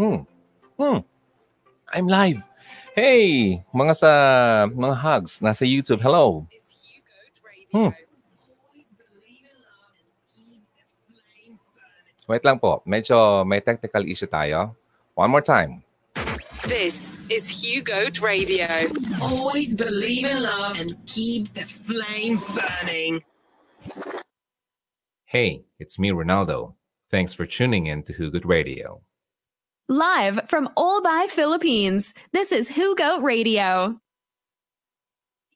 [0.00, 0.24] Hmm.
[0.80, 1.04] Hmm.
[1.92, 2.40] I'm live.
[2.96, 4.12] Hey, mga sa
[4.72, 6.00] mga hugs nasa YouTube.
[6.00, 6.48] Hello.
[7.68, 7.92] Hmm.
[12.24, 12.80] Wait lang po.
[12.88, 14.72] Medyo may technical issue tayo.
[15.20, 15.84] One more time.
[16.64, 18.88] This is Hugo Radio.
[19.20, 23.20] Always believe in love and keep the flame burning.
[25.28, 26.72] Hey, it's me, Ronaldo.
[27.12, 29.04] Thanks for tuning in to Hugo Radio.
[29.90, 33.98] Live from Olbay, Philippines, this is Who Goat Radio.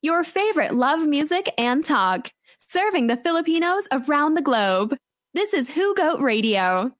[0.03, 4.99] Your favorite love music and talk, serving the Filipinos around the globe.
[5.35, 6.91] This is Who Goat Radio.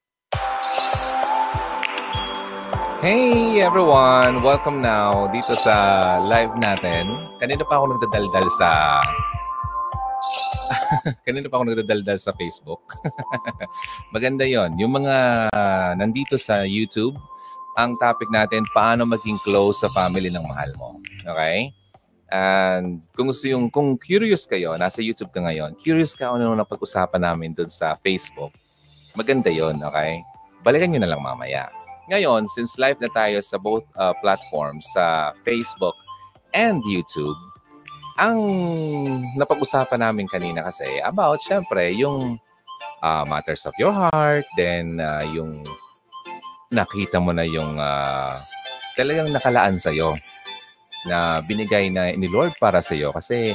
[3.03, 4.47] Hey everyone!
[4.47, 7.11] Welcome now dito sa live natin.
[7.43, 9.03] Kanina pa ako nagdadaldal sa...
[11.27, 12.81] Kanina pa ako nagdadaldal sa Facebook.
[14.15, 15.49] Maganda yon Yung mga
[15.99, 17.17] nandito sa YouTube,
[17.75, 20.99] ang topic natin, paano maging close sa family ng mahal mo.
[21.27, 21.75] Okay?
[22.31, 26.67] And kung gusto yung, kung curious kayo, nasa YouTube ka ngayon, curious ka ano na
[26.67, 28.55] pag-usapan namin dun sa Facebook,
[29.15, 30.23] maganda yon okay?
[30.67, 31.71] Balikan nyo na lang mamaya.
[32.11, 35.97] Ngayon, since live na tayo sa both uh, platforms, sa Facebook
[36.53, 37.37] and YouTube,
[38.15, 38.39] ang
[39.35, 42.39] napag-usapan namin kanina kasi about, syempre, yung
[43.03, 45.67] uh, matters of your heart, then uh, yung
[46.71, 48.35] nakita mo na yung uh,
[48.99, 50.15] talagang nakalaan sa'yo
[51.05, 53.53] na binigay na ni Lord para sa iyo kasi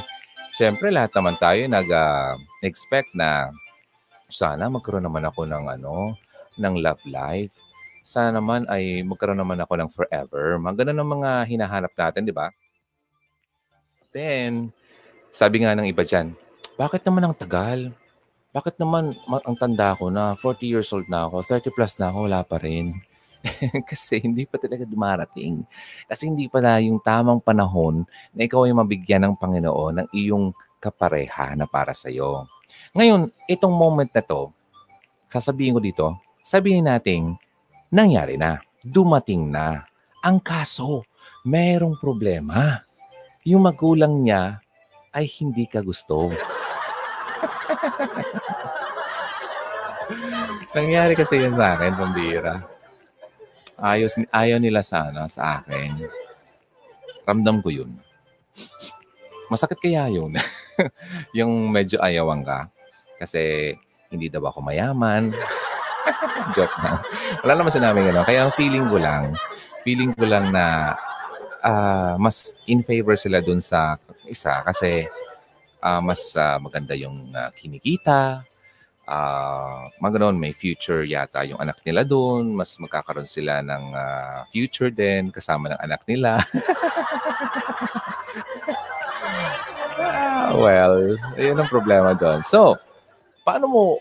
[0.54, 3.28] siyempre lahat naman tayo nag-expect uh, na
[4.30, 6.14] sana magkaroon naman ako ng ano
[6.60, 7.50] ng love life.
[8.06, 10.56] Sana naman ay magkaroon naman ako ng forever.
[10.62, 12.50] Mga ganun ang mga hinahanap natin, di ba?
[14.10, 14.74] Then,
[15.30, 16.34] sabi nga ng iba dyan,
[16.74, 17.94] bakit naman ang tagal?
[18.50, 22.26] Bakit naman ang tanda ko na 40 years old na ako, 30 plus na ako,
[22.26, 22.98] wala pa rin?
[23.90, 25.62] Kasi hindi pa talaga dumarating.
[26.10, 28.02] Kasi hindi pa na yung tamang panahon
[28.34, 30.50] na ikaw ay mabigyan ng Panginoon ng iyong
[30.82, 32.50] kapareha na para sa iyo.
[32.98, 34.50] Ngayon, itong moment na to,
[35.30, 36.06] sasabihin ko dito,
[36.42, 37.38] sabihin natin,
[37.86, 39.86] nangyari na, dumating na.
[40.26, 41.06] Ang kaso,
[41.46, 42.82] merong problema
[43.44, 44.60] yung magulang niya
[45.16, 46.30] ay hindi ka gusto.
[50.76, 52.62] Nangyari kasi yan sa akin, pambira.
[53.80, 56.04] Ayos, ayaw nila sana sa akin.
[57.24, 57.96] Ramdam ko yun.
[59.48, 60.36] Masakit kaya yun.
[61.38, 62.68] yung medyo ayawan ka.
[63.18, 63.74] Kasi
[64.12, 65.32] hindi daw ako mayaman.
[66.54, 67.00] Joke na.
[67.42, 68.26] Wala naman sinabi gano'n.
[68.28, 69.34] Kaya feeling ko lang,
[69.82, 70.94] feeling ko lang na
[71.64, 73.96] uh, mas in favor sila dun sa
[74.28, 75.08] isa kasi
[75.84, 78.44] uh, mas uh, maganda yung uh, kinikita.
[79.10, 82.54] Uh, mga may future yata yung anak nila doon.
[82.54, 86.38] Mas magkakaroon sila ng uh, future din kasama ng anak nila.
[89.98, 92.46] ah, well, yun ang problema doon.
[92.46, 92.78] So,
[93.42, 93.98] paano mo,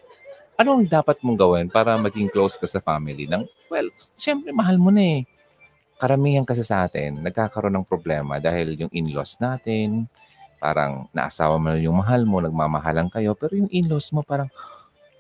[0.62, 3.26] anong dapat mong gawin para maging close ka sa family?
[3.26, 5.39] Nang, well, siyempre mahal mo na eh
[6.00, 10.08] karamihan kasi sa atin, nagkakaroon ng problema dahil yung in-laws natin,
[10.64, 14.48] parang naasawa mo yung mahal mo, nagmamahalan kayo, pero yung in-laws mo parang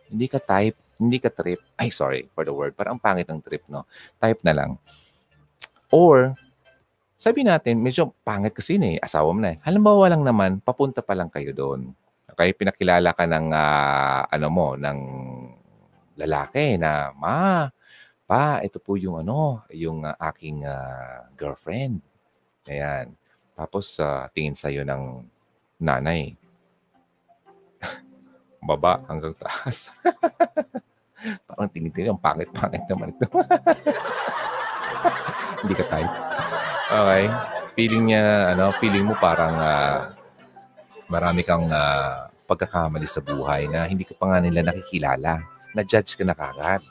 [0.07, 1.59] hindi ka type, hindi ka trip.
[1.75, 2.75] Ay, sorry for the word.
[2.75, 3.88] Parang pangit ang trip, no?
[4.19, 4.72] Type na lang.
[5.91, 6.35] Or,
[7.19, 9.57] sabi natin, medyo pangit kasi ni eh, asawa mo na eh.
[9.68, 11.91] Halimbawa lang naman, papunta pa lang kayo doon.
[12.35, 15.00] Okay, pinakilala ka ng, uh, ano mo, ng
[16.19, 17.68] lalaki na, ma,
[18.29, 21.97] pa, ito po yung ano, yung uh, aking uh, girlfriend.
[22.69, 23.17] Ayan.
[23.57, 25.25] Tapos uh, tingin sa iyo ng
[25.81, 26.38] nanay.
[28.69, 29.89] Baba hanggang taas.
[31.50, 33.25] Parang tingin-tingin, ang pangit-pangit naman ito.
[35.66, 36.13] Hindi ka type.
[36.88, 37.23] Okay.
[37.75, 40.13] Feeling niya, ano, feeling mo parang uh,
[41.09, 45.44] marami kang uh, pagkakamali sa buhay na hindi ka pa nga nila nakikilala.
[45.75, 46.81] Na-judge ka na kagad.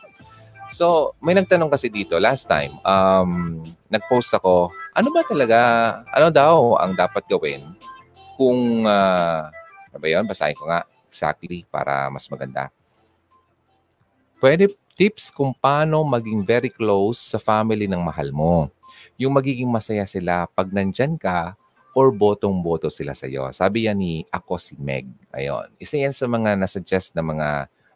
[0.69, 5.59] So, may nagtanong kasi dito last time, um, nag-post ako, ano ba talaga,
[6.13, 7.65] ano daw ang dapat gawin
[8.37, 9.49] kung, uh,
[9.89, 10.29] ano ba yun?
[10.29, 12.69] Basahin ko nga exactly para mas maganda.
[14.39, 18.69] Pwede tips kung paano maging very close sa family ng mahal mo.
[19.17, 21.57] Yung magiging masaya sila pag nandyan ka
[21.97, 23.49] or botong-boto sila sa iyo.
[23.57, 25.09] Sabi yan ni Ako si Meg.
[25.33, 25.73] Ayon.
[25.81, 27.49] Isa yan sa mga nasuggest na mga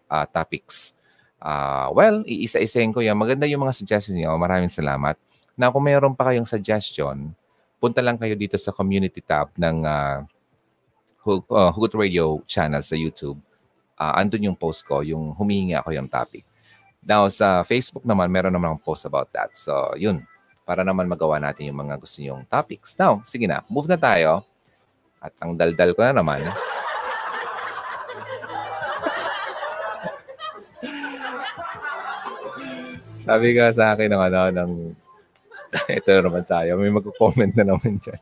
[0.09, 0.97] uh, topics
[1.43, 3.19] Uh, well, iisa-isahin ko yan.
[3.19, 4.31] Maganda yung mga suggestion niyo.
[4.39, 5.19] Maraming salamat.
[5.59, 7.35] Na kung mayroon pa kayong suggestion,
[7.83, 10.23] punta lang kayo dito sa community tab ng uh,
[11.75, 13.43] Hugot Radio channel sa YouTube.
[13.99, 16.47] Uh, andun yung post ko, yung humihingi ako yung topic.
[17.03, 19.51] Now, sa Facebook naman, meron naman akong post about that.
[19.59, 20.23] So, yun.
[20.63, 22.95] Para naman magawa natin yung mga gusto nyong topics.
[22.95, 23.67] Now, sige na.
[23.67, 24.47] Move na tayo.
[25.19, 26.47] At ang daldal ko na naman.
[33.23, 34.73] Sabi ka sa akin ng ano, ng...
[36.03, 36.75] Ito na naman tayo.
[36.75, 38.19] May mag-comment na naman dyan.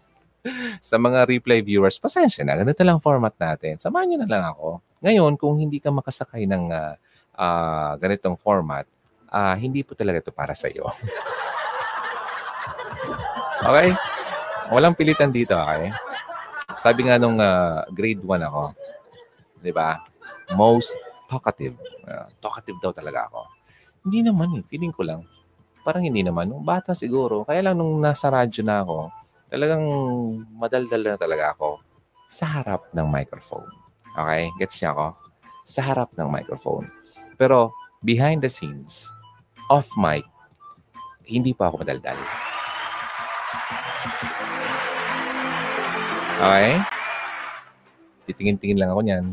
[0.85, 2.61] sa mga replay viewers, pasensya na.
[2.61, 3.81] Ganito lang format natin.
[3.81, 4.85] Samahan nyo na lang ako.
[5.01, 6.95] Ngayon, kung hindi ka makasakay ng uh,
[7.33, 8.85] uh, ganitong format,
[9.33, 10.85] uh, hindi po talaga ito para sa iyo.
[13.73, 13.97] okay?
[14.69, 15.97] Walang pilitan dito, okay?
[16.77, 18.77] Sabi nga nung uh, grade 1 ako,
[19.65, 19.97] di ba?
[20.53, 20.93] Most
[21.25, 21.81] talkative.
[22.05, 23.60] Uh, talkative daw talaga ako.
[24.05, 24.65] Hindi naman eh.
[24.69, 25.21] Feeling ko lang.
[25.85, 26.49] Parang hindi naman.
[26.49, 27.45] Nung bata siguro.
[27.45, 28.99] Kaya lang nung nasa radyo na ako,
[29.53, 29.85] talagang
[30.57, 31.81] madaldal na talaga ako
[32.31, 33.67] sa harap ng microphone.
[34.15, 34.49] Okay?
[34.63, 35.07] Gets niya ako?
[35.67, 36.87] Sa harap ng microphone.
[37.37, 39.11] Pero behind the scenes,
[39.69, 40.25] off mic,
[41.27, 42.19] hindi pa ako madaldal.
[46.41, 46.81] Okay?
[48.31, 49.25] Titingin-tingin lang ako niyan.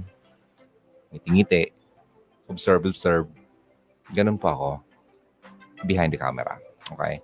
[1.13, 1.71] Ngiti-ngiti.
[2.51, 3.36] Observe, observe.
[4.13, 4.69] Ganun pa ako.
[5.83, 6.55] Behind the camera.
[6.91, 7.19] Okay?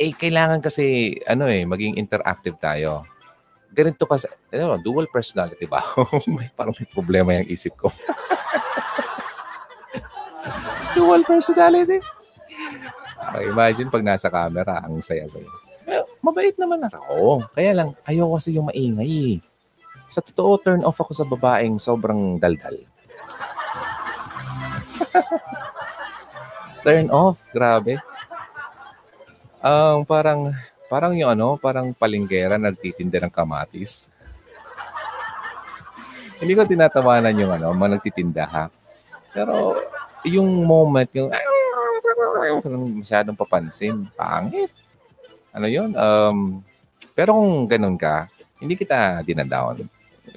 [0.00, 3.04] Eh, kailangan kasi, ano eh, maging interactive tayo.
[3.70, 5.84] Ganito kasi, ano, dual personality ba?
[6.34, 7.92] may, parang may problema yung isip ko.
[10.90, 12.02] Dual personality.
[13.30, 15.46] Okay, imagine pag nasa camera, ang saya-saya.
[15.86, 17.46] Eh, mabait naman ako.
[17.54, 19.38] Kaya lang, ayoko kasi yung maingay.
[20.10, 22.74] Sa totoo, turn off ako sa babaeng sobrang daldal.
[26.80, 28.00] turn off, grabe.
[29.60, 30.56] Um, parang,
[30.88, 34.08] parang yung ano, parang palinggera nagtitinda ng kamatis.
[36.40, 38.64] Hindi ko tinatawanan yung ano, mga nagtitinda ha.
[39.36, 39.76] Pero
[40.24, 41.28] yung moment, yung
[42.96, 44.72] masyadong papansin, pangit.
[45.52, 45.92] Ano yun?
[45.92, 46.64] Um,
[47.12, 49.84] pero kung ganun ka, hindi kita dinadown.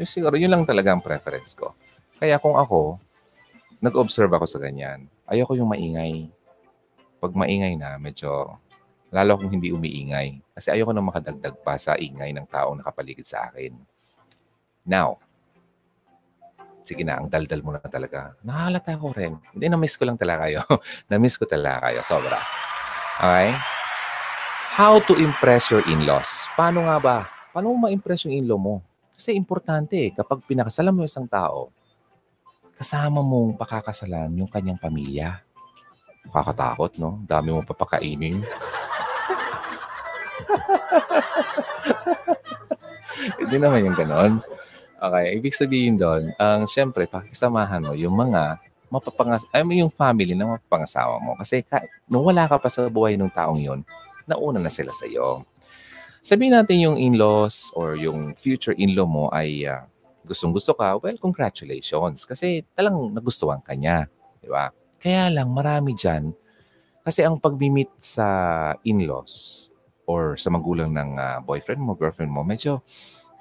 [0.03, 1.71] Siguro yun lang talaga ang preference ko.
[2.19, 2.99] Kaya kung ako,
[3.83, 6.27] nag-observe ako sa ganyan, ayoko yung maingay.
[7.23, 8.59] Pag maingay na, medyo
[9.13, 10.41] lalo kung hindi umiingay.
[10.51, 13.77] Kasi ayoko na makadagdag pa sa ingay ng taong nakapaligid sa akin.
[14.83, 15.21] Now,
[16.83, 18.35] sige na, ang daldal mo na talaga.
[18.43, 19.39] Nahalata ko rin.
[19.55, 20.61] Hindi, na-miss ko lang talaga kayo.
[21.11, 21.99] na-miss ko talaga kayo.
[22.03, 22.39] Sobra.
[23.21, 23.55] Okay?
[24.73, 26.49] How to impress your in-laws.
[26.57, 27.17] Paano nga ba?
[27.53, 28.75] Paano mo ma-impress yung in-law mo?
[29.13, 31.69] Kasi importante eh, kapag pinakasalan mo isang tao,
[32.77, 35.41] kasama mong pakakasalan yung kanyang pamilya.
[36.29, 37.19] Kakatakot, no?
[37.27, 38.41] Dami mo papakainin.
[43.39, 44.41] Hindi naman yung ganon.
[45.03, 48.55] Okay, ibig sabihin doon, ang um, siyempre, pakisamahan mo yung mga
[48.87, 51.35] mapapangas I mean, yung family na mapapangasawa mo.
[51.35, 53.81] Kasi ka, nung wala ka pa sa buhay ng taong yon,
[54.23, 55.43] nauna na sila sa iyo.
[56.23, 59.83] Sabihin natin yung in-laws or yung future in-law mo ay uh,
[60.23, 62.23] gustong-gusto ka, well, congratulations.
[62.23, 64.07] Kasi talang nagustuhan ka niya.
[64.39, 64.71] Di ba?
[64.99, 66.31] Kaya lang, marami dyan.
[67.03, 68.27] Kasi ang pag-meet sa
[68.87, 69.67] in-laws
[70.07, 72.79] or sa magulang ng uh, boyfriend mo, girlfriend mo, medyo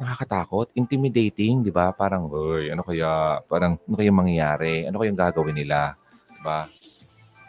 [0.02, 1.94] nakakatakot, intimidating, di ba?
[1.94, 4.90] Parang, uy, ano kaya, parang, ano kaya mangyayari?
[4.90, 5.94] Ano kayang gagawin nila?
[6.34, 6.66] Di ba?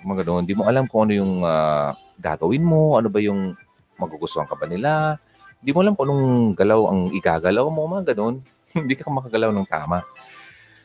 [0.06, 0.44] Mga ganun.
[0.46, 1.90] Di mo alam kung ano yung uh,
[2.22, 3.58] gagawin mo, ano ba yung
[3.98, 5.18] magugustuhan ka ba nila.
[5.64, 8.44] Di mo alam kung anong galaw ang igagalaw mo, mga ganun.
[8.80, 10.02] Hindi ka makagalaw ng tama.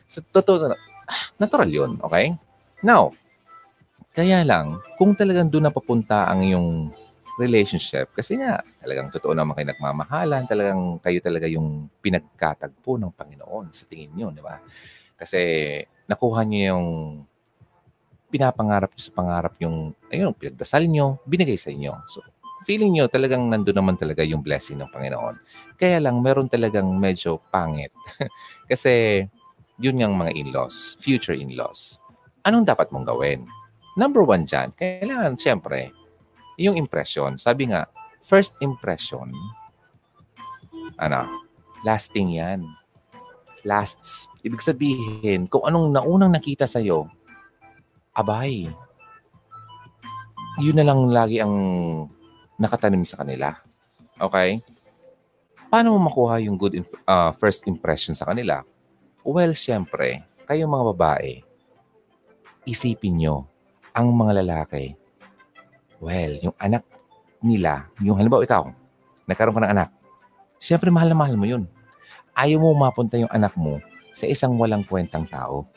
[0.09, 0.73] So, totoo,
[1.37, 2.33] natural yun, okay?
[2.85, 3.13] Now,
[4.13, 6.67] kaya lang, kung talagang doon na papunta ang yung
[7.39, 8.11] relationship.
[8.11, 10.43] Kasi nga, talagang totoo naman kayo nagmamahalan.
[10.43, 14.59] Talagang kayo talaga yung pinagkatagpo ng Panginoon sa tingin nyo, di ba?
[15.15, 15.39] Kasi
[16.11, 16.87] nakuha niyo yung
[18.27, 21.95] pinapangarap niyo sa pangarap yung, ayun, pinagdasal niyo, binigay sa inyo.
[22.11, 22.19] So,
[22.67, 25.35] feeling niyo talagang nandun naman talaga yung blessing ng Panginoon.
[25.79, 27.91] Kaya lang, meron talagang medyo pangit.
[28.71, 29.23] Kasi,
[29.79, 32.03] yun yung mga in-laws, future in-laws.
[32.43, 33.47] Anong dapat mong gawin?
[33.95, 35.91] Number one dyan, kailangan, siyempre,
[36.59, 37.39] yung impression.
[37.39, 37.87] Sabi nga,
[38.23, 39.31] first impression,
[40.99, 41.27] ano,
[41.87, 42.67] lasting yan.
[43.63, 44.27] Lasts.
[44.43, 47.07] Ibig sabihin, kung anong naunang nakita sa'yo,
[48.15, 48.67] abay,
[50.59, 51.55] yun na lang lagi ang
[52.59, 53.55] nakatanim sa kanila.
[54.19, 54.59] Okay?
[55.71, 58.61] Paano mo makuha yung good uh, first impression sa kanila?
[59.23, 61.31] Well, syempre, kayong mga babae,
[62.67, 63.47] isipin nyo,
[63.95, 64.99] ang mga lalaki,
[65.99, 66.87] Well, yung anak
[67.43, 68.71] nila, yung halimbawa ikaw,
[69.27, 69.89] nagkaroon ka ng anak,
[70.55, 71.67] siyempre mahal na mahal mo yun.
[72.31, 73.83] Ayaw mo mapunta yung anak mo
[74.15, 75.67] sa isang walang kwentang tao.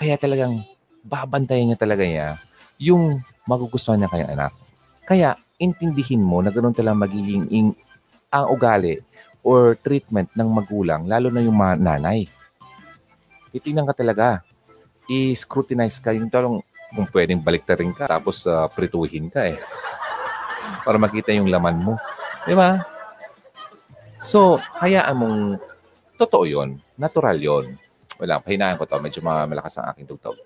[0.00, 0.64] Kaya talagang
[1.04, 2.40] babantayan niya talaga niya
[2.80, 4.52] yung magugustuhan niya kayong anak.
[5.04, 7.76] Kaya, intindihin mo na ganun talaga magiging in,
[8.32, 9.04] ang ugali
[9.44, 12.24] or treatment ng magulang, lalo na yung mga nanay.
[13.52, 14.40] Titingnan ka talaga.
[15.10, 16.14] I-scrutinize ka.
[16.14, 19.58] Yung talong kung pwedeng baliktarin ka tapos uh, prituhin ka eh.
[20.86, 21.94] Para makita yung laman mo.
[22.46, 22.80] Di ba?
[24.22, 25.38] So, hayaan mong
[26.20, 27.74] totoo yon Natural yon
[28.20, 29.00] Wala, pahinaan ko to.
[29.00, 30.36] Medyo malakas ang aking tugtog.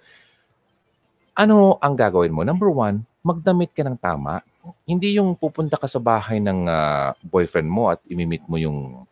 [1.35, 2.47] Ano ang gagawin mo?
[2.47, 4.47] Number one, magdamit ka ng tama.
[4.89, 9.05] Hindi yung pupunta ka sa bahay ng uh, boyfriend mo at imimit mo yung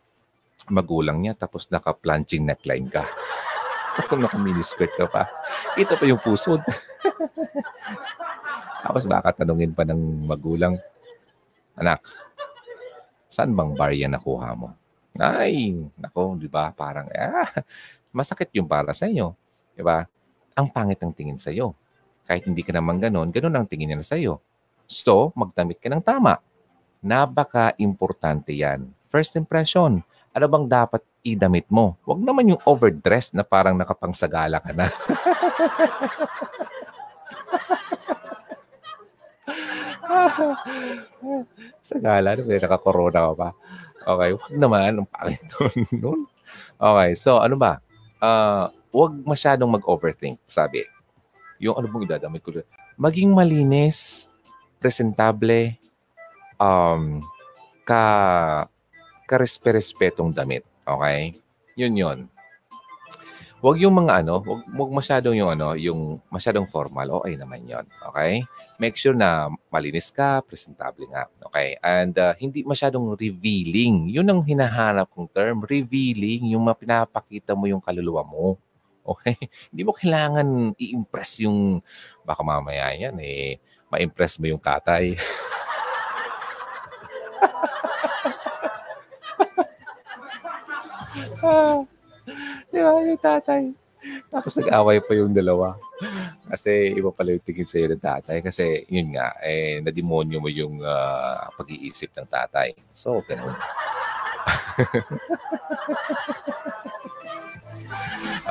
[0.73, 3.05] magulang niya tapos naka-plunging neckline ka.
[4.09, 5.29] Kung naka-miniskirt ka pa.
[5.77, 6.65] Ito pa yung pusod.
[8.85, 10.81] tapos baka tanungin pa ng magulang,
[11.73, 12.05] Anak,
[13.33, 14.77] saan bang bar yan nakuha mo?
[15.17, 16.73] Ay, nako, di ba?
[16.73, 17.49] Parang, ah,
[18.13, 19.33] masakit yung para sa inyo.
[19.73, 20.05] Di ba?
[20.57, 21.73] Ang pangit ng tingin sa iyo.
[22.29, 24.41] Kahit hindi ka naman ganon, ganon ang tingin nila sa iyo.
[24.93, 26.37] So, magdamit ka ng tama.
[27.01, 28.93] Napaka-importante yan.
[29.09, 30.05] First impression,
[30.37, 31.97] ano bang dapat idamit mo?
[32.05, 34.93] Huwag naman yung overdressed na parang nakapangsagala ka na.
[41.81, 43.49] sa gala, may naka-corona ka pa.
[44.03, 45.01] Okay, wag naman.
[45.01, 45.41] Ang pangit
[45.97, 46.29] nun.
[46.77, 47.81] Okay, so ano ba?
[48.21, 50.85] Uh, wag masyadong mag-overthink, sabi.
[51.63, 52.53] Yung ano bang idadamit ko?
[53.01, 54.29] Maging malinis,
[54.83, 55.79] presentable,
[56.59, 57.23] um,
[57.87, 58.05] ka,
[59.31, 60.67] ka-respe-respetong damit.
[60.83, 61.39] Okay?
[61.79, 62.19] Yun yun.
[63.63, 67.23] Wag yung mga ano, wag, wag masyadong yung ano, yung masyadong formal.
[67.23, 68.43] Okay naman yon Okay?
[68.83, 71.31] Make sure na malinis ka, presentable nga.
[71.47, 71.79] Okay?
[71.79, 74.11] And uh, hindi masyadong revealing.
[74.11, 78.59] Yun ang hinahanap kong term, revealing, yung pinapakita mo yung kaluluwa mo.
[79.07, 79.35] Okay?
[79.71, 81.83] Hindi mo kailangan i-impress yung,
[82.23, 83.59] baka mamaya yan eh,
[83.93, 85.21] ma-impress mo yung katay.
[91.45, 91.85] ah,
[92.73, 93.77] di ba, yung tatay.
[94.33, 95.77] Tapos nag-away pa yung dalawa.
[96.49, 98.41] Kasi iba pala yung tingin sa'yo ng tatay.
[98.41, 102.73] Kasi yun nga, eh, nademonyo mo yung uh, pag-iisip ng tatay.
[102.97, 103.53] So, ganun.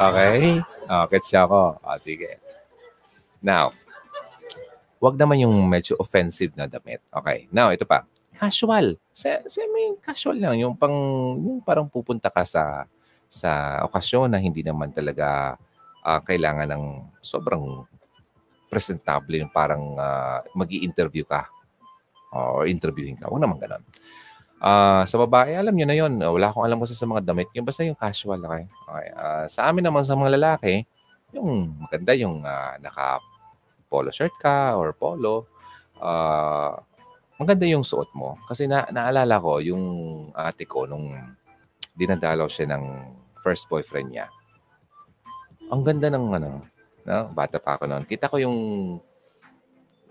[0.06, 0.62] okay?
[0.86, 1.82] Okay, siya ako.
[1.82, 2.38] Oh, sige.
[3.42, 3.74] Now,
[5.02, 7.02] wag naman yung medyo offensive na damit.
[7.10, 7.50] Okay.
[7.50, 8.06] Now, ito pa.
[8.38, 9.02] Casual.
[9.14, 10.62] Semi-casual lang.
[10.62, 10.94] Yung pang,
[11.42, 12.86] yung parang pupunta ka sa
[13.32, 15.58] sa okasyon na hindi naman talaga
[16.06, 16.86] uh, kailangan ng
[17.24, 17.88] sobrang
[18.68, 21.48] presentable yung parang uh, mag interview ka
[22.32, 23.28] or interviewing ka.
[23.28, 23.84] Huwag naman ganun.
[24.62, 26.14] Uh, sa babae, alam nyo na yun.
[26.22, 27.50] Wala akong alam ko sa mga damit.
[27.58, 28.40] Yung basta yung casual.
[28.46, 28.64] Okay?
[28.70, 29.08] okay.
[29.18, 30.86] Uh, sa amin naman sa mga lalaki,
[31.34, 33.20] yung maganda yung uh, naka
[33.92, 35.52] polo shirt ka or polo.
[36.00, 36.80] Uh,
[37.36, 38.40] maganda yung suot mo.
[38.48, 39.84] Kasi na, naalala ko, yung
[40.32, 41.12] ate ko, nung
[41.92, 42.84] dinadalaw siya ng
[43.44, 44.32] first boyfriend niya.
[45.68, 46.64] Ang ganda ng ano,
[47.04, 47.20] no?
[47.36, 48.04] bata pa ako noon.
[48.08, 48.58] Kita ko yung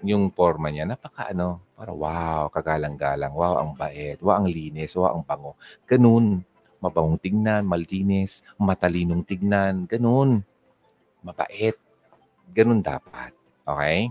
[0.01, 5.17] yung forma niya, napaka ano, para wow, kagalang-galang, wow, ang bait, wow, ang linis, wow,
[5.17, 5.57] ang bango.
[5.85, 6.45] Ganun.
[6.81, 10.41] Mabangong tignan, malinis, matalinong tignan, ganun.
[11.21, 11.77] Mabait.
[12.57, 13.37] Ganun dapat.
[13.77, 14.11] Okay?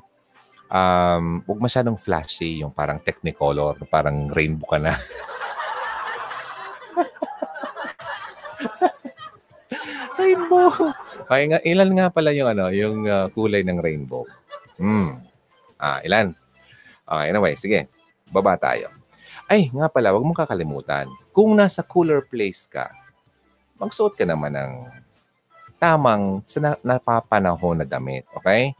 [0.70, 4.94] Um, huwag masyadong flashy, yung parang technicolor, parang rainbow ka na.
[10.20, 10.70] rainbow.
[11.25, 14.25] Okay nga, ilan nga pala yung ano, yung uh, kulay ng rainbow?
[14.78, 15.25] Hmm.
[15.82, 16.38] Ah, ilan?
[17.10, 17.89] Okay, anyway, sige.
[18.30, 18.94] Baba tayo.
[19.50, 21.10] Ay, nga pala, wag mong kakalimutan.
[21.34, 22.94] Kung nasa cooler place ka,
[23.82, 24.74] magsuot ka naman ng
[25.82, 28.30] tamang sa na, napapanahon na damit.
[28.38, 28.78] Okay?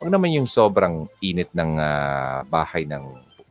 [0.00, 3.04] Huwag naman yung sobrang init ng uh, bahay ng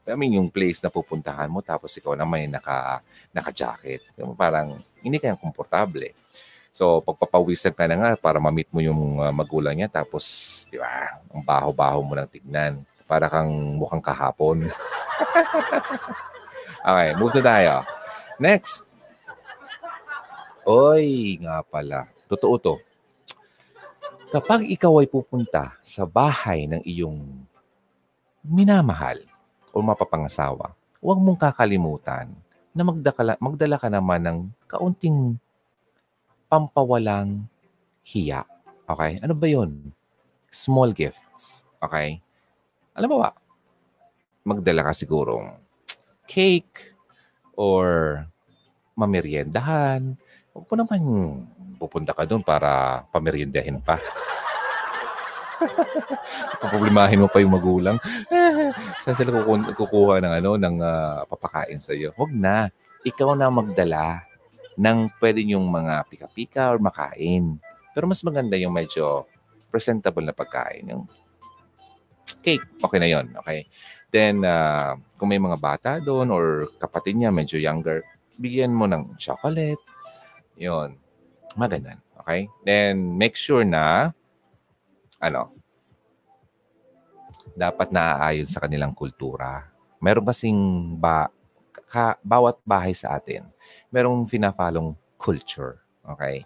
[0.10, 4.02] I mean, yung place na pupuntahan mo tapos ikaw naman naka, naka-jacket.
[4.18, 4.74] Yung parang
[5.06, 6.18] hindi kayang komportable.
[6.74, 9.86] So, pagpapawisan ka na nga para ma-meet mo yung uh, magulang niya.
[9.94, 10.26] Tapos,
[10.66, 12.82] di ba, ang baho-baho mo nang tignan.
[13.06, 14.74] Para kang mukhang kahapon.
[16.90, 17.74] okay, move na tayo.
[18.42, 18.90] Next.
[20.66, 22.10] Oy, nga pala.
[22.26, 22.76] Totoo to.
[24.30, 27.18] Kapag ikaw ay pupunta sa bahay ng iyong
[28.46, 29.18] minamahal
[29.74, 32.30] o mapapangasawa, huwag mong kakalimutan
[32.70, 34.38] na magdala, magdala ka naman ng
[34.70, 35.34] kaunting
[36.46, 37.50] pampawalang
[38.06, 38.46] hiya.
[38.86, 39.18] Okay?
[39.18, 39.90] Ano ba yun?
[40.54, 41.66] Small gifts.
[41.82, 42.22] Okay?
[42.94, 43.34] Alam mo ba?
[44.46, 45.58] Magdala ka sigurong
[46.30, 46.94] cake
[47.58, 48.22] or
[48.94, 50.14] mameryendahan.
[50.54, 51.02] Huwag mo naman
[51.80, 53.98] pupunta ka doon para pameryendahin pa.
[56.60, 57.98] Problemahin mo pa yung magulang.
[59.04, 62.12] Saan sila kuku- kukuha ng ano ng uh, papakain sa iyo?
[62.20, 62.68] Huwag na.
[63.08, 64.28] Ikaw na magdala
[64.76, 67.60] ng pwede yung mga pika-pika or makain.
[67.96, 69.28] Pero mas maganda yung medyo
[69.72, 70.88] presentable na pagkain.
[70.88, 71.04] Yung
[72.40, 73.68] cake, okay na yon Okay.
[74.10, 78.02] Then, uh, kung may mga bata doon or kapatid niya, medyo younger,
[78.42, 79.78] bigyan mo ng chocolate.
[81.54, 81.58] Yun.
[81.58, 81.98] Maganda.
[82.22, 82.50] Okay?
[82.62, 84.14] Then, make sure na,
[85.18, 85.54] ano,
[87.58, 89.68] dapat naaayon sa kanilang kultura.
[90.00, 90.60] Meron kasing
[91.00, 91.28] ba,
[91.90, 93.48] ka, bawat bahay sa atin,
[93.90, 95.82] merong finafalong culture.
[96.06, 96.46] Okay?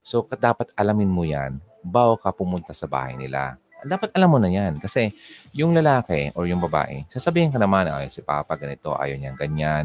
[0.00, 4.50] So, dapat alamin mo yan bago ka pumunta sa bahay nila dapat alam mo na
[4.50, 4.82] yan.
[4.82, 5.14] Kasi
[5.54, 9.84] yung lalaki or yung babae, sasabihin ka naman, ay, si papa ganito, ayaw niyan ganyan.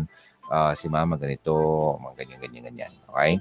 [0.50, 1.53] Uh, si mama ganito,
[2.01, 2.93] mga ganyan, ganyan, ganyan.
[3.10, 3.32] Okay?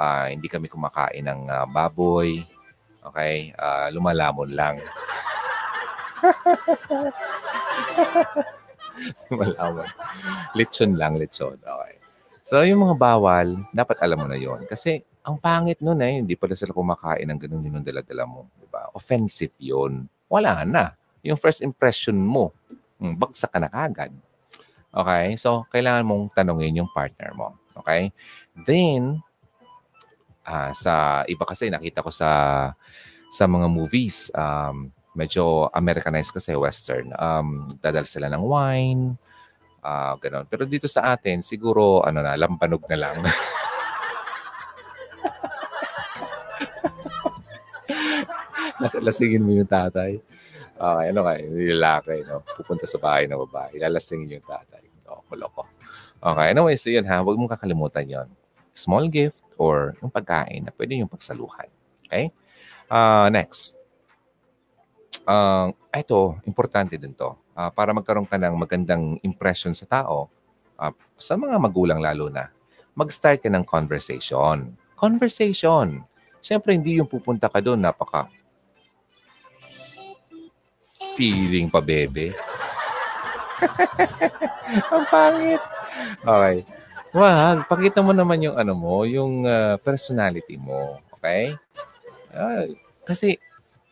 [0.00, 2.40] Uh, hindi kami kumakain ng uh, baboy.
[3.04, 3.52] Okay?
[3.60, 4.80] Uh, lumalamon lang.
[9.28, 9.84] lumalamon.
[10.56, 11.60] Lechon lang, lechon.
[11.60, 12.00] Okay.
[12.40, 16.32] So, yung mga bawal, dapat alam mo na yon Kasi ang pangit nun eh, hindi
[16.32, 18.48] pala sila kumakain ng ganun yun ang dala-dala mo.
[18.56, 18.88] Diba?
[18.96, 20.08] Offensive yun.
[20.32, 20.96] Wala na.
[21.20, 22.56] Yung first impression mo,
[22.96, 24.16] hmm, bagsak ka na kagad.
[24.90, 25.36] Okay?
[25.36, 27.52] So, kailangan mong tanongin yung partner mo.
[27.76, 28.08] Okay?
[28.56, 29.20] Then,
[30.50, 32.30] uh, sa iba kasi nakita ko sa
[33.30, 37.14] sa mga movies, um, medyo Americanized kasi Western.
[37.14, 39.14] Um, dadal sila ng wine,
[39.86, 40.50] uh, ganun.
[40.50, 43.22] Pero dito sa atin, siguro, ano na, lampanog na lang.
[49.06, 50.18] Lasingin mo yung tatay.
[50.80, 51.44] Okay, ano kayo?
[51.52, 52.40] Lalaki, no?
[52.56, 53.76] Pupunta sa bahay ng babae.
[53.76, 54.80] Lalasingin yung tatay.
[55.04, 55.68] No, maloko.
[56.18, 57.20] Okay, anyway, so yun ha.
[57.20, 58.39] Huwag mong kakalimutan yon
[58.72, 61.68] Small gift or yung pagkain na pwede yung pagsaluhan.
[62.06, 62.32] Okay?
[62.90, 63.76] Uh, next.
[65.26, 67.34] Uh, ito, importante din to.
[67.54, 70.30] Uh, para magkaroon ka ng magandang impression sa tao,
[70.80, 72.48] uh, sa mga magulang lalo na,
[72.96, 74.74] mag-start ka ng conversation.
[74.96, 76.02] Conversation.
[76.40, 78.32] Siyempre, hindi yung pupunta ka doon, napaka
[81.20, 82.32] feeling pa, bebe.
[84.94, 85.62] Ang pangit.
[86.24, 86.56] Okay.
[87.10, 91.02] Wag, pakita mo naman yung ano mo, yung uh, personality mo.
[91.18, 91.58] Okay?
[92.30, 92.70] Uh,
[93.02, 93.42] kasi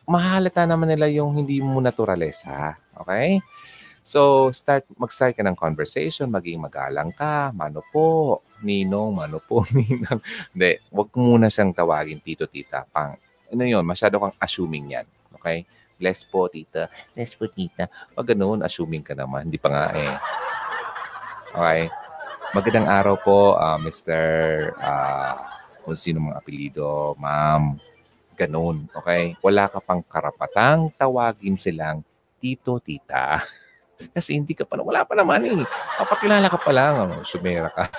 [0.07, 2.79] mahalata naman nila yung hindi mo naturalesa.
[2.95, 3.43] Okay?
[4.07, 10.23] So, start, mag-start ka ng conversation, maging magalang ka, mano po, ninong, mano po, ninang.
[10.55, 13.19] Hindi, wag muna siyang tawagin tito, tita, pang.
[13.51, 15.07] Ano yun, masyado kang assuming yan.
[15.35, 15.67] Okay?
[15.99, 16.87] Bless po, tita.
[17.11, 17.91] Bless po, tita.
[18.15, 19.51] Pag ganoon, assuming ka naman.
[19.51, 20.15] Hindi pa nga eh.
[21.51, 21.81] Okay.
[22.49, 24.25] Magandang araw po, uh, Mr.
[24.73, 25.37] Uh,
[25.85, 27.77] kung sino mga apelido, ma'am.
[28.33, 29.37] Ganun, okay?
[29.45, 32.01] Wala ka pang karapatang tawagin silang
[32.41, 33.37] tito, tita.
[34.17, 35.61] Kasi hindi ka pa, wala pa naman eh.
[36.01, 37.85] Papakilala ka pa lang, oh, sumera ka.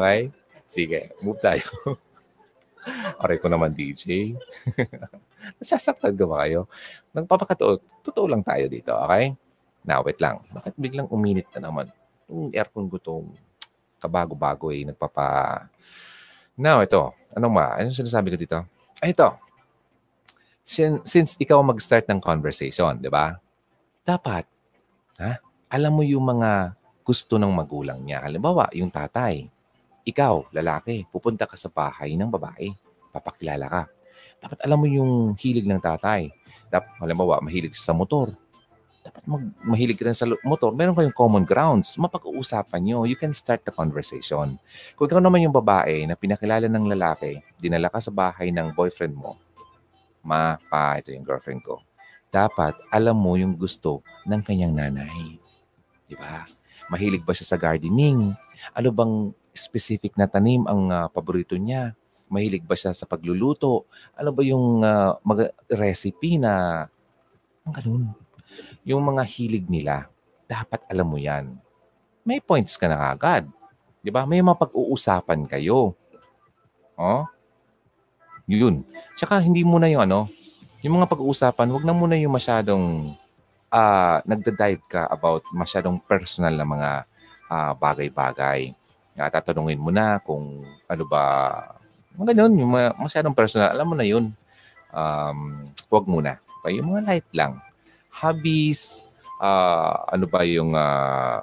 [0.00, 0.32] okay?
[0.64, 1.68] Sige, move tayo.
[3.20, 4.32] Aray ko naman, DJ.
[5.60, 6.64] Nasasaktan ka ba kayo?
[7.12, 7.76] Nagpapakatotoo.
[8.00, 9.36] Totoo lang tayo dito, okay?
[9.82, 10.42] Now, wait lang.
[10.54, 11.90] Bakit biglang uminit na naman?
[12.30, 13.26] Yung aircon ko itong
[13.98, 14.86] kabago-bago eh.
[14.86, 15.26] Nagpapa...
[16.54, 17.10] Now, ito.
[17.34, 17.74] Anong ma?
[17.78, 18.58] Anong sinasabi ko dito?
[19.02, 19.26] Ay, ito.
[20.62, 23.34] Since, since ikaw mag-start ng conversation, di ba?
[24.06, 24.46] Dapat,
[25.18, 25.42] ha?
[25.72, 28.22] Alam mo yung mga gusto ng magulang niya.
[28.22, 29.50] Halimbawa, yung tatay
[30.02, 32.74] ikaw, lalaki, pupunta ka sa bahay ng babae.
[33.14, 33.82] Papakilala ka.
[34.42, 36.26] Dapat alam mo yung hilig ng tatay.
[36.66, 38.34] Dapat, halimbawa, mahilig sa motor.
[39.12, 40.72] Dapat mag, mahilig ka rin sa motor.
[40.72, 42.00] Meron kayong common grounds.
[42.00, 43.04] Mapag-uusapan nyo.
[43.04, 44.56] You can start the conversation.
[44.96, 49.12] Kung ikaw naman yung babae na pinakilala ng lalaki, dinala ka sa bahay ng boyfriend
[49.12, 49.36] mo,
[50.24, 51.84] ma, pa, ito yung girlfriend ko.
[52.32, 55.36] Dapat alam mo yung gusto ng kanyang nanay.
[56.08, 56.48] Di ba?
[56.88, 58.32] Mahilig ba siya sa gardening?
[58.72, 61.92] Ano bang specific na tanim ang uh, paborito niya?
[62.32, 63.84] Mahilig ba siya sa pagluluto?
[64.16, 66.88] Ano ba yung uh, mag- recipe na
[67.68, 68.21] ang ganun?
[68.86, 70.08] Yung mga hilig nila,
[70.46, 71.54] dapat alam mo yan.
[72.22, 73.46] May points ka na agad.
[74.02, 74.26] Di ba?
[74.26, 75.94] May mapag-uusapan kayo.
[76.98, 77.24] Oh?
[78.46, 78.82] Yun.
[79.14, 80.30] Tsaka hindi mo na yung ano,
[80.82, 83.14] yung mga pag-uusapan, wag na muna yung masyadong
[83.70, 86.90] uh, nagda-dive ka about masyadong personal na mga
[87.46, 88.74] uh, bagay-bagay
[89.18, 91.22] uh, tatanungin mo na kung ano ba,
[92.16, 94.32] mga ganun, yung masyadong personal, alam mo na yun.
[94.92, 96.36] Um, huwag muna.
[96.60, 97.58] Okay, yung mga light lang.
[98.12, 99.08] Hobbies,
[99.40, 101.40] uh, ano ba yung uh,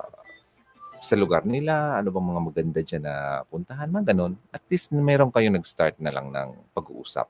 [1.00, 4.34] sa lugar nila, ano bang mga maganda dyan na puntahan, mga ganun.
[4.52, 7.26] At least meron kayo nag-start na lang ng pag-uusap.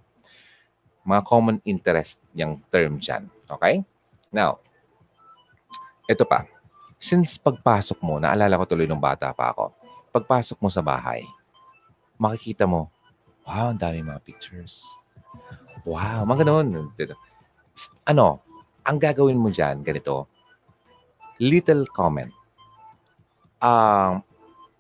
[1.06, 3.30] Mga common interest yung term dyan.
[3.48, 3.86] Okay?
[4.34, 4.60] Now,
[6.10, 6.46] ito pa.
[7.00, 9.72] Since pagpasok mo, naalala ko tuloy nung bata pa ako,
[10.12, 11.24] pagpasok mo sa bahay,
[12.20, 12.92] makikita mo,
[13.48, 14.84] wow, ang dami mga pictures.
[15.88, 16.92] Wow, mga ganun.
[18.04, 18.44] Ano,
[18.90, 20.26] ang gagawin mo dyan, ganito,
[21.38, 22.34] little comment.
[23.62, 24.26] Um,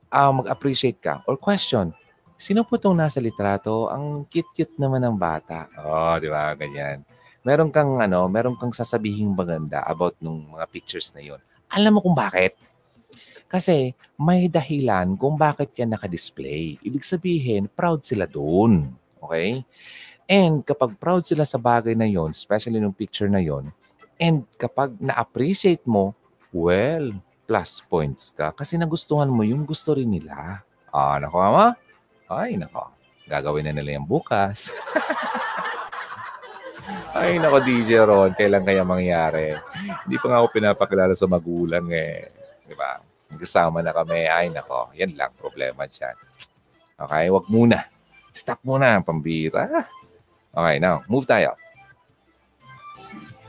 [0.09, 1.93] uh, mag-appreciate ka or question,
[2.33, 3.85] sino po itong nasa litrato?
[3.93, 5.69] Ang cute-cute naman ng bata.
[5.77, 6.57] Oh, di ba?
[6.57, 7.05] Ganyan.
[7.45, 11.39] Meron kang ano, meron kang sasabihing maganda about nung mga pictures na yon.
[11.69, 12.57] Alam mo kung bakit?
[13.45, 16.81] Kasi may dahilan kung bakit yan naka-display.
[16.81, 18.89] Ibig sabihin, proud sila doon.
[19.21, 19.61] Okay?
[20.29, 23.73] And kapag proud sila sa bagay na yon, especially nung picture na yon,
[24.19, 26.11] and kapag na-appreciate mo,
[26.51, 27.15] well,
[27.49, 30.61] plus points ka kasi nagustuhan mo yung gusto rin nila.
[30.93, 31.73] Ah, nako ama?
[32.29, 32.93] Ay, nako.
[33.25, 34.69] Gagawin na nila yung bukas.
[37.17, 39.57] Ay, nako DJ Ron, kailan kaya mangyari?
[40.05, 42.29] Hindi pa nga ako pinapakilala sa magulang eh.
[42.69, 43.01] Di ba?
[43.33, 44.29] Kasama na kami.
[44.29, 44.93] Ay, nako.
[44.93, 46.13] Yan lang problema dyan.
[46.99, 47.81] Okay, wag muna.
[48.29, 49.89] Stop muna pambira.
[50.53, 51.57] Okay, now, move tayo.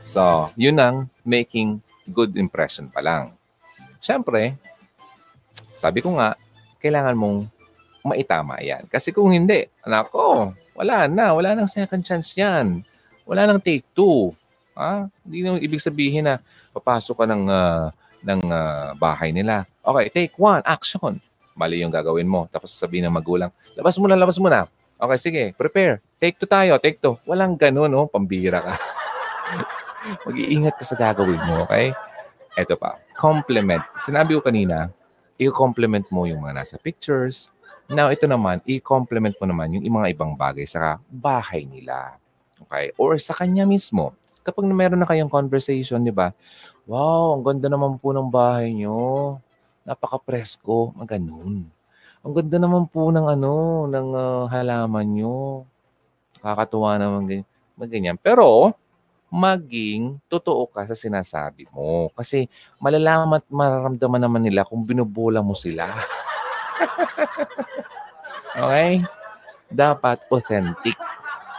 [0.01, 3.33] So, yun ang making good impression pa lang.
[4.01, 4.57] Siyempre,
[5.77, 6.33] sabi ko nga,
[6.81, 7.45] kailangan mong
[8.01, 8.89] maitama yan.
[8.89, 11.33] Kasi kung hindi, anak ko, wala na.
[11.37, 12.81] Wala nang second chance yan.
[13.25, 14.33] Wala nang take two.
[14.73, 15.05] Ha?
[15.21, 16.41] Hindi na ibig sabihin na
[16.73, 19.65] papasok ka ng uh, ng uh, bahay nila.
[19.81, 21.21] Okay, take one, action.
[21.53, 22.49] Mali yung gagawin mo.
[22.49, 24.65] Tapos sabihin ng magulang, labas mo na, labas mo na.
[25.01, 26.01] Okay, sige, prepare.
[26.21, 27.17] Take two tayo, take two.
[27.25, 28.73] Walang ganun, oh, pambira ka.
[30.25, 31.93] Mag-iingat ka sa gagawin mo, okay?
[32.57, 33.85] Ito pa, compliment.
[34.01, 34.89] Sinabi ko kanina,
[35.37, 37.49] i-compliment mo yung mga nasa pictures.
[37.89, 42.17] Now, ito naman, i-compliment mo naman yung mga ibang bagay sa bahay nila.
[42.67, 42.93] Okay?
[42.97, 44.13] Or sa kanya mismo.
[44.41, 46.33] Kapag meron na kayong conversation, di ba?
[46.89, 49.37] Wow, ang ganda naman po ng bahay nyo.
[49.85, 50.97] Napaka-presko.
[50.97, 51.69] Ang.
[52.21, 55.65] Ang ganda naman po ng ano, ng uh, halaman nyo.
[56.41, 57.47] Kakatuwa naman ganyan.
[57.89, 58.17] ganyan.
[58.17, 58.73] Pero,
[59.31, 62.11] maging totoo ka sa sinasabi mo.
[62.11, 62.51] Kasi
[62.83, 65.87] malalaman at mararamdaman naman nila kung binubola mo sila.
[68.59, 68.99] okay?
[69.71, 70.99] Dapat authentic.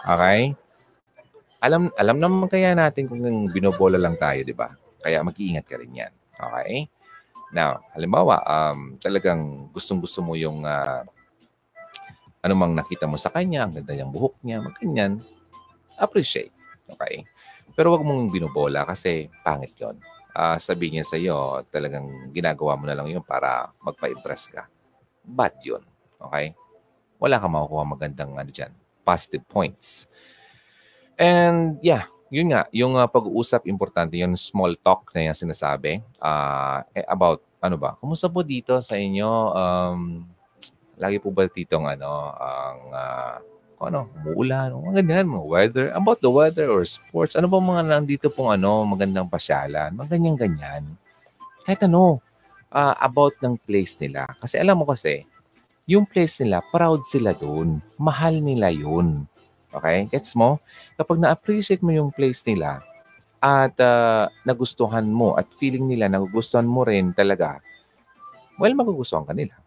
[0.04, 0.52] Okay?
[1.64, 4.68] Alam alam naman kaya natin kung binobola lang tayo, di ba?
[5.00, 6.12] Kaya mag-iingat ka rin yan.
[6.36, 6.92] Okay?
[7.56, 11.08] Now, halimbawa, um, talagang gustong-gusto mo yung uh,
[12.42, 15.24] ano mang nakita mo sa kanya, ang ganda niyang buhok niya, magkanyan,
[15.96, 16.52] appreciate.
[16.90, 17.22] Okay?
[17.72, 19.96] Pero wag mong binobola kasi pangit yon.
[20.32, 24.64] Uh, sabihin niya sa iyo, talagang ginagawa mo na lang yun para magpa-impress ka.
[25.24, 25.84] Bad yun.
[26.16, 26.56] Okay?
[27.20, 28.72] Wala kang makukuha magandang ano dyan,
[29.04, 30.08] positive points.
[31.20, 36.80] And yeah, yun nga, yung uh, pag-uusap, importante yung small talk na yung sinasabi uh,
[36.96, 39.30] eh, about, ano ba, kumusta po dito sa inyo?
[39.52, 40.24] Um,
[40.96, 43.36] lagi po ba dito ang ano, ang, uh,
[43.88, 48.26] ano, umuulan, mga ganyan, mga weather, about the weather or sports, ano ba mga nandito
[48.30, 50.82] pong ano, magandang pasyalan, mga ganyan-ganyan.
[51.66, 52.22] Kahit ano,
[52.72, 54.26] uh, about ng place nila.
[54.40, 55.28] Kasi alam mo kasi,
[55.84, 57.82] yung place nila, proud sila doon.
[57.98, 59.28] Mahal nila yun.
[59.74, 60.08] Okay?
[60.08, 60.62] Gets mo?
[60.96, 62.80] Kapag na-appreciate mo yung place nila
[63.42, 67.58] at uh, nagustuhan mo at feeling nila nagugustuhan mo rin talaga,
[68.56, 69.58] well, magugustuhan ka nila.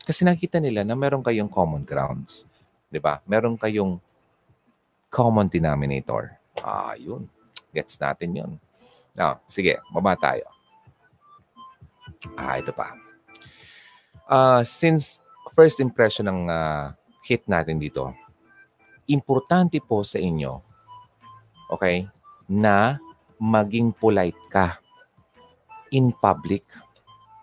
[0.00, 2.48] Kasi nakita nila na meron kayong common grounds.
[2.90, 3.22] Di ba?
[3.24, 4.02] Meron kayong
[5.06, 6.34] common denominator.
[6.58, 7.30] Ah, yun.
[7.70, 8.52] Gets natin yun.
[9.14, 10.46] Now, sige, baba tayo.
[12.34, 12.92] Ah, ito pa.
[14.26, 15.22] Uh, since
[15.54, 16.92] first impression ng uh,
[17.24, 18.10] hit natin dito,
[19.08, 20.62] importante po sa inyo,
[21.70, 22.06] okay,
[22.50, 22.98] na
[23.40, 24.76] maging polite ka
[25.94, 26.66] in public.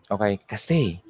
[0.08, 0.40] Okay?
[0.46, 1.02] Kasi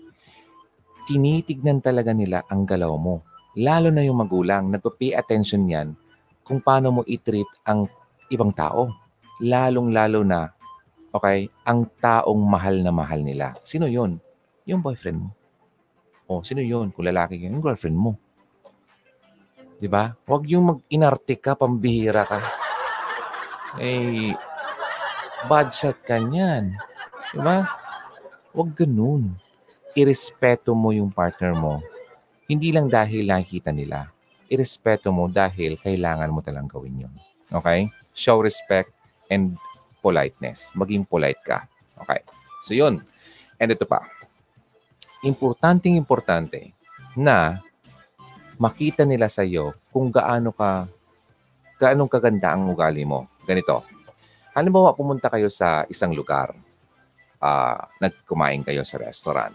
[1.05, 3.26] tinitignan talaga nila ang galaw mo.
[3.57, 5.97] Lalo na yung magulang, nagpa-pay attention yan
[6.45, 7.89] kung paano mo i-treat ang
[8.29, 8.93] ibang tao.
[9.41, 10.53] Lalong-lalo na,
[11.09, 13.57] okay, ang taong mahal na mahal nila.
[13.65, 14.21] Sino yon?
[14.69, 15.29] Yung boyfriend mo.
[16.29, 16.93] O, sino yon?
[16.93, 18.13] Kung lalaki yung girlfriend mo.
[19.79, 20.13] Di ba?
[20.27, 22.39] Huwag yung mag-inarte ka, pambihira ka.
[23.81, 24.37] Eh,
[25.49, 26.77] bad shot ka niyan.
[27.33, 27.65] Di ba?
[28.53, 29.37] Huwag ganun.
[29.97, 31.81] Irespeto mo yung partner mo.
[32.47, 34.07] Hindi lang dahil nakikita nila.
[34.47, 37.13] Irespeto mo dahil kailangan mo talang gawin yun.
[37.51, 37.91] Okay?
[38.15, 38.95] Show respect
[39.27, 39.59] and
[39.99, 40.71] politeness.
[40.71, 41.67] Maging polite ka.
[41.99, 42.23] Okay?
[42.63, 43.03] So yun.
[43.59, 44.07] And ito pa.
[45.27, 46.71] Importanteng importante
[47.19, 47.59] na
[48.55, 50.87] makita nila sa iyo kung gaano ka
[51.77, 53.29] gaanong kaganda ang ugali mo.
[53.45, 53.85] Ganito.
[54.57, 56.57] Halimbawa, pumunta kayo sa isang lugar.
[57.37, 59.53] Uh, nagkumain kayo sa restaurant.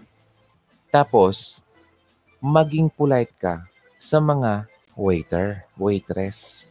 [0.94, 1.66] Tapos,
[2.42, 3.62] maging polite ka
[4.02, 4.66] sa mga
[4.98, 6.66] waiter, waitress.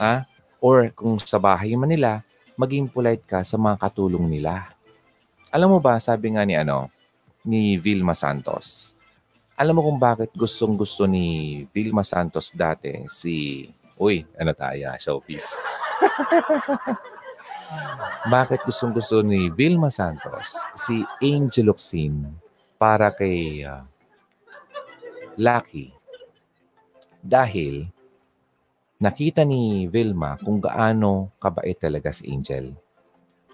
[0.00, 0.24] Ah?
[0.56, 2.24] Or kung sa bahay man nila,
[2.56, 4.72] maging polite ka sa mga katulong nila.
[5.52, 6.88] Alam mo ba, sabi nga ni ano,
[7.44, 8.96] ni Vilma Santos,
[9.52, 13.68] alam mo kung bakit gustong gusto ni Vilma Santos dati si...
[14.00, 14.96] Uy, ano tayo?
[14.96, 15.60] Showpiece.
[18.32, 22.24] bakit gustong gusto ni Vilma Santos si Angel Oxin
[22.80, 23.84] para kay uh,
[25.38, 25.94] Lucky?
[27.22, 27.86] Dahil
[28.98, 32.74] nakita ni Vilma kung gaano kabait talaga si Angel.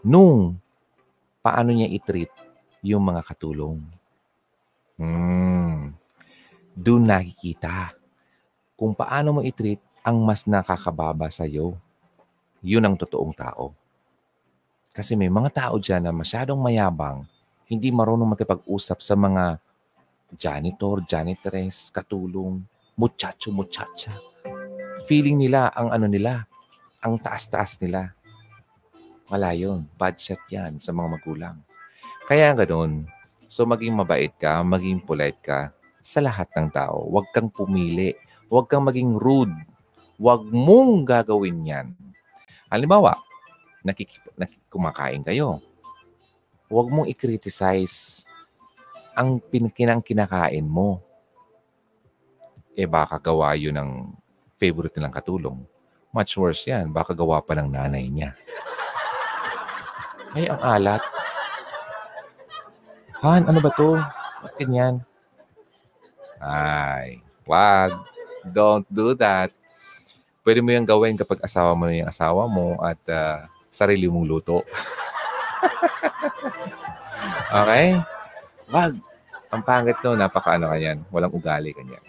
[0.00, 0.56] Nung
[1.44, 2.32] paano niya i-treat
[2.80, 3.84] yung mga katulong.
[4.96, 5.92] Hmm.
[6.72, 7.92] Doon nakikita
[8.80, 11.76] kung paano mo i-treat ang mas nakakababa sa iyo.
[12.64, 13.76] Yun ang totoong tao.
[14.96, 17.28] Kasi may mga tao dyan na masyadong mayabang,
[17.68, 19.60] hindi marunong makipag-usap sa mga
[20.38, 22.62] janitor, janitress, katulong,
[22.98, 24.14] muchacho, muchacha.
[25.04, 26.46] Feeling nila ang ano nila,
[27.02, 28.14] ang taas-taas nila.
[29.28, 29.88] Wala yun.
[29.96, 31.56] Bad shot yan sa mga magulang.
[32.24, 33.04] Kaya ganoon,
[33.54, 35.70] So maging mabait ka, maging polite ka
[36.02, 37.06] sa lahat ng tao.
[37.06, 38.16] Huwag kang pumili.
[38.50, 39.54] Huwag kang maging rude.
[40.18, 41.86] Huwag mong gagawin yan.
[42.66, 43.14] Halimbawa,
[43.86, 44.18] nakik-
[44.66, 45.62] kumakain kayo.
[46.66, 48.26] Huwag mong i-criticize
[49.14, 50.98] ang pinkinang kinakain mo.
[52.74, 53.90] Eh baka gawa yun ng
[54.58, 55.58] favorite nilang katulong.
[56.10, 56.90] Much worse yan.
[56.90, 58.34] Baka gawa pa ng nanay niya.
[60.34, 61.02] Ay, ang alat.
[63.22, 63.98] Han, ano ba to?
[64.42, 65.02] Ba't ganyan?
[66.42, 67.94] Ay, wag.
[68.44, 69.54] Don't do that.
[70.44, 74.26] Pwede mo yung gawin kapag asawa mo na yung asawa mo at uh, sarili mong
[74.28, 74.60] luto.
[77.64, 77.96] okay?
[78.74, 78.98] Wag.
[79.54, 81.06] Ang pangit no, napaka-ano kanyan.
[81.14, 82.02] Walang ugali kanyan.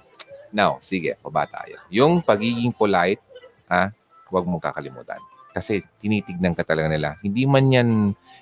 [0.49, 1.77] Now, sige, paba tayo.
[1.93, 3.21] Yung pagiging polite,
[3.69, 3.93] ha,
[4.33, 5.21] huwag mong kakalimutan.
[5.53, 7.21] Kasi tinitignan ka talaga nila.
[7.21, 7.89] Hindi man yan,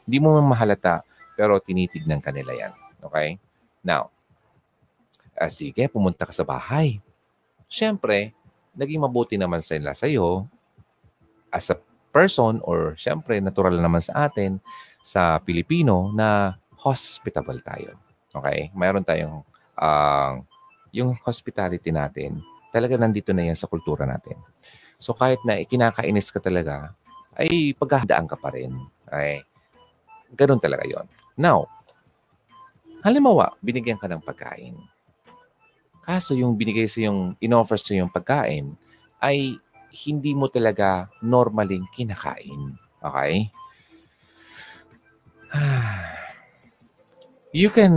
[0.08, 1.04] hindi mo man mahalata
[1.36, 2.74] pero tinitignan ka nila yan.
[3.04, 3.36] Okay?
[3.84, 4.08] Now,
[5.36, 7.04] uh, sige, pumunta ka sa bahay.
[7.68, 8.32] Siyempre,
[8.78, 9.76] naging mabuti naman sa
[10.08, 10.48] iyo
[11.54, 11.78] as a
[12.14, 14.58] person or siyempre natural naman sa atin
[15.06, 18.03] sa Pilipino na hospitable tayo.
[18.34, 18.74] Okay?
[18.74, 19.46] Mayroon tayong
[19.78, 20.42] uh,
[20.94, 22.42] yung hospitality natin,
[22.74, 24.38] talaga nandito na yan sa kultura natin.
[24.98, 26.94] So kahit na ikinakainis ka talaga,
[27.34, 28.74] ay paghahandaan ka pa rin.
[29.10, 29.42] Okay?
[30.34, 31.06] Ganun talaga yon.
[31.38, 31.70] Now,
[33.02, 34.78] halimbawa, binigyan ka ng pagkain.
[36.06, 38.74] Kaso yung binigay sa yung, in-offer sa yung pagkain,
[39.22, 39.58] ay
[39.94, 42.78] hindi mo talaga normaling kinakain.
[43.02, 43.50] Okay?
[47.54, 47.94] You can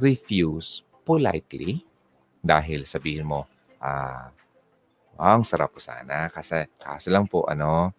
[0.00, 1.84] refuse politely
[2.40, 3.44] dahil sabihin mo,
[3.76, 4.32] ah,
[5.20, 6.32] oh, ang sarap po sana.
[6.32, 7.92] Kasi, kaso lang po, ano,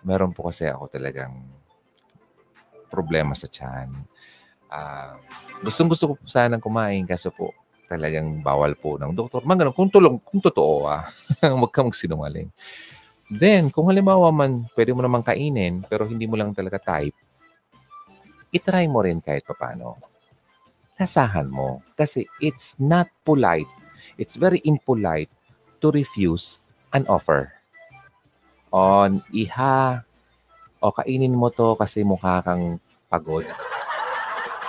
[0.00, 1.36] meron po kasi ako talagang
[2.88, 3.92] problema sa tiyan.
[4.72, 5.20] Uh,
[5.60, 7.52] gustong gusto ko po sanang kumain kaso po
[7.84, 9.44] talagang bawal po ng doktor.
[9.44, 11.12] Mga kung tulong, kung totoo ah,
[11.44, 12.48] huwag kang magsinungaling.
[13.30, 17.14] Then, kung halimbawa man, pwede mo naman kainin, pero hindi mo lang talaga type,
[18.50, 19.96] itry mo rin kahit papano.
[20.98, 21.82] Nasahan mo.
[21.96, 23.70] Kasi it's not polite.
[24.20, 25.30] It's very impolite
[25.80, 26.60] to refuse
[26.92, 27.52] an offer.
[28.70, 30.04] On iha,
[30.80, 33.46] o kainin mo to kasi mukha kang pagod.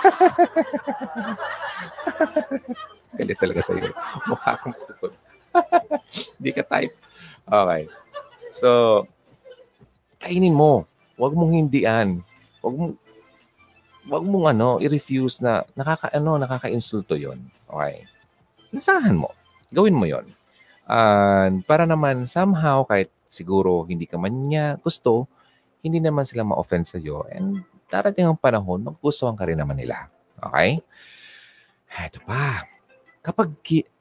[3.18, 3.92] Galit talaga sa iyo.
[4.26, 5.12] Mukha kang pagod.
[6.40, 6.96] Hindi ka type.
[7.44, 7.82] Okay.
[8.56, 9.04] So,
[10.16, 10.88] kainin mo.
[11.20, 12.24] Huwag mong hindian.
[12.64, 12.96] Huwag mong
[14.08, 17.38] wag mong ano, i-refuse na nakaka ano, nakaka-insulto 'yon.
[17.68, 18.06] Okay.
[18.74, 19.30] Nasahan mo.
[19.70, 20.26] Gawin mo 'yon.
[20.86, 25.30] And para naman somehow kahit siguro hindi ka man niya gusto,
[25.80, 30.08] hindi naman sila ma-offend sa iyo and darating ang panahon, maggustuhan ka rin naman nila.
[30.40, 30.80] Okay?
[31.92, 32.64] Ito pa.
[33.20, 33.52] Kapag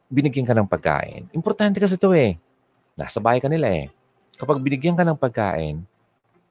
[0.08, 2.40] binigyan ka ng pagkain, importante kasi ito eh.
[2.96, 3.92] Nasa bahay ka nila eh.
[4.40, 5.84] Kapag binigyan ka ng pagkain,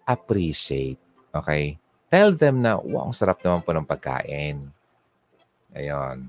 [0.04, 1.00] appreciate.
[1.32, 1.80] Okay?
[2.10, 4.66] Tell them na, wow, ang sarap naman po ng pagkain.
[5.70, 6.26] Ayun.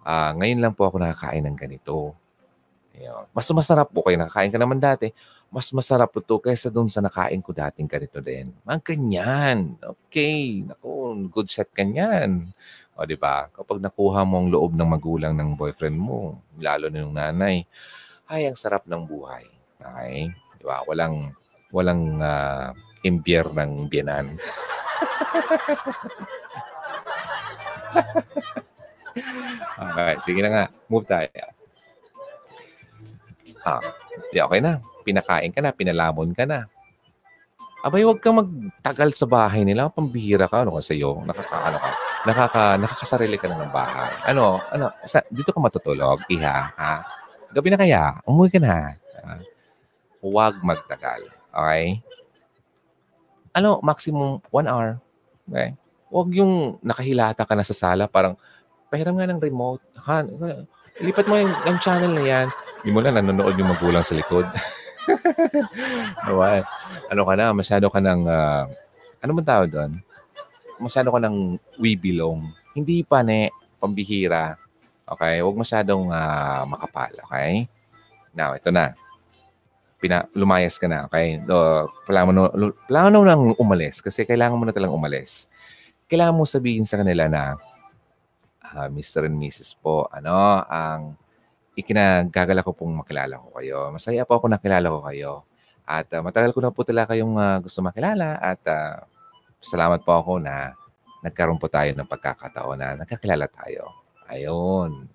[0.00, 2.16] Uh, ngayon lang po ako nakakain ng ganito.
[2.96, 3.28] Ayun.
[3.36, 4.16] Mas masarap po kayo.
[4.16, 5.12] Nakakain ka naman dati
[5.48, 8.52] mas masarap po to kaysa doon sa nakain ko dating ganito din.
[8.68, 9.80] Mga ganyan.
[9.80, 10.60] Okay.
[10.60, 12.52] Naku, good set ka niyan.
[12.92, 13.48] O, di ba?
[13.56, 17.64] Kapag nakuha mo ang loob ng magulang ng boyfriend mo, lalo na yung nanay,
[18.28, 19.48] ay, ang sarap ng buhay.
[19.80, 20.28] Okay?
[20.60, 20.84] Di ba?
[20.84, 21.32] Walang,
[21.72, 24.38] walang uh, imbier ng biyanan.
[29.78, 30.64] okay, sige na nga.
[30.90, 31.28] Move tayo.
[33.66, 33.82] Ah,
[34.30, 34.80] di okay na.
[35.04, 36.66] Pinakain ka na, pinalamon ka na.
[37.78, 39.86] Abay, huwag kang magtagal sa bahay nila.
[39.86, 40.66] Pambihira ka.
[40.66, 41.22] Ano ka sa'yo?
[41.22, 41.90] Nakaka, ano ka?
[42.26, 44.10] Nakaka, nakakasarili ka na ng bahay.
[44.26, 44.58] Ano?
[44.74, 44.90] Ano?
[45.06, 46.74] Sa, dito ka matutulog, iha.
[46.74, 47.06] Ha?
[47.54, 48.18] Gabi na kaya.
[48.26, 48.98] Umuwi ka na.
[49.22, 49.38] Ha?
[50.18, 51.30] Huwag magtagal.
[51.54, 52.02] Okay?
[53.58, 53.82] Ano?
[53.82, 55.02] Maximum one hour.
[55.50, 55.74] Okay?
[56.14, 58.06] Huwag yung nakahilata ka na sa sala.
[58.06, 58.38] Parang,
[58.86, 59.82] pahiram nga ng remote.
[59.98, 60.22] Ha?
[61.02, 62.46] Lipat mo yung, yung channel na yan.
[62.80, 64.46] Hindi mo na nanonood yung magulang sa likod.
[66.30, 66.62] Nawa,
[67.10, 68.64] ano ka na, masyado ka ng, uh,
[69.18, 69.92] ano man tawag doon?
[70.78, 72.46] Masyado ka ng we belong.
[72.78, 73.50] Hindi pa ne,
[73.82, 74.54] pambihira.
[75.02, 75.42] Okay?
[75.42, 77.10] Huwag masyadong uh, makapal.
[77.26, 77.66] Okay?
[78.30, 78.94] Now, ito na.
[79.98, 81.10] Pina, lumayas ka na.
[81.10, 81.42] Okay?
[81.42, 82.42] Do, kailangan mo,
[82.86, 85.50] kailangan mo nang umalis kasi kailangan mo na talang umalis.
[86.06, 87.58] Kailangan mo sabihin sa kanila na,
[88.74, 89.26] uh, Mr.
[89.26, 89.74] and Mrs.
[89.74, 91.18] po, ano, ang
[91.74, 93.90] ikinagagala ko pong makilala ko kayo.
[93.90, 95.32] Masaya po ako nakilala ko kayo.
[95.82, 99.02] At uh, matagal ko na po talaga kayong uh, gusto makilala at uh,
[99.58, 100.78] salamat po ako na
[101.26, 103.90] nagkaroon po tayo ng pagkakataon na nagkakilala tayo.
[104.30, 105.10] Ayun.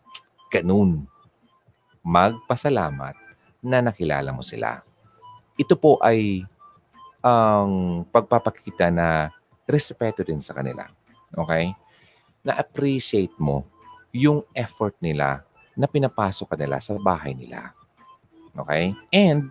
[0.52, 1.08] Ganun.
[2.04, 3.23] Magpasalamat
[3.64, 4.84] na nakilala mo sila.
[5.56, 6.44] Ito po ay
[7.24, 9.32] ang um, pagpapakita na
[9.64, 10.92] respeto din sa kanila.
[11.32, 11.72] Okay?
[12.44, 13.64] Na-appreciate mo
[14.12, 17.72] yung effort nila na pinapasok ka nila sa bahay nila.
[18.54, 18.92] Okay?
[19.10, 19.50] And,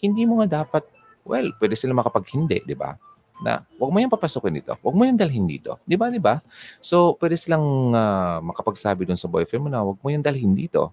[0.00, 0.86] hindi mo nga dapat,
[1.26, 2.96] well, pwede sila makapag-hindi, di ba?
[3.42, 4.72] Na, huwag mo yung papasukin dito.
[4.80, 5.76] Huwag mo yung dalhin dito.
[5.84, 6.40] Di ba, di ba?
[6.80, 10.92] So, pwede silang uh, makapagsabi doon sa boyfriend mo na huwag mo yung dalhin dito.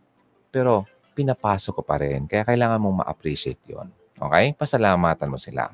[0.52, 0.84] Pero,
[1.18, 2.30] pinapasok ko pa rin.
[2.30, 3.90] Kaya kailangan mong ma-appreciate yon
[4.22, 4.54] Okay?
[4.54, 5.74] Pasalamatan mo sila.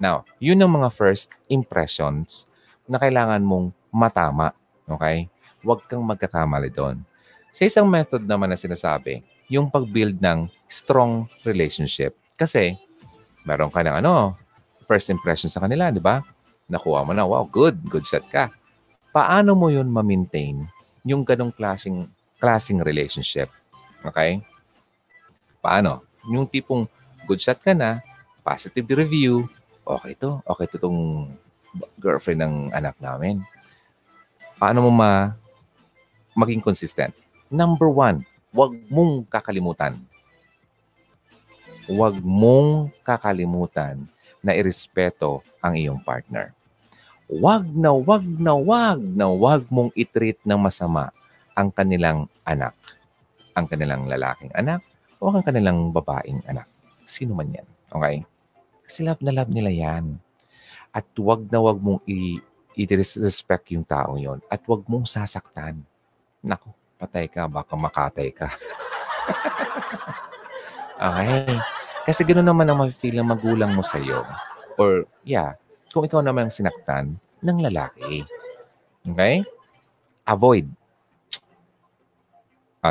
[0.00, 2.48] Now, yun ang mga first impressions
[2.88, 4.56] na kailangan mong matama.
[4.88, 5.28] Okay?
[5.60, 7.04] Huwag kang magkakamali doon.
[7.52, 12.16] Sa isang method naman na sinasabi, yung pag-build ng strong relationship.
[12.36, 12.76] Kasi,
[13.44, 14.36] meron ka ng ano,
[14.84, 16.20] first impression sa kanila, di ba?
[16.68, 18.52] Nakuha mo na, wow, good, good set ka.
[19.10, 20.68] Paano mo yun ma-maintain
[21.02, 23.48] yung ganong klaseng, klaseng relationship?
[24.04, 24.44] Okay?
[25.58, 26.06] Paano?
[26.28, 26.86] Yung tipong
[27.26, 28.02] good shot ka na,
[28.44, 29.44] positive review,
[29.84, 31.28] okay to, okay to tong
[32.00, 33.44] girlfriend ng anak namin.
[34.56, 35.32] Paano mo ma
[36.34, 37.12] maging consistent?
[37.48, 39.96] Number one, huwag mong kakalimutan.
[41.88, 44.04] Huwag mong kakalimutan
[44.44, 46.52] na irespeto ang iyong partner.
[47.28, 51.12] Huwag na wag na wag na wag mong itreat ng masama
[51.52, 52.76] ang kanilang anak.
[53.52, 54.80] Ang kanilang lalaking anak
[55.18, 56.66] o ang kanilang babaeng anak.
[57.02, 57.68] Sino man yan.
[57.90, 58.22] Okay?
[58.86, 60.16] Kasi love na love nila yan.
[60.94, 62.40] At wag na wag mong i-
[62.78, 65.82] i-respect yung taong yon at wag mong sasaktan.
[66.40, 68.48] Nako, patay ka, baka makatay ka.
[71.10, 71.58] okay.
[72.08, 74.24] Kasi ganoon naman ang ma-feel ng magulang mo sa'yo.
[74.80, 75.58] Or, yeah,
[75.92, 78.24] kung ikaw naman ang sinaktan ng lalaki.
[79.04, 79.42] Okay?
[80.24, 80.70] Avoid.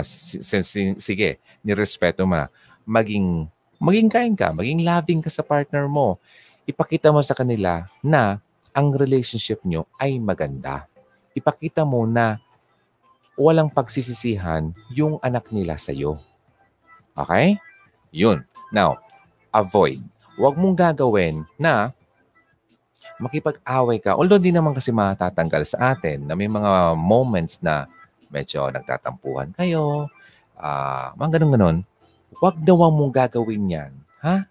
[0.04, 2.47] Since, sige, nirespeto mo na,
[2.84, 3.47] maging,
[3.80, 6.19] maging kain ka, maging loving ka sa partner mo.
[6.67, 8.43] Ipakita mo sa kanila na
[8.76, 10.86] ang relationship nyo ay maganda.
[11.32, 12.38] Ipakita mo na
[13.38, 16.19] walang pagsisisihan yung anak nila sa iyo.
[17.13, 17.56] Okay?
[18.12, 18.43] Yun.
[18.73, 19.00] Now,
[19.54, 20.02] avoid.
[20.38, 21.93] Huwag mong gagawin na
[23.17, 24.13] makipag-away ka.
[24.13, 27.89] Although di naman kasi matatanggal sa atin na may mga moments na
[28.32, 30.08] medyo nagtatampuhan kayo,
[30.60, 31.78] uh, mga ganun-ganun.
[32.38, 33.92] Huwag daw mong gagawin yan.
[34.22, 34.46] Ha?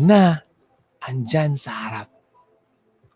[0.00, 0.42] Na
[1.02, 2.08] andyan sa harap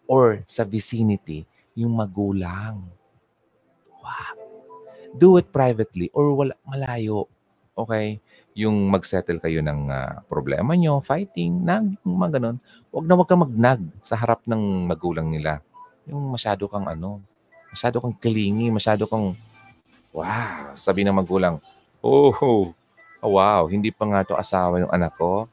[0.06, 1.44] or sa vicinity
[1.74, 2.86] yung magulang.
[3.98, 4.48] Wow
[5.18, 7.26] do it privately or wala, malayo.
[7.78, 8.22] Okay?
[8.58, 12.56] Yung mag-settle kayo ng uh, problema nyo, fighting, nag, mga ganun.
[12.90, 15.62] Huwag na huwag kang magnag sa harap ng magulang nila.
[16.10, 17.22] Yung masyado kang ano,
[17.70, 19.34] masyado kang clingy, masyado kang,
[20.12, 21.60] wow, sabi ng magulang,
[22.00, 22.72] oh, oh,
[23.22, 25.46] wow, hindi pa nga to asawa yung anak ko.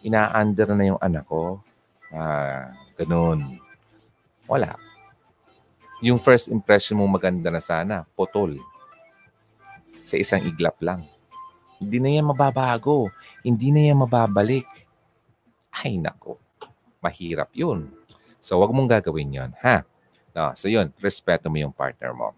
[0.00, 1.60] Ina-under na yung anak ko.
[2.10, 3.60] Ah, ganun.
[4.48, 4.90] Wala
[6.00, 8.56] yung first impression mo maganda na sana, potol.
[10.00, 11.04] Sa isang iglap lang.
[11.76, 13.12] Hindi na yan mababago.
[13.44, 14.66] Hindi na yan mababalik.
[15.70, 16.40] Ay, nako.
[17.04, 17.92] Mahirap yun.
[18.40, 19.84] So, wag mong gagawin yon ha?
[20.32, 20.88] No, so, yun.
[21.04, 22.32] Respeto mo yung partner mo.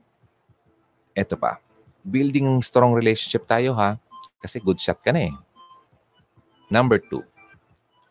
[1.13, 1.61] Ito pa.
[2.03, 4.01] Building strong relationship tayo, ha?
[4.43, 5.35] Kasi good shot ka na eh.
[6.73, 7.21] Number two,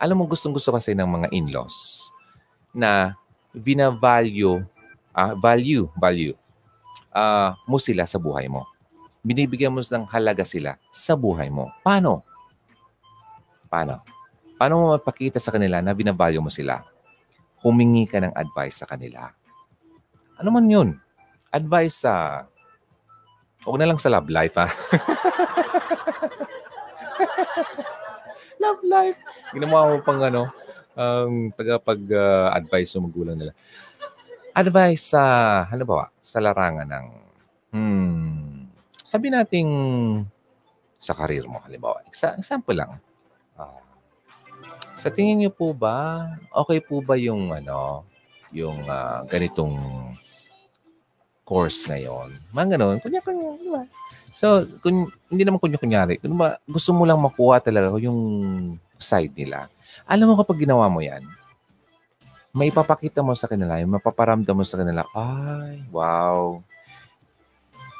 [0.01, 2.09] Alam mo, gustong-gusto kasi ng mga in-laws
[2.73, 3.13] na
[3.53, 4.57] vina-value,
[5.13, 6.33] ah, value, value,
[7.13, 8.65] ah, mo sila sa buhay mo.
[9.21, 11.69] Binibigyan mo ng halaga sila sa buhay mo.
[11.85, 12.25] Paano?
[13.69, 14.01] Paano?
[14.57, 16.81] Paano mo mapakita sa kanila na binavalue mo sila?
[17.61, 19.29] Humingi ka ng advice sa kanila.
[20.41, 20.97] Ano man yun?
[21.53, 22.45] Advice sa...
[23.61, 24.65] Huwag na lang sa love life, ha?
[28.63, 29.19] love life.
[29.53, 30.49] Ginawa mo pang ano,
[30.97, 33.53] ang um, tagapag-advise uh, sa magulang nila.
[34.51, 35.23] Advice sa,
[35.69, 37.07] ano ba, sa larangan ng,
[37.71, 38.51] hmm,
[39.13, 39.69] sabi nating
[40.97, 42.01] sa karir mo, halimbawa.
[42.09, 42.97] Example lang.
[43.53, 43.81] Uh,
[44.97, 48.09] sa tingin niyo po ba, okay po ba yung ano,
[48.49, 49.77] yung uh, ganitong
[51.51, 52.31] course ngayon.
[52.55, 52.97] Mga ganun.
[53.03, 53.83] Kunya-kunya, di ba?
[54.31, 56.23] So, kung, hindi naman kunya-kunyari.
[56.23, 58.19] Kung ba, gusto mo lang makuha talaga yung
[58.95, 59.67] side nila.
[60.07, 61.27] Alam mo kapag ginawa mo yan,
[62.55, 66.63] may ipapakita mo sa kanila, yung mapaparamdam mo sa kanila, ay, wow,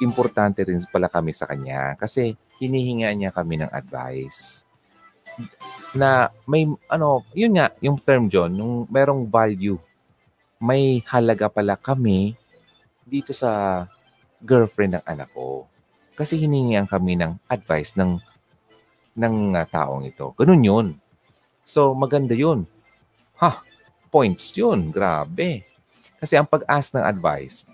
[0.00, 4.66] importante rin pala kami sa kanya kasi hinihinga niya kami ng advice
[5.94, 9.78] na may ano, yun nga, yung term John, yung merong value.
[10.62, 12.36] May halaga pala kami
[13.06, 13.84] dito sa
[14.42, 15.66] girlfriend ng anak ko.
[16.12, 18.20] Kasi hiningian kami ng advice ng
[19.16, 20.32] ng uh, taong ito.
[20.36, 20.86] Ganun yun.
[21.62, 22.64] So, maganda yun.
[23.38, 23.60] Ha,
[24.08, 24.88] points yun.
[24.92, 25.64] Grabe.
[26.22, 27.66] Kasi ang pag-ask ng advice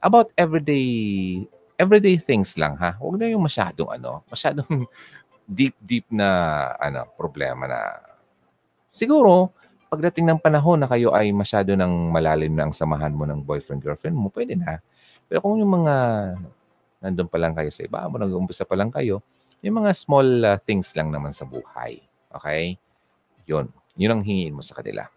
[0.00, 0.88] about everyday
[1.76, 2.96] everyday things lang ha.
[2.96, 4.88] Huwag na yung masyadong ano, masyadong
[5.48, 6.28] deep deep na
[6.78, 7.80] ano problema na
[8.86, 9.50] siguro
[9.90, 14.14] pagdating ng panahon na kayo ay masyado ng malalim na ang samahan mo ng boyfriend-girlfriend
[14.14, 14.78] mo, pwede na.
[15.26, 15.94] Pero kung yung mga
[17.02, 19.18] nandun pa lang kayo sa iba mo, nag-uumpisa pa lang kayo,
[19.66, 21.98] yung mga small uh, things lang naman sa buhay.
[22.30, 22.78] Okay?
[23.50, 23.66] Yun.
[23.98, 25.10] Yun ang hingin mo sa kanila.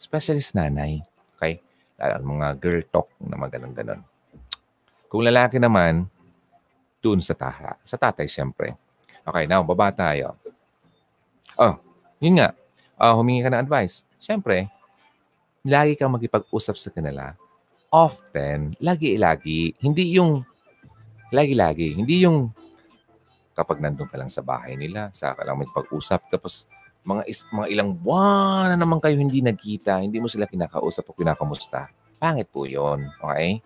[0.00, 1.04] Especially sa nanay.
[1.36, 1.60] Okay?
[2.00, 4.00] Lalo mga girl talk na mga ganun-ganun.
[5.12, 6.08] Kung lalaki naman,
[7.04, 7.76] dun sa taha.
[7.84, 8.72] Sa tatay, siyempre.
[9.20, 10.40] Okay, now, baba tayo.
[11.60, 11.76] Oh,
[12.24, 12.56] yun nga.
[12.96, 14.72] Uh, humingi ka ng advice Siyempre,
[15.68, 17.36] lagi kang magipag-usap sa kanila.
[17.92, 19.76] Often, lagi-lagi.
[19.84, 20.40] Hindi yung
[21.28, 21.92] lagi-lagi.
[21.92, 22.48] Hindi yung
[23.52, 26.64] kapag nandun ka lang sa bahay nila, sa ka lang magpag-usap, tapos
[27.04, 31.12] mga, is, mga ilang buwan na naman kayo hindi nagkita, hindi mo sila kinakausap o
[31.12, 31.92] kinakamusta.
[32.16, 33.60] Pangit po yon Okay?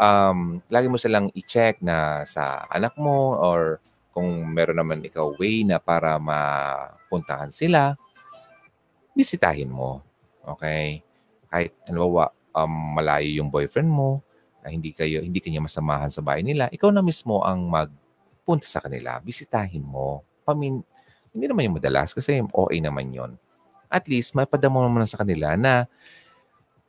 [0.00, 3.84] Um, lagi mo silang i-check na sa anak mo or
[4.16, 7.94] kung meron naman ikaw way na para mapuntahan sila,
[9.20, 10.00] bisitahin mo.
[10.56, 11.04] Okay?
[11.52, 14.24] Kahit, halimbawa, um, malayo yung boyfriend mo,
[14.60, 18.80] na hindi kayo hindi kanya masamahan sa bahay nila, ikaw na mismo ang magpunta sa
[18.80, 20.24] kanila, bisitahin mo.
[20.44, 20.80] Pamin,
[21.32, 23.32] hindi naman yung madalas kasi OA naman yon.
[23.90, 25.88] At least, may padamo naman sa kanila na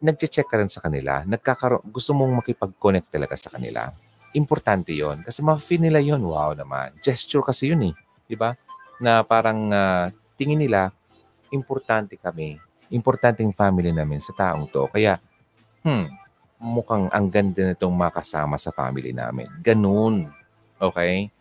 [0.01, 3.89] nagche-check ka rin sa kanila, nagkakaroon, gusto mong makipag-connect talaga sa kanila.
[4.34, 6.95] Importante yon kasi ma-feel nila yon Wow naman.
[7.03, 7.93] Gesture kasi yun eh.
[8.25, 8.55] Di ba?
[8.97, 10.07] Na parang uh,
[10.39, 10.89] tingin nila,
[11.52, 12.58] importante kami,
[12.91, 14.88] importante yung family namin sa taong to.
[14.91, 15.20] Kaya,
[15.84, 16.06] hmm,
[16.62, 19.47] mukhang ang ganda nitong makasama sa family namin.
[19.64, 20.30] Ganun.
[20.78, 21.32] Okay?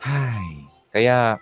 [0.00, 0.66] Hay.
[0.92, 1.36] Kaya,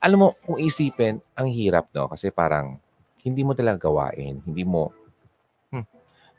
[0.00, 2.08] alam mo, kung isipin, ang hirap, no?
[2.08, 2.80] Kasi parang,
[3.20, 4.40] hindi mo talaga gawain.
[4.44, 4.92] Hindi mo,
[5.72, 5.86] hmm,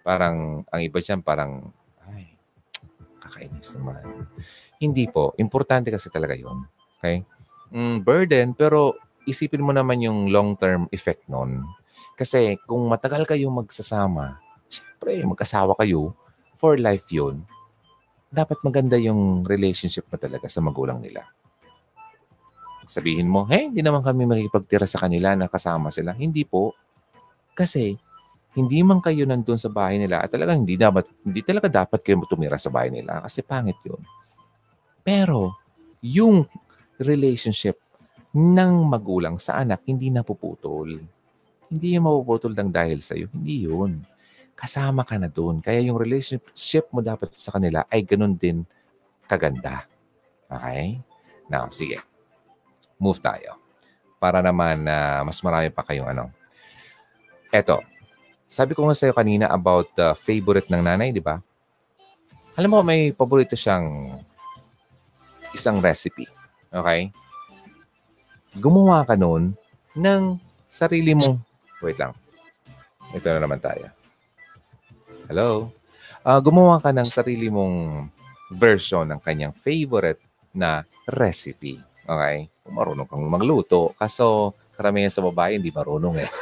[0.02, 1.70] parang, ang iba dyan, parang,
[2.10, 2.38] ay,
[3.22, 4.02] kakainis naman.
[4.82, 5.38] Hindi po.
[5.38, 6.66] Importante kasi talaga yon
[6.98, 7.22] Okay?
[7.72, 11.66] Mm, burden, pero isipin mo naman yung long-term effect nun.
[12.18, 16.14] Kasi kung matagal kayo magsasama, syempre, mag-asawa kayo,
[16.58, 17.42] for life yun,
[18.30, 21.26] dapat maganda yung relationship mo talaga sa magulang nila.
[22.86, 26.14] Sabihin mo, hey, hindi naman kami makikipagtira sa kanila na kasama sila.
[26.14, 26.74] Hindi po.
[27.58, 27.98] Kasi,
[28.52, 32.20] hindi man kayo nandun sa bahay nila at talagang hindi dapat hindi talaga dapat kayo
[32.28, 34.04] tumira sa bahay nila kasi pangit 'yun.
[35.08, 35.56] Pero
[36.04, 36.44] yung
[37.00, 37.80] relationship
[38.32, 41.00] ng magulang sa anak hindi napuputol.
[41.72, 43.28] Hindi yung mapuputol lang dahil sa iyo.
[43.32, 44.04] Hindi yun.
[44.56, 45.64] Kasama ka na doon.
[45.64, 48.64] Kaya yung relationship mo dapat sa kanila ay ganun din
[49.28, 49.88] kaganda.
[50.52, 51.00] Okay?
[51.48, 52.00] Now, sige.
[53.00, 53.60] Move tayo.
[54.20, 56.30] Para naman na uh, mas marami pa kayong ano.
[57.52, 57.84] Eto.
[58.52, 61.40] Sabi ko nga sa'yo kanina about uh, favorite ng nanay, di ba?
[62.60, 64.12] Alam mo, may paborito siyang
[65.56, 66.28] isang recipe.
[66.68, 67.12] Okay?
[68.58, 69.56] Gumawa ka noon
[69.95, 70.36] ng
[70.68, 71.39] sarili mong...
[71.80, 72.12] Wait lang.
[73.16, 73.88] Ito na naman tayo.
[75.32, 75.72] Hello?
[76.22, 78.08] Uh, gumawa ka ng sarili mong
[78.52, 80.20] version ng kanyang favorite
[80.52, 81.80] na recipe.
[82.04, 82.52] Okay?
[82.64, 83.95] Kung marunong kang magluto.
[83.95, 86.30] Kaso, karamihan sa babae hindi marunong eh.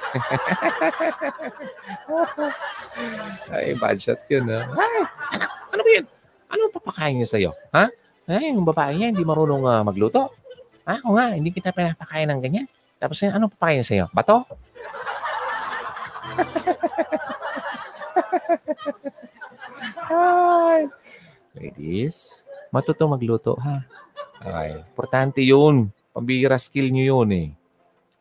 [3.53, 4.49] Ay, bad shot yun.
[4.49, 4.65] Ha?
[4.65, 4.97] Ay,
[5.73, 6.05] ano ba yun?
[6.49, 7.51] Ano papakain niya sa'yo?
[7.69, 7.85] Ha?
[8.29, 10.33] Ay, yung babae niya hindi marunong uh, magluto.
[10.89, 10.97] Ha?
[11.05, 12.65] O nga, hindi kita pinapakain ng ganyan.
[12.97, 14.09] Tapos ano papakain sa'yo?
[14.09, 14.49] Bato?
[20.09, 20.89] Ay.
[21.53, 23.85] Ladies, matuto magluto ha.
[24.41, 24.81] Okay.
[24.81, 25.93] Importante yun.
[26.09, 27.47] Pambira skill nyo yun eh.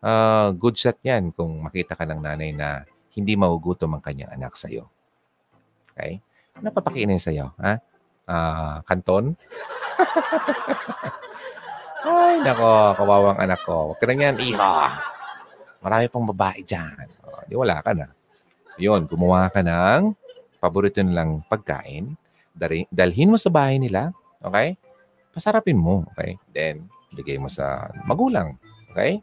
[0.04, 2.84] Uh, good shot yan kung makita ka ng nanay na
[3.16, 4.86] hindi magugutom ang kanyang anak sa'yo.
[5.96, 6.20] Okay?
[6.54, 7.56] Ano papakainin sa'yo?
[7.58, 7.80] Ha?
[8.28, 9.32] Uh, kanton?
[12.06, 13.90] Ay, nako, kawawang anak ko.
[13.90, 15.02] Huwag ka na yan, iha.
[15.82, 17.06] Marami pang babae dyan.
[17.26, 18.14] O, di wala ka na.
[18.78, 20.14] Yun, gumawa ka ng
[20.62, 22.14] paborito nilang pagkain.
[22.90, 24.14] Dalhin mo sa bahay nila.
[24.38, 24.78] Okay?
[25.34, 26.06] Pasarapin mo.
[26.14, 26.38] Okay?
[26.54, 28.54] Then, bigay mo sa magulang.
[28.94, 29.18] Okay?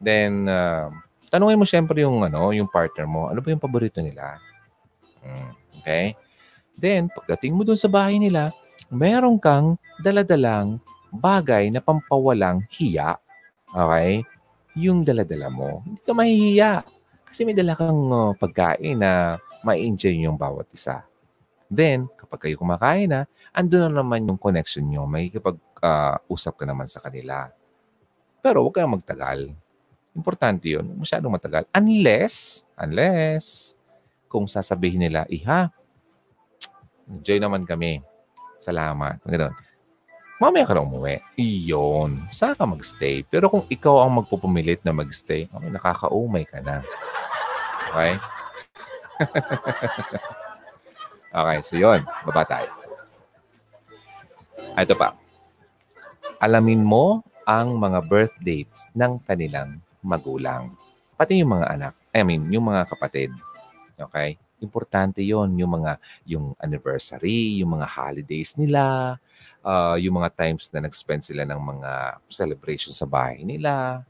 [0.00, 0.88] Then, uh,
[1.28, 3.28] tanungin mo siyempre yung, ano, yung partner mo.
[3.28, 4.40] Ano ba yung paborito nila?
[5.20, 6.16] Hmm, okay?
[6.76, 8.52] Then, pagdating mo dun sa bahay nila,
[8.92, 10.80] meron kang daladalang
[11.16, 13.16] bagay na pampawalang hiya.
[13.72, 14.22] Okay?
[14.76, 15.80] Yung daladala mo.
[15.82, 16.72] Hindi ka mahihiya.
[17.26, 21.02] Kasi may dala kang uh, pagkain na ma-enjoy yung bawat isa.
[21.66, 25.08] Then, kapag kayo kumakain na, andun na naman yung connection nyo.
[25.10, 27.50] May kapag-usap uh, ka naman sa kanila.
[28.38, 29.50] Pero huwag kayong magtagal.
[30.14, 30.86] Importante yun.
[30.96, 31.66] Masyadong matagal.
[31.74, 33.74] Unless, unless,
[34.30, 35.68] kung sasabihin nila, iha,
[37.10, 38.00] enjoy naman kami.
[38.56, 39.20] Salamat.
[39.26, 39.52] Ganun.
[40.36, 41.16] Mamaya ka na umuwi.
[41.40, 42.28] Iyon.
[42.28, 43.24] Saan ka magstay?
[43.24, 46.84] Pero kung ikaw ang magpupumilit na magstay, okay, nakakaumay ka na.
[47.88, 48.12] Okay?
[51.40, 52.04] okay, so yun.
[52.28, 52.68] Baba tayo.
[54.76, 55.16] Ah, ito pa.
[56.44, 60.76] Alamin mo ang mga birth dates ng kanilang magulang.
[61.16, 61.94] Pati yung mga anak.
[62.12, 63.32] I mean, yung mga kapatid.
[63.96, 64.36] Okay?
[64.62, 69.16] Importante yon yung mga yung anniversary, yung mga holidays nila,
[69.60, 74.04] uh, yung mga times na nag-spend sila ng mga celebration sa bahay nila.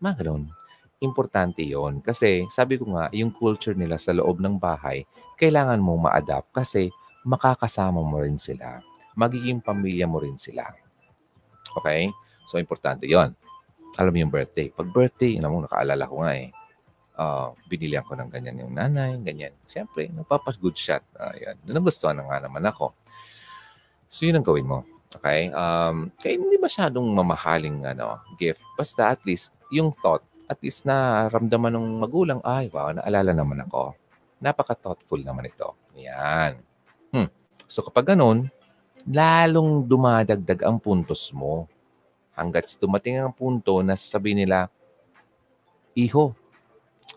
[0.00, 0.52] Mga ganun
[1.00, 5.04] importante yon Kasi sabi ko nga, yung culture nila sa loob ng bahay,
[5.36, 6.88] kailangan mo ma-adapt kasi
[7.26, 8.80] makakasama mo rin sila.
[9.16, 10.64] Magiging pamilya mo rin sila.
[11.76, 12.08] Okay?
[12.48, 13.36] So, importante yon
[13.96, 14.68] Alam mo yung birthday.
[14.72, 16.48] Pag birthday, alam mo, nakaalala ko nga eh.
[17.16, 19.56] Uh, binilihan ko ng ganyan yung nanay, ganyan.
[19.64, 21.00] Siyempre, nagpapas-good shot.
[21.16, 21.56] Uh, yan.
[21.64, 22.92] Nagustuhan na nga naman ako.
[24.12, 24.84] So, yun ang gawin mo.
[25.16, 25.48] Okay?
[25.56, 28.60] Um, kaya hindi masyadong mamahaling ano, gift.
[28.76, 33.66] Basta at least, yung thought at least na ramdaman ng magulang, ay, wow, naalala naman
[33.66, 33.98] ako.
[34.38, 35.74] Napaka-thoughtful naman ito.
[35.98, 36.62] Yan.
[37.10, 37.28] Hmm.
[37.66, 38.46] So kapag ganun,
[39.06, 41.66] lalong dumadagdag ang puntos mo.
[42.36, 44.70] Hanggat dumating ang punto na sasabihin nila,
[45.96, 46.36] Iho,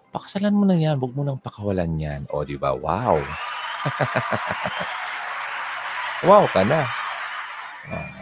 [0.09, 0.97] pakasalan mo na yan.
[0.97, 2.21] Huwag mo nang pakawalan yan.
[2.33, 2.73] O, di ba?
[2.73, 3.21] Wow.
[6.29, 6.89] wow ka na.
[7.89, 8.21] Uh,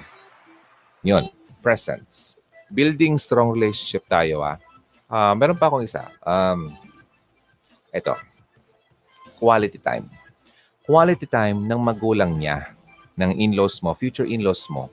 [1.04, 1.24] yun.
[1.64, 2.36] Presence.
[2.68, 4.60] Building strong relationship tayo, ah
[5.08, 6.12] Uh, meron pa akong isa.
[6.20, 6.76] Um,
[7.96, 8.12] ito.
[9.40, 10.12] Quality time.
[10.84, 12.76] Quality time ng magulang niya,
[13.16, 14.92] ng in-laws mo, future in-laws mo,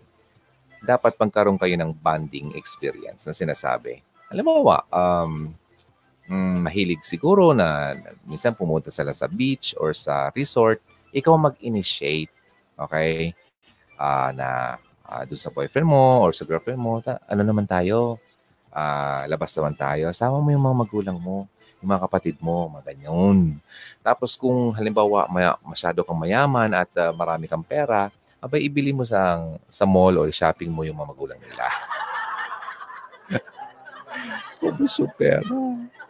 [0.86, 4.06] dapat pagkaroon kayo ng bonding experience na sinasabi.
[4.30, 5.50] Alam mo ba, um,
[6.28, 10.80] mm, mahilig siguro na minsan pumunta sila sa beach or sa resort,
[11.14, 12.32] ikaw mag-initiate,
[12.74, 13.32] okay?
[13.94, 14.48] Uh, na
[15.06, 18.18] uh, doon sa boyfriend mo or sa girlfriend mo, ta- ano naman tayo,
[18.74, 20.10] uh, labas naman tayo.
[20.10, 21.46] Sama mo yung mga magulang mo,
[21.78, 23.60] yung mga kapatid mo, mga ganyan.
[24.02, 28.10] Tapos kung halimbawa maya, masyado kang mayaman at uh, marami kang pera,
[28.42, 31.64] abay ibili mo sa, sa mall or shopping mo yung mga magulang nila.
[34.64, 35.44] Yung pera.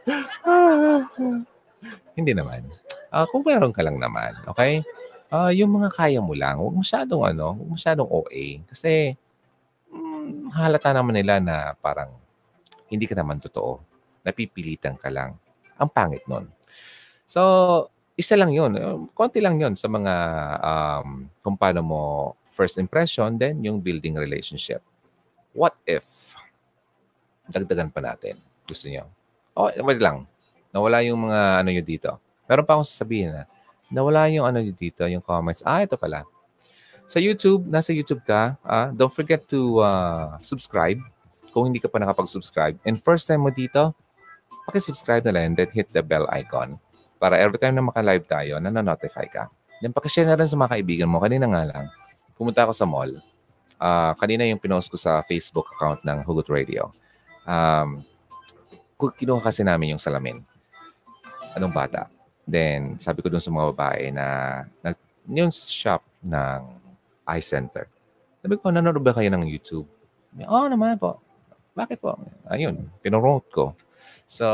[2.17, 2.69] Hindi naman.
[3.15, 4.83] Uh, kung meron ka lang naman, okay?
[5.31, 8.63] Uh, yung mga kaya mo lang, huwag masyadong ano, huwag masyadong OA.
[8.71, 9.19] Kasi
[9.91, 12.15] mm, halata naman nila na parang
[12.91, 13.83] hindi ka naman totoo.
[14.23, 15.35] Napipilitan ka lang.
[15.79, 16.47] Ang pangit nun.
[17.27, 17.41] So,
[18.15, 18.79] isa lang yun.
[19.11, 20.15] Konti lang yun sa mga
[20.63, 22.03] um, kung paano mo
[22.55, 24.79] first impression, then yung building relationship.
[25.51, 26.39] What if
[27.51, 28.39] dagdagan pa natin?
[28.65, 29.11] Gusto niyo?
[29.55, 30.27] Oh, wait lang.
[30.75, 32.19] Nawala yung mga ano yun dito.
[32.51, 33.43] Meron pa akong sasabihin na
[33.89, 35.63] nawala yung ano yun dito, yung comments.
[35.63, 36.27] Ah, ito pala.
[37.07, 40.99] Sa YouTube, nasa YouTube ka, ah, don't forget to uh, subscribe
[41.55, 43.95] kung hindi ka pa nakapag-subscribe and first time mo dito,
[44.67, 46.75] pakisubscribe na lang and then hit the bell icon
[47.23, 49.47] para every time na maka-live tayo, na-notify ka.
[49.79, 51.23] Then pakishare na rin sa mga kaibigan mo.
[51.23, 51.85] Kanina nga lang,
[52.35, 53.23] pumunta ako sa mall.
[53.79, 56.91] Uh, kanina yung pinost ko sa Facebook account ng Hugot Radio.
[57.47, 58.03] Um,
[58.99, 60.41] kinuha kasi namin yung salamin.
[61.55, 62.11] Anong bata?
[62.45, 64.27] Then, sabi ko dun sa mga babae na,
[64.85, 64.93] na
[65.31, 66.61] yung shop ng
[67.25, 67.89] eye center.
[68.45, 69.89] Sabi ko, nanonood ba kayo ng YouTube?
[70.45, 71.25] Oo oh, naman po.
[71.73, 72.21] Bakit po?
[72.53, 73.65] Ayun, pinorote ko.
[74.29, 74.47] So,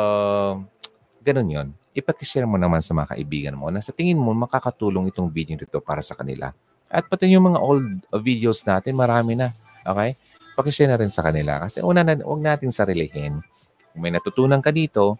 [1.20, 1.68] ganun yon.
[1.90, 5.82] Ipakishare mo naman sa mga kaibigan mo na sa tingin mo makakatulong itong video nito
[5.82, 6.54] para sa kanila.
[6.86, 9.50] At pati yung mga old videos natin, marami na.
[9.82, 10.14] Okay?
[10.54, 11.58] Pakishare na rin sa kanila.
[11.66, 13.42] Kasi una na, huwag natin sarilihin.
[13.92, 15.18] Kung may natutunan ka dito,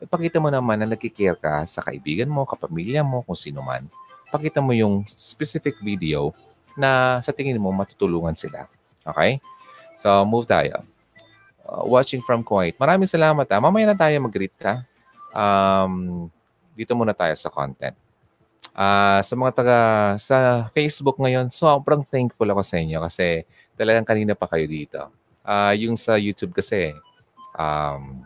[0.00, 3.88] ipakita mo naman na nagkikare ka sa kaibigan mo, kapamilya mo, kung sino man.
[4.28, 6.32] Pakita mo yung specific video
[6.76, 8.68] na sa tingin mo matutulungan sila.
[9.06, 9.40] Okay?
[9.96, 10.84] So, move tayo.
[11.64, 12.76] Uh, watching from Kuwait.
[12.76, 13.48] Maraming salamat.
[13.48, 13.58] Ah.
[13.58, 14.84] Mamaya na tayo mag-greet ka.
[15.32, 16.28] Um,
[16.76, 17.96] dito muna tayo sa content.
[18.76, 19.78] Uh, sa mga taga
[20.20, 25.08] sa Facebook ngayon, sobrang thankful ako sa inyo kasi talagang kanina pa kayo dito.
[25.40, 26.92] Uh, yung sa YouTube kasi,
[27.56, 28.22] um,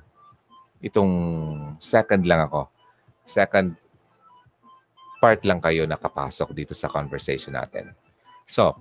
[0.83, 1.13] itong
[1.79, 2.69] second lang ako.
[3.25, 3.79] Second
[5.23, 7.93] part lang kayo nakapasok dito sa conversation natin.
[8.49, 8.75] So,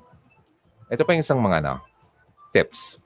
[0.90, 1.84] ito pa yung isang mga ano,
[2.50, 2.98] tips.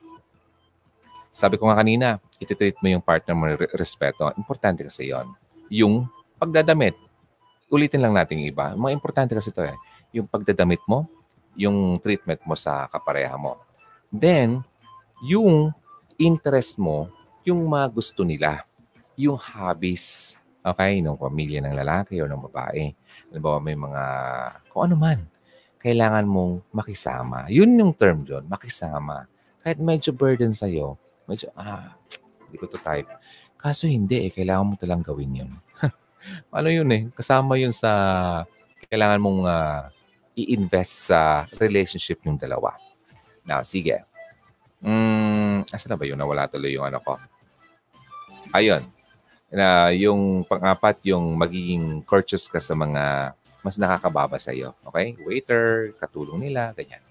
[1.34, 4.30] Sabi ko nga kanina, ititreat mo yung partner mo respeto.
[4.38, 5.34] Importante kasi yon
[5.68, 6.06] Yung
[6.38, 6.94] pagdadamit.
[7.74, 8.78] Ulitin lang natin yung iba.
[8.78, 9.74] Mga importante kasi ito eh.
[10.14, 11.10] Yung pagdadamit mo,
[11.58, 13.58] yung treatment mo sa kapareha mo.
[14.14, 14.62] Then,
[15.26, 15.74] yung
[16.22, 17.10] interest mo,
[17.44, 18.64] yung mga gusto nila.
[19.20, 20.36] Yung hobbies.
[20.64, 21.04] Okay?
[21.04, 22.96] Ng pamilya ng lalaki o ng babae.
[23.30, 24.04] Halimbawa, may mga,
[24.72, 25.20] kung ano man
[25.84, 27.44] kailangan mong makisama.
[27.52, 29.28] Yun yung term doon, makisama.
[29.60, 30.96] Kahit medyo burden sa'yo,
[31.28, 32.00] medyo, ah,
[32.48, 33.12] hindi ko to type.
[33.60, 35.52] Kaso hindi eh, kailangan mo talang gawin yun.
[36.56, 37.91] ano yun eh, kasama yun sa
[38.88, 39.91] kailangan mong uh,
[40.39, 42.80] i-invest sa relationship yung dalawa.
[43.44, 44.08] Now, sige.
[44.80, 46.16] Mm, asa na ba yun?
[46.16, 47.20] Nawala tuloy yung ano ko.
[48.54, 48.86] Ayun.
[49.49, 53.34] Na yung pang-apat, yung magiging courteous ka sa mga
[53.64, 54.76] mas nakakababa sa iyo.
[54.86, 55.18] Okay?
[55.24, 57.01] Waiter, katulong nila, ganyan.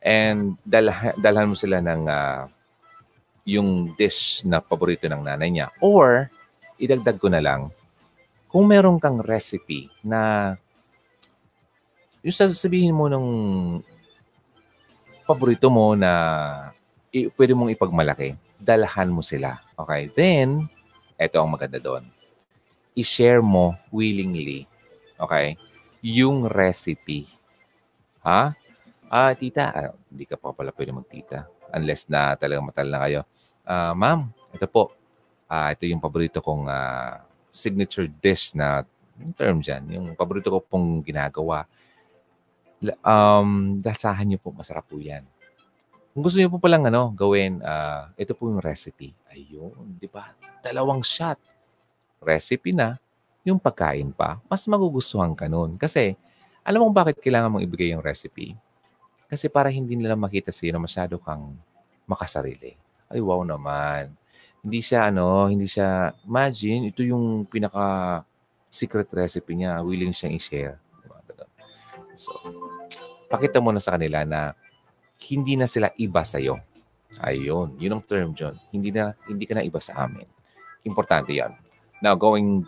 [0.00, 2.48] And dalhan, dalhan mo sila ng uh,
[3.46, 5.68] yung dish na paborito ng nanay niya.
[5.78, 6.32] Or,
[6.80, 7.68] idagdag ko na lang,
[8.48, 10.54] kung meron kang recipe na
[12.24, 13.26] yung sasabihin mo ng
[15.28, 16.10] paborito mo na
[17.12, 19.60] i- pwede mong ipagmalaki, dalhan mo sila.
[19.76, 20.08] Okay?
[20.16, 20.68] Then,
[21.20, 22.08] eto ang maganda doon.
[22.96, 24.64] I-share mo willingly.
[25.20, 25.56] Okay?
[26.06, 27.26] yung recipe.
[28.22, 28.54] Ha?
[29.10, 31.50] Ah, tita, ah, hindi ka pa pala pwede magtita.
[31.74, 33.20] Unless na talagang matal na kayo.
[33.66, 34.94] Ah, ma'am, ito po.
[35.50, 38.86] Ah, ito yung paborito kong ah, signature dish na
[39.18, 39.82] yung term dyan.
[39.90, 41.66] Yung paborito ko pong ginagawa.
[43.02, 45.26] Um, dasahan niyo po, masarap po yan.
[46.16, 49.12] Kung gusto niyo po palang ano, gawin, uh, ito po yung recipe.
[49.28, 50.32] Ayun, di ba?
[50.64, 51.36] Dalawang shot.
[52.24, 52.96] Recipe na,
[53.44, 55.76] yung pagkain pa, mas magugustuhan ka nun.
[55.76, 56.16] Kasi,
[56.64, 58.56] alam mo bakit kailangan mong ibigay yung recipe?
[59.28, 61.52] Kasi para hindi nila makita sa'yo na masyado kang
[62.08, 62.80] makasarili.
[63.12, 64.16] Ay, wow naman.
[64.64, 68.24] Hindi siya, ano, hindi siya, imagine, ito yung pinaka
[68.72, 70.80] secret recipe niya, willing siyang i-share.
[72.16, 72.32] So,
[73.28, 74.56] pakita mo na sa kanila na
[75.20, 76.60] hindi na sila iba sa'yo.
[77.22, 78.54] Ayun, yun ang term dyan.
[78.68, 80.26] Hindi na, hindi ka na iba sa amin.
[80.84, 81.56] Importante yan.
[82.04, 82.66] Now, going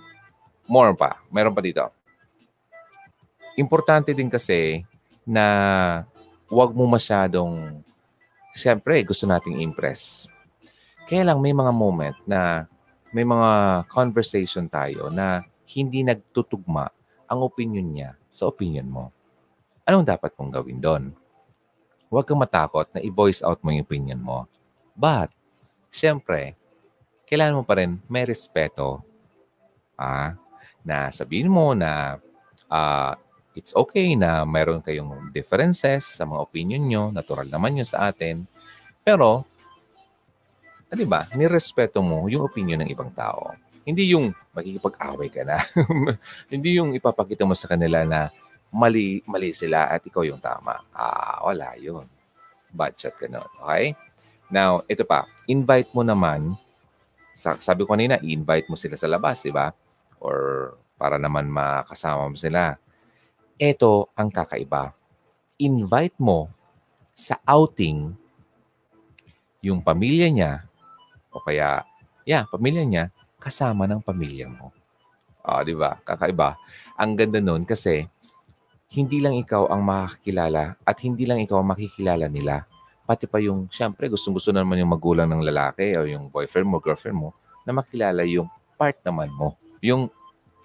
[0.65, 1.21] more pa.
[1.29, 1.85] Meron pa dito.
[3.59, 4.87] Importante din kasi
[5.29, 5.45] na
[6.49, 7.85] huwag mo masyadong,
[8.57, 10.31] siyempre, gusto nating impress.
[11.05, 12.65] Kaya lang may mga moment na
[13.13, 16.89] may mga conversation tayo na hindi nagtutugma
[17.29, 19.05] ang opinion niya sa opinion mo.
[19.85, 21.05] Anong dapat mong gawin doon?
[22.09, 24.49] Huwag kang matakot na i-voice out mo yung opinion mo.
[24.97, 25.29] But,
[25.93, 26.57] siyempre,
[27.29, 29.05] kailangan mo pa rin may respeto.
[29.99, 30.33] Ah,
[30.81, 32.17] na sabihin mo na
[32.73, 33.13] uh,
[33.53, 37.03] it's okay na mayroon kayong differences sa mga opinion nyo.
[37.13, 38.49] Natural naman yun sa atin.
[39.05, 39.45] Pero,
[40.89, 43.53] ah, di ba, nirespeto mo yung opinion ng ibang tao.
[43.85, 45.61] Hindi yung magkikipag-away ka na.
[46.53, 48.33] Hindi yung ipapakita mo sa kanila na
[48.73, 50.81] mali, mali sila at ikaw yung tama.
[50.93, 52.05] Ah, wala yun.
[52.73, 53.49] Bad shot ka nun.
[53.65, 53.97] Okay?
[54.53, 55.29] Now, ito pa.
[55.49, 56.57] Invite mo naman,
[57.37, 59.73] sabi ko kanina, i-invite mo sila sa labas, di ba?
[60.23, 62.77] or para naman makasama mo sila.
[63.59, 64.95] Ito ang kakaiba.
[65.59, 66.51] Invite mo
[67.15, 68.15] sa outing
[69.59, 70.53] yung pamilya niya
[71.35, 71.83] o kaya,
[72.23, 73.05] yeah, pamilya niya
[73.43, 74.71] kasama ng pamilya mo.
[75.43, 75.99] Ah, di ba?
[76.07, 76.59] Kakaiba.
[76.99, 78.07] Ang ganda nun kasi
[78.89, 82.65] hindi lang ikaw ang makakilala at hindi lang ikaw ang makikilala nila.
[83.05, 87.17] Pati pa yung, syempre, gustong-gusto naman yung magulang ng lalaki o yung boyfriend mo, girlfriend
[87.17, 87.37] mo,
[87.69, 88.49] na makilala yung
[88.81, 90.09] part naman mo, yung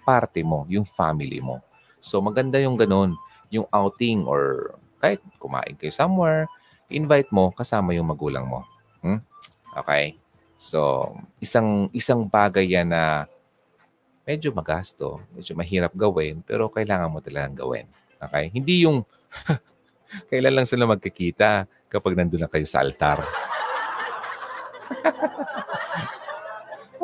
[0.08, 1.60] parte mo, yung family mo.
[2.00, 3.16] So maganda yung ganun,
[3.48, 6.48] yung outing or kahit kumain kayo somewhere,
[6.88, 8.64] invite mo kasama yung magulang mo.
[9.04, 9.20] Hmm?
[9.76, 10.16] Okay?
[10.56, 11.12] So,
[11.44, 13.28] isang isang bagay yan na
[14.24, 17.84] medyo magasto, medyo mahirap gawin, pero kailangan mo talagang gawin.
[18.30, 18.50] Okay?
[18.52, 19.02] Hindi yung
[20.30, 23.22] kailan lang sila magkikita kapag nandun na kayo sa altar.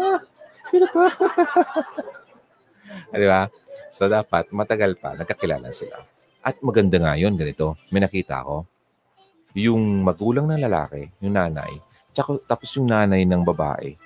[0.00, 0.20] ah,
[0.70, 1.02] sino to?
[3.10, 3.50] Di ba?
[3.90, 5.98] So, dapat matagal pa, nagkakilala sila.
[6.40, 7.74] At maganda nga yun, ganito.
[7.90, 8.64] May nakita ko,
[9.54, 11.74] yung magulang ng lalaki, yung nanay,
[12.14, 13.98] tsaka, tapos yung nanay ng babae,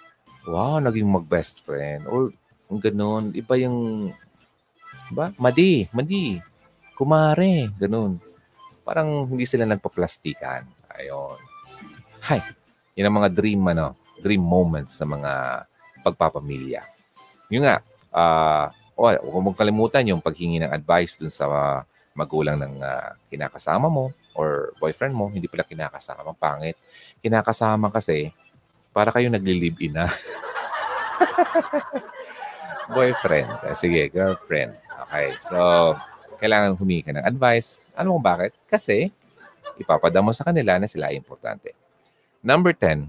[0.48, 2.08] wow, naging mag-best friend.
[2.08, 2.32] Or
[2.68, 3.32] ganun.
[3.36, 4.10] Iba yung,
[5.12, 5.32] ba?
[5.36, 6.40] Madi, madi.
[6.94, 8.22] Kumare, ganun.
[8.86, 10.62] Parang hindi sila nagpa-plastikan.
[10.94, 11.38] Ayun.
[12.24, 12.40] Hay,
[12.94, 15.64] yun ang mga dream, ano, dream moments sa mga
[16.06, 16.86] pagpapamilya.
[17.50, 17.82] Yun nga,
[18.14, 21.80] uh, oh, huwag mong kalimutan yung paghingi ng advice dun sa uh,
[22.14, 26.78] magulang ng uh, kinakasama mo or boyfriend mo, hindi pala kinakasama, pangit.
[27.18, 28.30] Kinakasama kasi
[28.94, 30.06] para kayo nagli-live-in na.
[32.94, 33.50] boyfriend.
[33.66, 34.78] Eh, sige, girlfriend.
[35.06, 35.58] Okay, so
[36.44, 37.80] kailangan humingi ka ng advice.
[37.96, 38.52] Ano kung bakit?
[38.68, 39.08] Kasi
[39.80, 41.72] ipapadamo sa kanila na sila ay importante.
[42.44, 43.08] Number 10,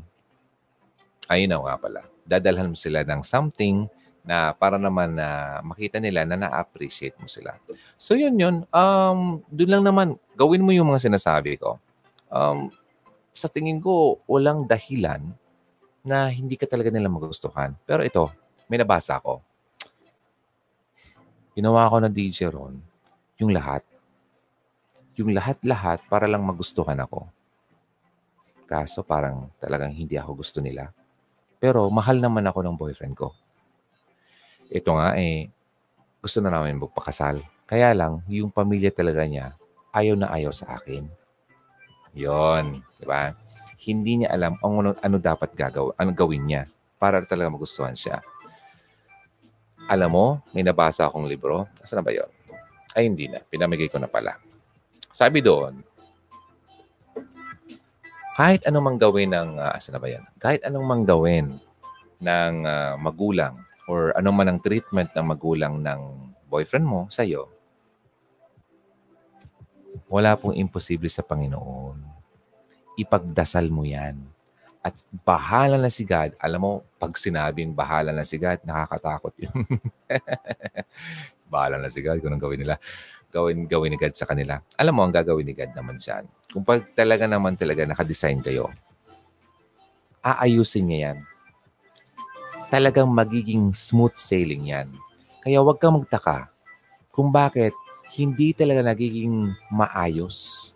[1.28, 2.02] ayun na nga pala.
[2.24, 3.92] Dadalhan mo sila ng something
[4.26, 7.60] na para naman na makita nila na na-appreciate mo sila.
[8.00, 8.66] So yun yun.
[8.74, 11.78] Um, doon lang naman, gawin mo yung mga sinasabi ko.
[12.32, 12.74] Um,
[13.36, 15.22] sa tingin ko, walang dahilan
[16.02, 17.78] na hindi ka talaga nila magustuhan.
[17.86, 18.32] Pero ito,
[18.66, 19.44] may nabasa ko.
[21.54, 22.82] Ginawa ko na DJ Ron,
[23.42, 23.82] yung lahat.
[25.16, 27.28] Yung lahat-lahat para lang magustuhan ako.
[28.68, 30.92] Kaso parang talagang hindi ako gusto nila.
[31.62, 33.32] Pero mahal naman ako ng boyfriend ko
[34.70, 35.50] ito nga eh,
[36.22, 37.42] gusto na namin magpakasal.
[37.66, 39.54] Kaya lang, yung pamilya talaga niya,
[39.94, 41.06] ayaw na ayaw sa akin.
[42.16, 43.34] Yon, di ba?
[43.82, 46.64] Hindi niya alam ang ano, ano dapat gagaw, ano gawin niya
[46.98, 48.22] para talaga magustuhan siya.
[49.86, 51.70] Alam mo, may nabasa akong libro.
[51.86, 52.30] Saan na ba yun?
[52.96, 53.44] Ay, hindi na.
[53.44, 54.40] Pinamigay ko na pala.
[55.12, 55.84] Sabi doon,
[58.36, 60.24] kahit anong mang gawin ng, uh, saan na ba yan?
[60.40, 61.60] Kahit anong mang gawin
[62.20, 66.02] ng uh, magulang or ano man ang treatment ng magulang ng
[66.52, 67.48] boyfriend mo sa iyo,
[70.12, 72.00] wala pong imposible sa Panginoon.
[73.00, 74.20] Ipagdasal mo yan.
[74.86, 76.38] At bahala na si God.
[76.38, 76.72] Alam mo,
[77.02, 79.64] pag sinabing bahala na si God, nakakatakot yun.
[81.50, 82.76] bahala na si God kung anong gawin nila.
[83.30, 84.64] Gawin, gawin ni God sa kanila.
[84.80, 86.24] Alam mo, ang gagawin ni God naman siyan.
[86.56, 88.72] Kung pag talaga naman talaga nakadesign kayo,
[90.24, 91.20] aayusin niya yan
[92.70, 94.90] talagang magiging smooth sailing yan.
[95.40, 96.50] Kaya huwag kang magtaka
[97.14, 97.72] kung bakit
[98.18, 100.72] hindi talaga nagiging maayos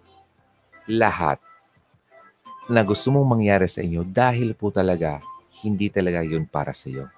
[0.86, 1.42] lahat
[2.70, 5.22] na gusto mong mangyari sa inyo dahil po talaga
[5.66, 7.10] hindi talaga yun para sa iyo.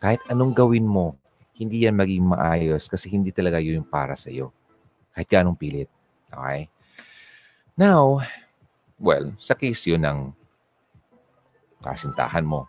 [0.00, 1.19] Kahit anong gawin mo,
[1.60, 4.48] hindi yan maging maayos kasi hindi talaga yun para sa iyo.
[5.12, 5.92] Kahit ganong pilit.
[6.32, 6.72] Okay?
[7.76, 8.24] Now,
[8.96, 10.32] well, sa case yun ng
[11.84, 12.64] kasintahan mo,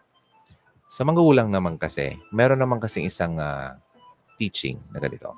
[0.92, 3.80] sa mga ulang naman kasi, meron naman kasi isang uh,
[4.36, 5.32] teaching na ganito.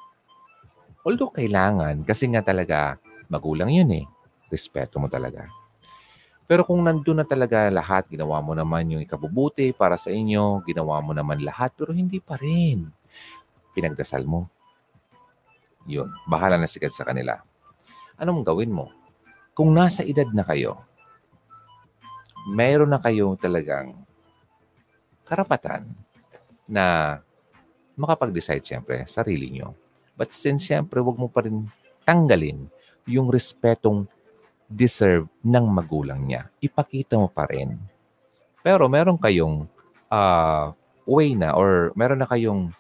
[1.06, 2.98] Although kailangan, kasi nga talaga
[3.30, 4.06] magulang yun eh.
[4.50, 5.46] Respeto mo talaga.
[6.50, 11.02] Pero kung nandun na talaga lahat, ginawa mo naman yung ikabubuti para sa inyo, ginawa
[11.06, 12.90] mo naman lahat, pero hindi pa rin.
[13.74, 14.48] Pinagdasal mo.
[15.90, 17.44] Yun, bahala na sikat sa kanila.
[18.16, 18.94] Anong gawin mo?
[19.54, 20.80] Kung nasa edad na kayo,
[22.50, 23.94] mayroon na kayo talagang
[25.28, 25.88] karapatan
[26.70, 27.18] na
[28.00, 29.76] makapag-decide siyempre sarili nyo.
[30.14, 31.68] But since siyempre wag mo pa rin
[32.06, 32.70] tanggalin
[33.10, 34.08] yung respetong
[34.70, 36.50] deserve ng magulang niya.
[36.64, 37.78] Ipakita mo pa rin.
[38.64, 39.68] Pero meron kayong
[40.08, 40.72] uh,
[41.04, 42.72] way na or meron na kayong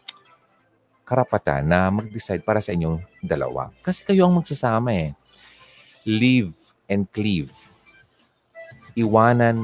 [1.04, 3.72] karapatan na mag-decide para sa inyong dalawa.
[3.84, 5.12] Kasi kayo ang magsasama eh.
[6.04, 6.56] Live
[6.88, 7.51] and cleave.
[8.95, 9.64] Iwanan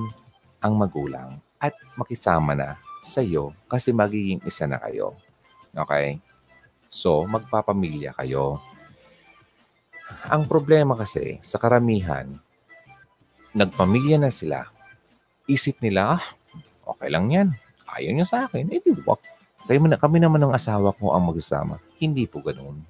[0.59, 5.15] ang magulang at makisama na sa iyo kasi magiging isa na kayo.
[5.71, 6.19] Okay?
[6.91, 8.59] So, magpapamilya kayo.
[10.25, 12.25] Ang problema kasi, sa karamihan,
[13.53, 14.65] nagpamilya na sila.
[15.45, 16.23] Isip nila, ah,
[16.85, 17.49] okay lang yan.
[17.85, 18.73] Ayaw niya sa akin.
[18.73, 19.38] Eh, di wak.
[19.69, 21.77] Kami, kami naman ng asawa ko ang magsasama.
[22.01, 22.81] Hindi po ganoon.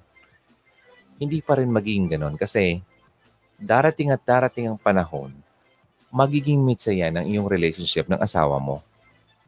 [1.20, 2.80] Hindi pa rin magiging ganoon kasi
[3.60, 5.36] darating at darating ang panahon
[6.10, 8.82] magiging mitsa yan ang iyong relationship ng asawa mo.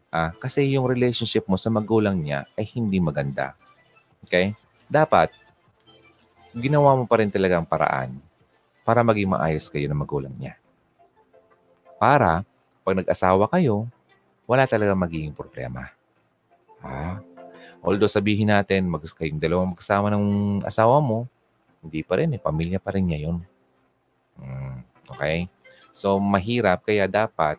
[0.08, 3.58] Ah, kasi yung relationship mo sa magulang niya ay hindi maganda.
[4.22, 4.54] Okay?
[4.86, 5.34] Dapat,
[6.54, 8.14] ginawa mo pa rin talaga ang paraan
[8.86, 10.54] para maging maayos kayo ng magulang niya.
[11.98, 12.46] Para,
[12.82, 13.86] pag nag-asawa kayo,
[14.46, 15.90] wala talaga magiging problema.
[16.82, 17.22] Ha?
[17.82, 20.26] Although sabihin natin, mag kayong dalawang magkasama ng
[20.62, 21.26] asawa mo,
[21.82, 22.40] hindi pa rin eh.
[22.42, 23.42] Pamilya pa rin niya yun.
[24.38, 25.50] Hmm, okay?
[25.90, 26.86] So, mahirap.
[26.86, 27.58] Kaya dapat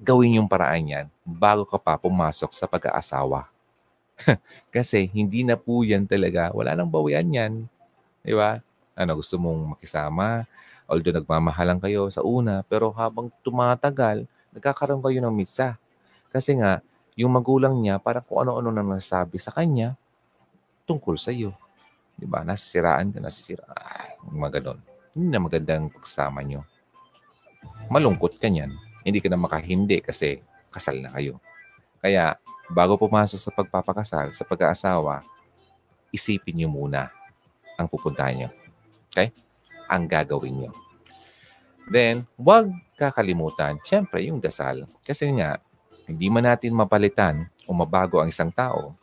[0.00, 3.52] gawin yung paraan yan bago ka pa pumasok sa pag-aasawa.
[4.74, 6.48] Kasi hindi na po yan talaga.
[6.56, 7.68] Wala nang bawian yan.
[8.24, 8.64] Di ba?
[8.96, 10.44] Ano, gusto mong makisama,
[10.84, 15.80] although nagmamahalan kayo sa una, pero habang tumatagal, nagkakaroon kayo ng misa.
[16.28, 16.84] Kasi nga,
[17.20, 19.92] yung magulang niya, para kung ano-ano na nasabi sa kanya,
[20.88, 21.52] tungkol sa iyo.
[22.16, 22.40] Di ba?
[22.40, 23.76] Nasisiraan ka, nasisiraan.
[23.76, 24.80] Ay, mga ganun.
[25.12, 26.64] Hindi na magandang pagsama nyo.
[27.92, 28.72] Malungkot ka niyan.
[29.04, 30.40] Hindi ka na makahindi kasi
[30.72, 31.36] kasal na kayo.
[32.00, 32.40] Kaya,
[32.72, 35.20] bago pumasok sa pagpapakasal, sa pag-aasawa,
[36.08, 37.12] isipin niyo muna
[37.76, 38.50] ang pupuntahan niyo.
[39.12, 39.28] Okay?
[39.92, 40.72] Ang gagawin niyo.
[41.90, 44.88] Then, huwag kakalimutan, syempre, yung dasal.
[45.04, 45.60] Kasi nga,
[46.10, 48.98] hindi man natin mapalitan o mabago ang isang tao,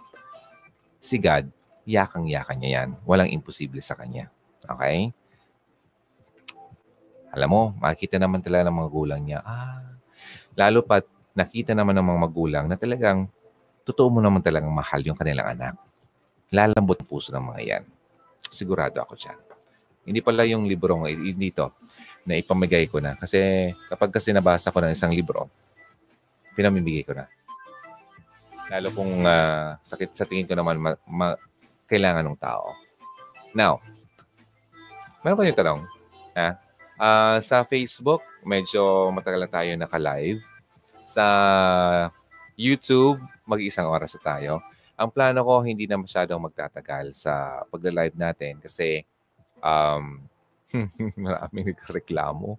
[1.00, 1.48] si God,
[1.88, 2.90] yakang-yakan niya yan.
[3.08, 4.28] Walang imposible sa kanya.
[4.68, 5.16] Okay?
[7.32, 9.84] Alam mo, makikita naman talaga ng mga gulang niya, ah,
[10.58, 13.30] lalo pat nakita naman ng mga magulang na talagang
[13.86, 15.78] totoo mo naman talagang mahal yung kanilang anak.
[16.50, 17.84] Lalambot ang puso ng mga yan.
[18.50, 19.38] Sigurado ako dyan.
[20.08, 20.98] Hindi pala yung libro
[21.38, 21.78] dito
[22.26, 23.14] na ipamigay ko na.
[23.14, 25.46] Kasi kapag kasi nabasa ko ng isang libro,
[26.58, 27.30] pinamimigay ko na.
[28.74, 31.40] Lalo kung uh, sakit sa tingin ko naman ma- ma-
[31.86, 32.74] kailangan ng tao.
[33.54, 33.80] Now,
[35.22, 35.82] meron kayong tanong.
[36.36, 36.50] Ha?
[36.98, 40.42] Uh, sa Facebook, medyo matagal na tayo naka-live.
[41.08, 41.26] Sa
[42.58, 44.54] YouTube, mag-isang oras na tayo.
[44.98, 49.06] Ang plano ko, hindi na masyadong magtatagal sa pagla-live natin kasi
[49.62, 50.26] um,
[51.24, 52.58] maraming nagreklamo.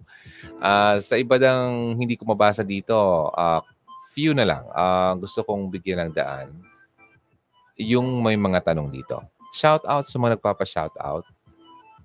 [0.57, 2.95] Uh, sa iba dang hindi ko mabasa dito,
[3.35, 3.61] uh,
[4.19, 4.67] few na lang.
[4.75, 6.51] Uh, gusto kong bigyan ng daan
[7.79, 9.23] yung may mga tanong dito.
[9.55, 11.23] Shout out sa mga nagpapa-shout out.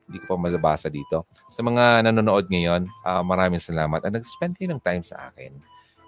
[0.07, 1.27] Hindi ko pa malabasa dito.
[1.51, 3.99] Sa mga nanonood ngayon, uh, maraming salamat.
[3.99, 5.59] At nag-spend kayo ng time sa akin.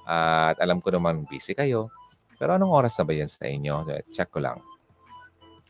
[0.06, 1.90] Uh, at alam ko naman busy kayo.
[2.38, 3.82] Pero anong oras na ba yan sa inyo?
[4.14, 4.62] Check ko lang.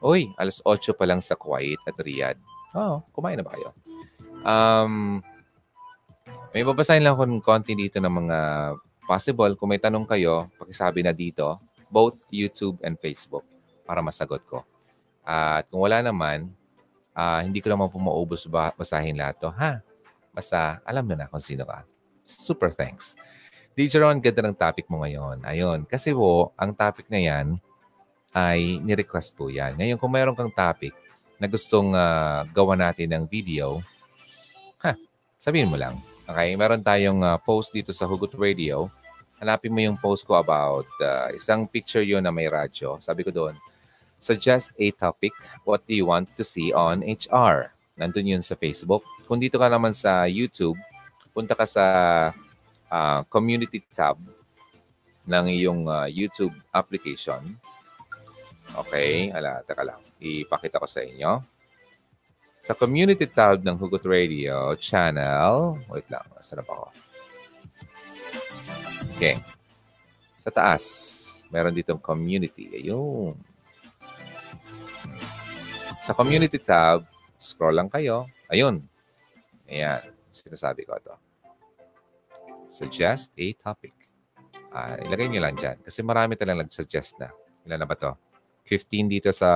[0.05, 2.37] Uy, alas 8 pa lang sa Kuwait at Riyadh.
[2.76, 3.72] Oo, oh, kumain na ba kayo?
[4.45, 5.24] Um,
[6.53, 8.39] may babasahin lang ako ng konti dito ng mga
[9.07, 9.54] possible.
[9.54, 11.57] Kung may tanong kayo, pakisabi na dito,
[11.88, 13.46] both YouTube and Facebook,
[13.86, 14.66] para masagot ko.
[15.22, 16.50] Uh, at kung wala naman,
[17.16, 17.98] uh, hindi ko naman po
[18.50, 19.50] ba- basahin lahat to.
[19.54, 19.80] Ha?
[20.34, 21.86] Basta alam na na kung sino ka.
[22.26, 23.16] Super thanks.
[23.76, 25.44] DJ Ron, ganda ng topic mo ngayon.
[25.44, 25.84] Ayun.
[25.84, 27.46] Kasi po, ang topic na yan
[28.36, 29.76] ay ni-request po yan.
[29.80, 30.92] Ngayon, kung mayroon kang topic
[31.36, 33.80] na gustong uh, gawa natin ng video,
[34.80, 34.96] ha,
[35.40, 35.96] sabihin mo lang.
[36.24, 36.57] Okay?
[36.57, 38.88] Meron tayong uh, post dito sa Hugot Radio.
[39.41, 42.97] Hanapin mo yung post ko about uh, isang picture yon na may radyo.
[43.05, 43.53] Sabi ko doon,
[44.16, 45.37] suggest a topic.
[45.68, 47.72] What do you want to see on HR?
[48.01, 49.05] Nandun yun sa Facebook.
[49.28, 50.76] Kung dito ka naman sa YouTube,
[51.37, 51.84] punta ka sa
[52.89, 54.16] uh, community tab
[55.28, 57.43] ng iyong uh, YouTube application.
[58.72, 61.43] Okay, ala, taka lang ipakita ko sa inyo.
[62.57, 66.91] Sa community tab ng Hugot Radio channel, wait lang, saan ako?
[69.16, 69.40] Okay.
[70.36, 70.84] Sa taas,
[71.48, 72.68] meron ditong community.
[72.68, 73.32] Ayun.
[76.04, 77.08] Sa community tab,
[77.40, 78.28] scroll lang kayo.
[78.52, 78.84] Ayun.
[79.72, 80.04] Ayan.
[80.28, 81.16] Sinasabi ko ito.
[82.68, 83.96] Suggest a topic.
[84.68, 85.80] Uh, ilagay nyo lang dyan.
[85.80, 87.32] Kasi marami talagang nag-suggest na.
[87.64, 88.12] Ilan na ba to?
[88.68, 89.48] 15 dito sa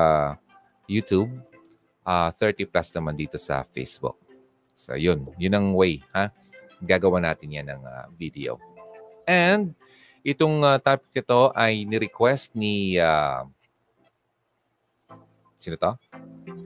[0.89, 1.29] YouTube,
[2.09, 4.17] uh, ah, 30 plus naman dito sa Facebook.
[4.73, 5.29] So, yun.
[5.37, 6.33] Yun ang way, ha?
[6.81, 8.57] Gagawa natin yan ng uh, video.
[9.31, 9.79] And,
[10.27, 12.99] itong uh, topic ito ay ni-request ni...
[12.99, 13.47] Uh,
[15.63, 15.95] sino to?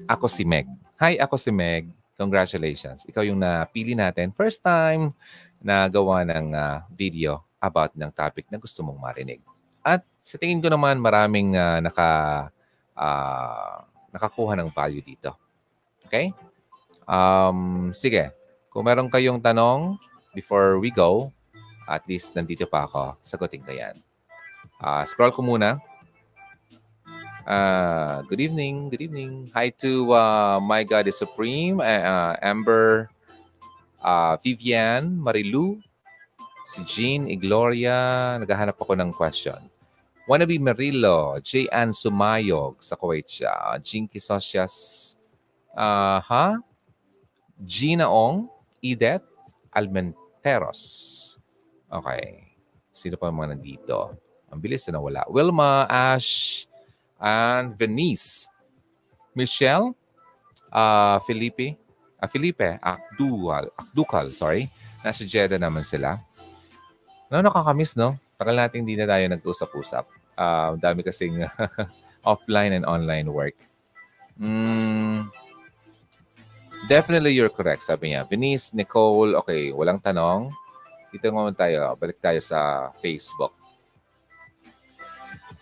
[0.09, 0.65] Ako si Meg.
[0.97, 1.93] Hi, ako si Meg.
[2.17, 3.05] Congratulations.
[3.05, 4.33] Ikaw yung napili natin.
[4.33, 5.13] First time
[5.61, 9.45] na gawa ng uh, video about ng topic na gusto mong marinig.
[9.85, 12.11] At sa tingin ko naman maraming uh, naka
[12.97, 15.37] uh, nakakuha ng value dito.
[16.09, 16.33] Okay?
[17.05, 18.33] Um, sige.
[18.73, 20.01] Kung meron kayong tanong
[20.33, 21.29] before we go,
[21.89, 23.97] at least nandito pa ako, sagutin ko yan.
[24.81, 25.81] Uh, scroll ko muna.
[27.45, 29.53] Uh, good evening, good evening.
[29.53, 33.13] Hi to uh, My God is Supreme, uh, Amber,
[34.01, 35.77] uh, Vivian, Marilu,
[36.65, 38.41] si Jean, Igloria.
[38.41, 39.61] Naghahanap ako ng question.
[40.25, 41.69] Wannabe Merilo, J.
[41.69, 43.77] Ann Sumayog sa Kuwait siya.
[43.85, 45.13] Jinky Socias,
[45.77, 46.57] uh, ha?
[47.61, 48.49] Gina Ong,
[48.81, 49.29] Edith
[49.69, 51.34] Almenteros.
[51.95, 52.51] Okay.
[52.91, 54.19] Sino pa mga nandito?
[54.51, 55.23] Ang bilis na nawala.
[55.31, 56.67] Wilma, Ash,
[57.23, 58.51] and Venice.
[59.35, 59.95] Michelle,
[60.71, 61.75] uh, Felipe,
[62.23, 64.71] uh, Felipe, Akdual, Akdukal, sorry.
[65.03, 66.23] Nasa Jeddah naman sila.
[67.31, 68.15] No, nakakamiss, no?
[68.39, 70.07] Tagal natin hindi na tayo nag-usap-usap.
[70.39, 71.43] Uh, dami kasing
[72.31, 73.59] offline and online work.
[74.39, 75.31] Mm,
[76.87, 78.27] definitely you're correct, sabi niya.
[78.27, 80.55] Venice, Nicole, okay, walang tanong.
[81.15, 81.95] Dito naman tayo.
[81.95, 83.55] Balik tayo sa Facebook.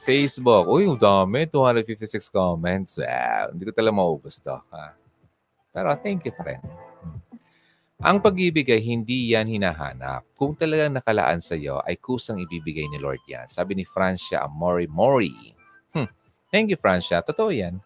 [0.01, 0.65] Facebook.
[0.65, 1.45] Uy, ang dami.
[1.45, 2.97] 256 comments.
[2.97, 3.53] Wow.
[3.53, 4.57] Hindi ko talaga maubos to.
[4.73, 4.97] Ha?
[5.77, 6.61] Pero thank you pa rin.
[8.03, 10.25] Ang pag-ibig ay hindi yan hinahanap.
[10.35, 13.47] Kung talagang nakalaan sa iyo, ay kusang ibibigay ni Lord yan.
[13.47, 15.55] Sabi ni Francia Amori Mori.
[15.95, 16.11] Hmm.
[16.51, 17.23] Thank you, Francia.
[17.23, 17.79] Totoo yan.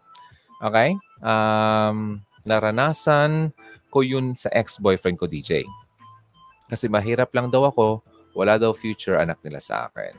[0.63, 0.97] Okay?
[1.21, 3.53] Um, naranasan
[3.93, 5.69] ko yun sa ex-boyfriend ko, DJ.
[6.67, 8.03] Kasi mahirap lang daw ako.
[8.37, 10.13] Wala daw future anak nila sa akin.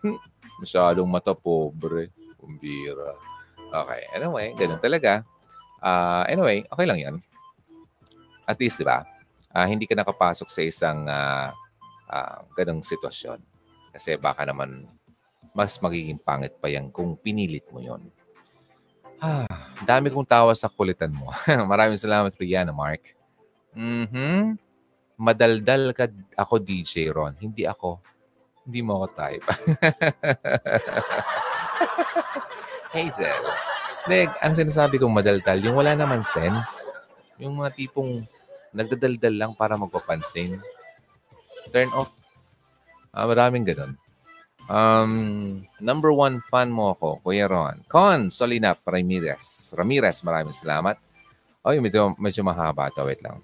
[0.00, 0.18] Hmm.
[0.62, 2.14] Masyadong mata pobre.
[2.38, 3.14] Kumbira.
[3.68, 4.02] Okay.
[4.14, 5.26] Anyway, ganun talaga.
[5.82, 7.16] Uh, anyway, okay lang yan
[8.48, 9.04] at least, di ba,
[9.52, 11.52] uh, hindi ka nakapasok sa isang uh,
[12.08, 13.36] uh, ganong sitwasyon.
[13.92, 14.88] Kasi baka naman
[15.52, 18.08] mas magiging pangit pa yan kung pinilit mo yon.
[19.20, 19.44] Ah,
[19.84, 21.28] dami kong tawa sa kulitan mo.
[21.70, 23.12] Maraming salamat, Rihanna, Mark.
[23.76, 24.56] Mm-hmm.
[25.18, 26.06] Madaldal ka
[26.38, 27.34] ako, DJ Ron.
[27.42, 27.98] Hindi ako.
[28.68, 29.44] Hindi mo ako type.
[32.94, 33.42] Hazel.
[34.08, 36.88] Neg, ang sinasabi kong madaldal, yung wala naman sense.
[37.36, 38.24] Yung mga tipong
[38.72, 40.56] nagdadaldal lang para magpapansin.
[41.74, 42.14] Turn off.
[43.12, 43.98] Uh, maraming ganun.
[44.68, 47.88] Um, number one fan mo ako, Kuya Ron.
[47.88, 49.72] Con Solinap Ramirez.
[49.72, 51.00] Ramirez, maraming salamat.
[51.64, 53.00] Oy, medyo, medyo mahaba ito.
[53.04, 53.40] Wait lang.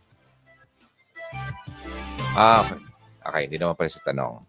[2.35, 2.83] Ah, okay.
[3.25, 4.43] Okay, hindi naman pala sa tanong.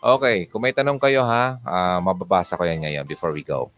[0.00, 3.68] Okay, kung may tanong kayo ha, uh, mababasa ko yan ngayon before we go.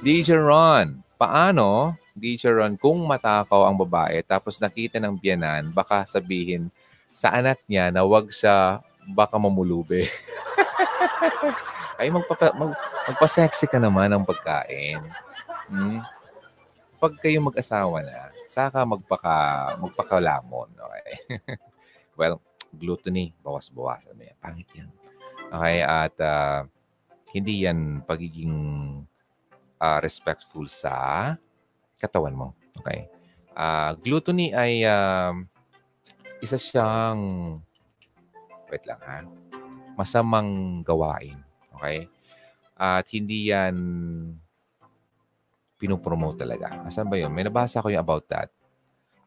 [0.00, 6.72] DJ Ron, paano Teacher Ron, kung matakaw ang babae tapos nakita ng biyanan, baka sabihin
[7.12, 8.80] sa anak niya na wag siya
[9.12, 10.08] baka mamulube.
[12.00, 12.72] Ay, magpapa, mag,
[13.04, 15.02] magpa-sexy ka naman ng pagkain.
[15.68, 16.00] Hmm?
[16.96, 20.72] Pag kayo mag-asawa na, saka magpaka, magpakalamon.
[20.72, 21.10] Okay?
[22.18, 22.42] well,
[22.74, 24.10] gluttony, bawas-bawas.
[24.10, 24.90] Ano Pangit yan.
[25.48, 26.68] Okay, at uh,
[27.32, 28.56] hindi yan pagiging
[29.80, 31.32] uh, respectful sa
[31.96, 32.48] katawan mo.
[32.82, 33.08] Okay?
[33.56, 35.32] Uh, gluttony ay uh,
[36.44, 37.20] isa siyang,
[38.68, 39.24] wait lang ha,
[39.96, 41.40] masamang gawain.
[41.78, 42.06] Okay?
[42.76, 43.76] At hindi yan
[45.78, 46.82] pinopromote talaga.
[46.84, 47.30] Asan ba yun?
[47.30, 48.50] May nabasa ko yung about that.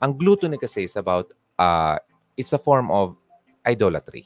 [0.03, 1.97] Ang gluttony kasi is about, uh,
[2.35, 3.15] it's a form of
[3.65, 4.25] idolatry.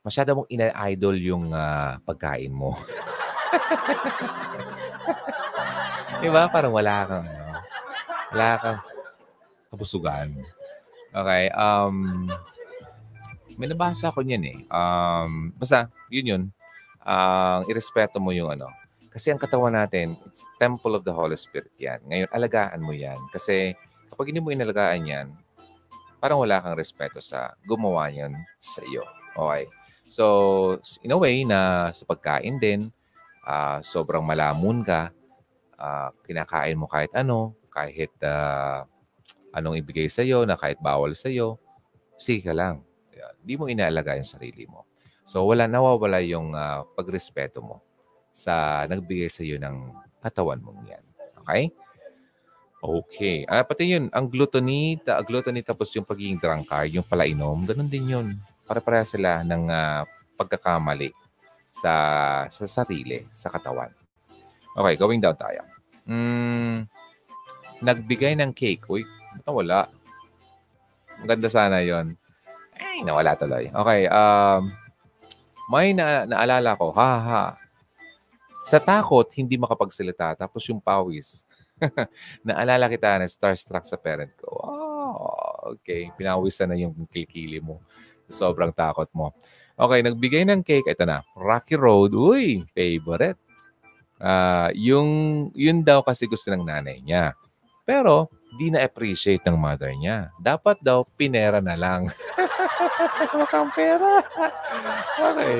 [0.00, 2.76] Masyado mong ina-idol yung uh, pagkain mo.
[6.20, 6.48] diba?
[6.52, 7.28] Parang wala kang,
[8.32, 8.80] wala kang
[9.72, 10.28] kabusugan.
[11.10, 11.48] Okay.
[11.56, 12.28] Um,
[13.56, 14.58] may nabasa ko niyan eh.
[14.68, 16.42] Um, basta, yun yun.
[17.00, 18.68] Ang uh, irespeto mo yung ano.
[19.10, 21.98] Kasi ang katawan natin, it's temple of the Holy Spirit yan.
[22.06, 23.18] Ngayon, alagaan mo yan.
[23.34, 23.74] Kasi
[24.06, 25.26] kapag hindi mo inalagaan yan,
[26.20, 29.02] parang wala kang respeto sa gumawa yan sa iyo.
[29.34, 29.66] Okay?
[30.06, 30.24] So,
[31.00, 32.92] in a way na sa pagkain din,
[33.48, 35.10] uh, sobrang malamun ka,
[35.80, 38.84] uh, kinakain mo kahit ano, kahit uh,
[39.56, 41.56] anong ibigay sa iyo na kahit bawal sa iyo,
[42.20, 42.84] sige ka lang.
[43.40, 44.84] Hindi mo inaalaga yung sarili mo.
[45.24, 47.80] So wala nawawala yung uh, pagrespeto mo
[48.30, 51.04] sa nagbigay sa iyo ng katawan mong yan.
[51.40, 51.72] Okay?
[52.80, 53.44] Okay.
[53.44, 58.16] Ah, pati yun, ang gluttony, ta, gluttony tapos yung pagiging drunkard, yung palainom, ganun din
[58.16, 58.26] yun.
[58.64, 60.08] Para-pareha sila ng uh,
[60.40, 61.12] pagkakamali
[61.76, 61.92] sa
[62.48, 63.92] sa sarili, sa katawan.
[64.72, 65.60] Okay, going down tayo.
[66.08, 66.88] Mm,
[67.84, 68.88] nagbigay ng cake.
[68.88, 69.04] Uy,
[69.44, 69.92] wala.
[71.20, 72.16] Maganda sana yon.
[72.80, 73.68] Ay, nawala tuloy.
[73.68, 74.72] Okay, um,
[75.68, 77.44] may na naalala ko, ha, ha.
[78.64, 80.32] Sa takot, hindi makapagsalita.
[80.36, 81.44] Tapos yung pawis.
[82.46, 84.50] naalala kita na starstruck sa parent ko.
[84.60, 86.12] Oh, okay.
[86.14, 87.80] Pinawisan na yung kilikili mo.
[88.30, 89.34] Sobrang takot mo.
[89.74, 90.86] Okay, nagbigay ng cake.
[90.86, 91.24] Ito na.
[91.34, 92.12] Rocky Road.
[92.12, 93.40] Uy, favorite.
[94.20, 95.08] Uh, yung,
[95.56, 97.32] yun daw kasi gusto ng nanay niya.
[97.88, 100.30] Pero, di na-appreciate ng mother niya.
[100.36, 102.12] Dapat daw, pinera na lang.
[103.40, 104.20] Makang pera.
[105.32, 105.56] okay.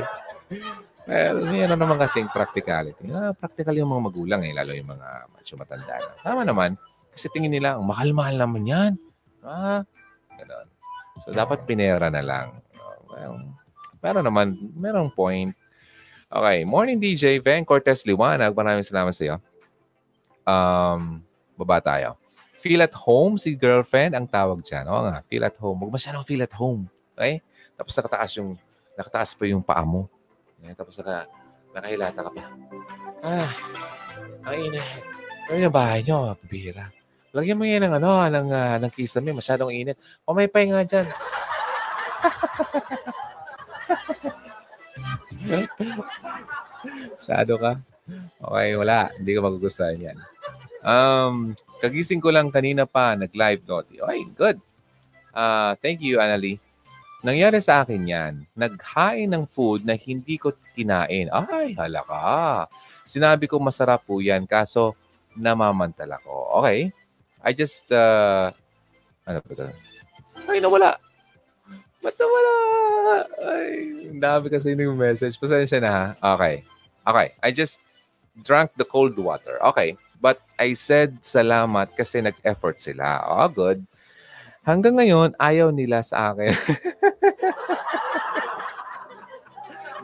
[1.11, 3.11] Well, mayroon naman kasing practicality.
[3.11, 6.15] Ah, practical yung mga magulang eh, lalo yung mga macho matanda na.
[6.23, 6.79] Tama naman.
[7.11, 8.93] Kasi tingin nila, ang mahal-mahal naman yan.
[9.43, 9.83] Ah,
[10.39, 10.71] ganun.
[11.27, 12.63] So, dapat pinera na lang.
[13.11, 13.43] Well,
[13.99, 15.51] pero naman, merong point.
[16.31, 18.55] Okay, morning DJ, Ben Cortez Liwanag.
[18.55, 19.37] Maraming salamat sa iyo.
[20.47, 21.27] Um,
[21.59, 22.15] baba tayo.
[22.55, 24.87] Feel at home si girlfriend ang tawag dyan.
[24.87, 25.83] Oo nga, feel at home.
[25.83, 26.87] Huwag masyadong feel at home.
[27.19, 27.43] Okay?
[27.75, 28.55] Tapos nakataas yung,
[28.95, 30.07] nakataas pa yung paa mo.
[30.61, 30.77] Okay?
[30.77, 31.27] Tapos naka,
[31.73, 32.45] nakahilata ka pa.
[33.25, 33.49] Ah,
[34.45, 34.85] ang init.
[35.49, 36.93] Gawin yung bahay nyo, pabira.
[37.35, 39.99] Lagyan mo yan ng ano, ng, uh, ng kisame, masyadong init.
[40.27, 41.07] O may pay nga dyan.
[47.19, 47.73] Masyado ka?
[48.41, 49.11] Okay, wala.
[49.15, 50.19] Hindi ko magugustuhan yan.
[50.81, 54.01] Um, kagising ko lang kanina pa, nag-live naughty.
[54.01, 54.59] Okay, good.
[55.31, 56.59] Uh, thank you, Annalie.
[57.21, 58.33] Nangyari sa akin yan.
[58.57, 61.29] Naghain ng food na hindi ko kinain.
[61.29, 62.25] Ay, hala ka.
[63.05, 64.97] Sinabi ko masarap po yan, kaso
[65.37, 66.49] namamantala ko.
[66.65, 66.89] Okay.
[67.45, 68.49] I just, uh,
[69.29, 69.65] ano ba ito?
[70.49, 70.97] Ay, nawala.
[72.01, 72.53] Ba't nawala?
[73.45, 73.69] Ay,
[74.17, 75.37] dami kasi yung message.
[75.37, 76.05] Pasensya na ha.
[76.37, 76.65] Okay.
[77.05, 77.29] Okay.
[77.45, 77.85] I just
[78.41, 79.61] drank the cold water.
[79.73, 80.01] Okay.
[80.21, 83.25] But I said salamat kasi nag-effort sila.
[83.25, 83.85] Oh, good.
[84.61, 86.53] Hanggang ngayon, ayaw nila sa akin.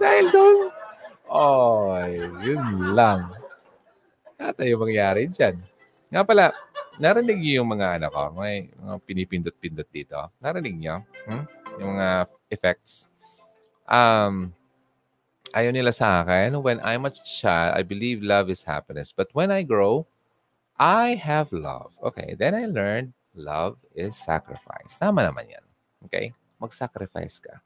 [0.01, 0.57] Dahil doon,
[1.29, 1.93] oh,
[2.41, 3.33] yun lang.
[4.41, 5.61] Yata yung mangyari dyan.
[6.09, 6.45] Nga pala,
[6.97, 10.17] narinig niyo yung mga ano ko, may mga pinipindot-pindot dito.
[10.41, 11.05] Narinig niyo?
[11.29, 11.45] Hmm?
[11.81, 13.09] Yung mga effects.
[13.85, 14.53] Um,
[15.53, 16.57] ayaw nila sa akin.
[16.61, 19.13] When I'm a child, I believe love is happiness.
[19.13, 20.09] But when I grow,
[20.77, 21.97] I have love.
[22.05, 24.97] Okay, then I learned love is sacrifice.
[24.99, 25.65] Tama naman yan.
[26.09, 26.33] Okay?
[26.59, 27.61] Mag-sacrifice ka.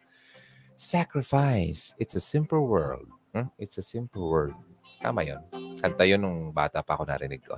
[0.74, 1.94] Sacrifice.
[1.96, 3.06] It's a simple word.
[3.30, 3.48] Hmm?
[3.56, 4.54] It's a simple word.
[4.98, 5.40] Tama yun.
[5.78, 7.56] Kanta yun nung bata pa ako narinig ko.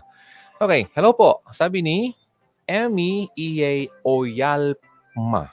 [0.63, 1.43] Okay, hello po.
[1.51, 2.15] Sabi ni
[2.69, 3.91] Emmy E.A.
[4.07, 5.51] Oyalma.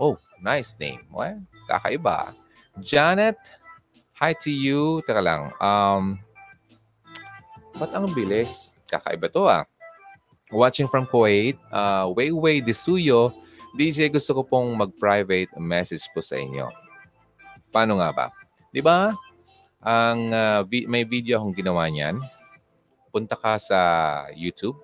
[0.00, 1.04] Oh, nice name.
[1.12, 2.32] Well, kakaiba.
[2.80, 3.36] Janet,
[4.16, 5.04] hi to you.
[5.04, 5.52] Teka lang.
[5.60, 6.20] Um,
[7.76, 8.72] ba't ang bilis?
[8.88, 9.64] Kakaiba to ah.
[10.54, 13.34] Watching from Kuwait, uh, Weiwei Disuyo,
[13.74, 16.70] DJ, gusto ko pong mag-private message po sa inyo.
[17.74, 18.26] Paano nga ba?
[18.70, 19.10] Di ba?
[19.82, 22.22] Ang uh, vi- may video akong ginawa niyan
[23.16, 23.80] punta ka sa
[24.36, 24.76] YouTube.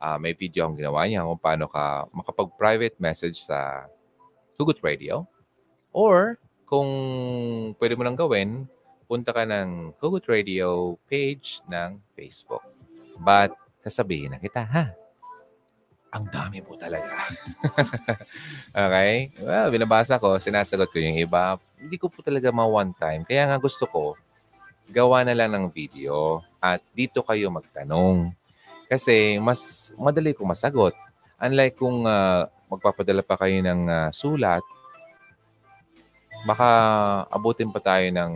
[0.00, 3.84] Uh, may video akong ginawa niya kung paano ka makapag-private message sa
[4.56, 5.28] Hugot Radio.
[5.92, 6.88] Or kung
[7.76, 8.64] pwede mo lang gawin,
[9.04, 12.64] punta ka ng Hugot Radio page ng Facebook.
[13.20, 13.52] But
[13.84, 14.92] sasabihin na kita, ha?
[16.10, 17.14] Ang dami po talaga.
[18.74, 19.30] okay?
[19.38, 21.54] Well, binabasa ko, sinasagot ko yung iba.
[21.78, 23.22] Hindi ko po talaga ma one time.
[23.22, 24.18] Kaya nga gusto ko,
[24.90, 28.34] gawa na lang ng video at dito kayo magtanong.
[28.90, 30.98] Kasi mas madali kong masagot.
[31.38, 34.66] Unlike kung uh, magpapadala pa kayo ng uh, sulat,
[36.42, 36.68] baka
[37.30, 38.32] abutin pa tayo ng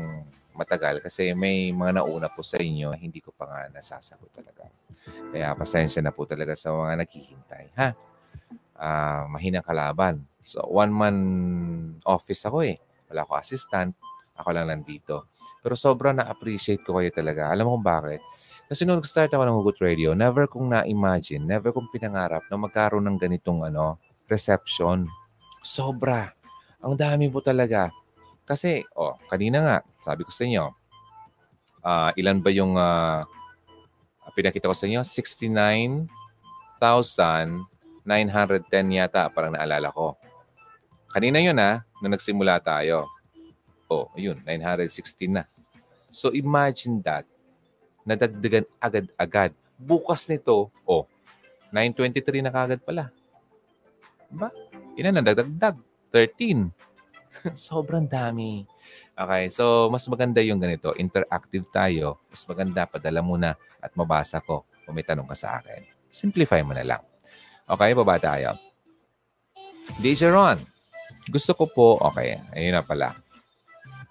[0.55, 4.71] matagal kasi may mga nauna po sa inyo hindi ko pa nga nasasagot talaga.
[5.05, 7.65] Kaya pasensya na po talaga sa mga naghihintay.
[7.77, 7.89] Ha?
[8.75, 10.25] Uh, mahinang kalaban.
[10.41, 11.17] So, one-man
[12.09, 12.81] office ako eh.
[13.13, 13.93] Wala ko assistant.
[14.35, 15.31] Ako lang nandito.
[15.61, 17.53] Pero sobrang na-appreciate ko kayo talaga.
[17.53, 18.21] Alam mo kung bakit?
[18.65, 23.05] Kasi nung nag-start ako ng Hugot Radio, never kong na-imagine, never kong pinangarap na magkaroon
[23.05, 25.05] ng ganitong ano, reception.
[25.61, 26.33] Sobra.
[26.81, 27.93] Ang dami po talaga.
[28.45, 30.69] Kasi, oh, kanina nga, sabi ko sa inyo,
[31.81, 33.25] uh, ilan ba yung uh,
[34.37, 35.01] pinakita ko sa inyo?
[35.01, 36.85] 69,910
[38.93, 40.13] yata, parang naalala ko.
[41.09, 43.09] Kanina yun ha, nung nagsimula tayo.
[43.89, 45.49] Oh, yun, 916 na.
[46.13, 47.25] So imagine that,
[48.05, 49.57] nadagdagan agad-agad.
[49.81, 51.09] Bukas nito, oh,
[51.73, 53.09] 923 na kagad pala.
[54.31, 54.51] Ba?
[54.95, 55.79] Ilan na nadagdag?
[56.11, 56.71] 13.
[57.59, 58.67] Sobrang dami.
[59.15, 60.91] Okay, so mas maganda yung ganito.
[60.99, 62.19] Interactive tayo.
[62.27, 65.87] Mas maganda, padala mo na at mabasa ko kung may tanong ka sa akin.
[66.11, 67.03] Simplify mo na lang.
[67.65, 68.59] Okay, baba tayo.
[70.01, 70.59] DJ Ron,
[71.29, 73.17] gusto ko po, okay, ayun na pala.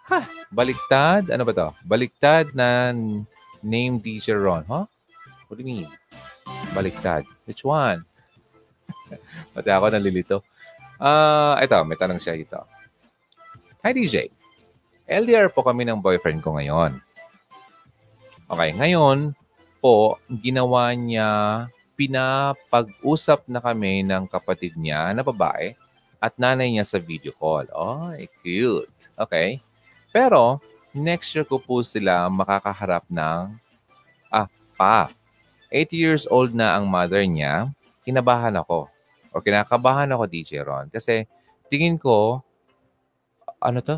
[0.10, 1.30] Ha, baliktad?
[1.30, 1.70] Ano ba to?
[1.86, 2.94] Baliktad na
[3.64, 4.66] name teacher Ron.
[4.68, 4.86] Huh?
[5.48, 5.90] What do you mean?
[6.74, 7.24] Baliktad.
[7.45, 8.06] Which one?
[9.54, 10.41] Pati ako nalilito.
[10.98, 12.60] Ah, uh, ito, may tanong siya dito.
[13.84, 14.43] Hi DJ.
[15.07, 16.99] LDR po kami ng boyfriend ko ngayon.
[18.47, 19.35] Okay, ngayon
[19.84, 21.67] po, ginawa niya,
[21.99, 25.75] pinapag-usap na kami ng kapatid niya na babae
[26.23, 27.67] at nanay niya sa video call.
[27.75, 29.11] Oh, cute.
[29.19, 29.59] Okay.
[30.15, 30.63] Pero,
[30.95, 33.59] next year ko po sila makakaharap ng,
[34.31, 34.47] ah,
[34.80, 35.11] pa.
[35.67, 37.67] 80 years old na ang mother niya,
[38.05, 38.88] kinabahan ako.
[39.34, 40.88] O kinakabahan ako, DJ Ron.
[40.93, 41.25] Kasi
[41.67, 42.45] tingin ko,
[43.57, 43.97] ano to?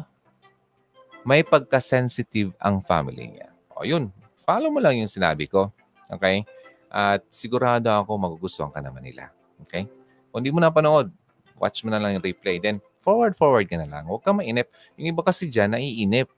[1.26, 3.50] May pagka-sensitive ang family niya.
[3.74, 4.14] O yun,
[4.46, 5.74] follow mo lang yung sinabi ko.
[6.06, 6.46] Okay?
[6.94, 9.34] At sigurado ako magugustuhan ka naman nila.
[9.66, 9.90] Okay?
[10.30, 11.10] Kung hindi mo napanood,
[11.58, 12.62] watch mo na lang yung replay.
[12.62, 14.06] Then, forward-forward ka na lang.
[14.06, 14.70] Huwag ka mainip.
[15.02, 16.30] Yung iba kasi dyan, naiinip.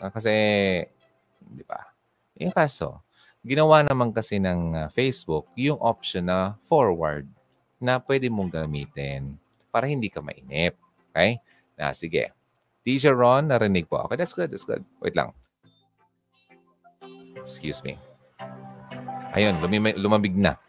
[0.00, 0.32] Uh, kasi,
[1.44, 1.92] di ba?
[2.40, 3.04] Yung kaso,
[3.44, 7.28] ginawa naman kasi ng uh, Facebook yung option na forward
[7.76, 9.36] na pwede mong gamitin
[9.68, 10.80] para hindi ka mainip.
[11.12, 11.44] Okay?
[11.76, 12.32] Na, sige.
[12.84, 14.04] Teacher Ron, narinig po.
[14.04, 14.84] Okay, that's good, that's good.
[15.00, 15.32] Wait lang.
[17.40, 17.96] Excuse me.
[19.32, 20.60] Ayun, lumimig, lumabig na.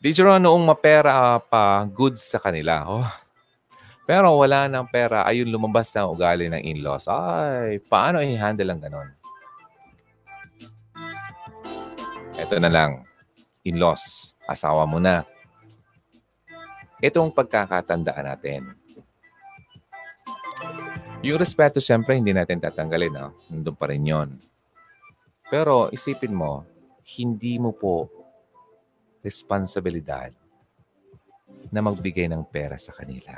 [0.00, 2.88] Teacher Ron, noong mapera pa goods sa kanila.
[2.88, 3.04] Oh.
[4.08, 7.06] Pero wala ng pera, ayun lumabas na ugali ng in-laws.
[7.06, 9.08] Ay, paano i-handle ang ganon?
[12.40, 13.04] Ito na lang.
[13.68, 15.28] In-laws, asawa mo na.
[17.04, 18.79] Itong pagkakatandaan natin.
[21.20, 23.12] Yung respeto, siyempre, hindi natin tatanggalin.
[23.12, 23.36] No?
[23.52, 24.40] Nandun pa rin yon.
[25.52, 26.64] Pero isipin mo,
[27.20, 28.08] hindi mo po
[29.20, 30.32] responsibilidad
[31.68, 33.36] na magbigay ng pera sa kanila.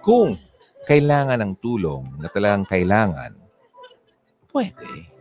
[0.00, 0.40] Kung
[0.88, 3.36] kailangan ng tulong na talagang kailangan,
[4.48, 5.12] pwede.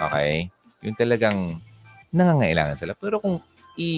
[0.00, 0.48] Okay?
[0.88, 1.60] Yung talagang
[2.16, 2.96] nangangailangan sila.
[2.96, 3.44] Pero kung
[3.76, 3.90] i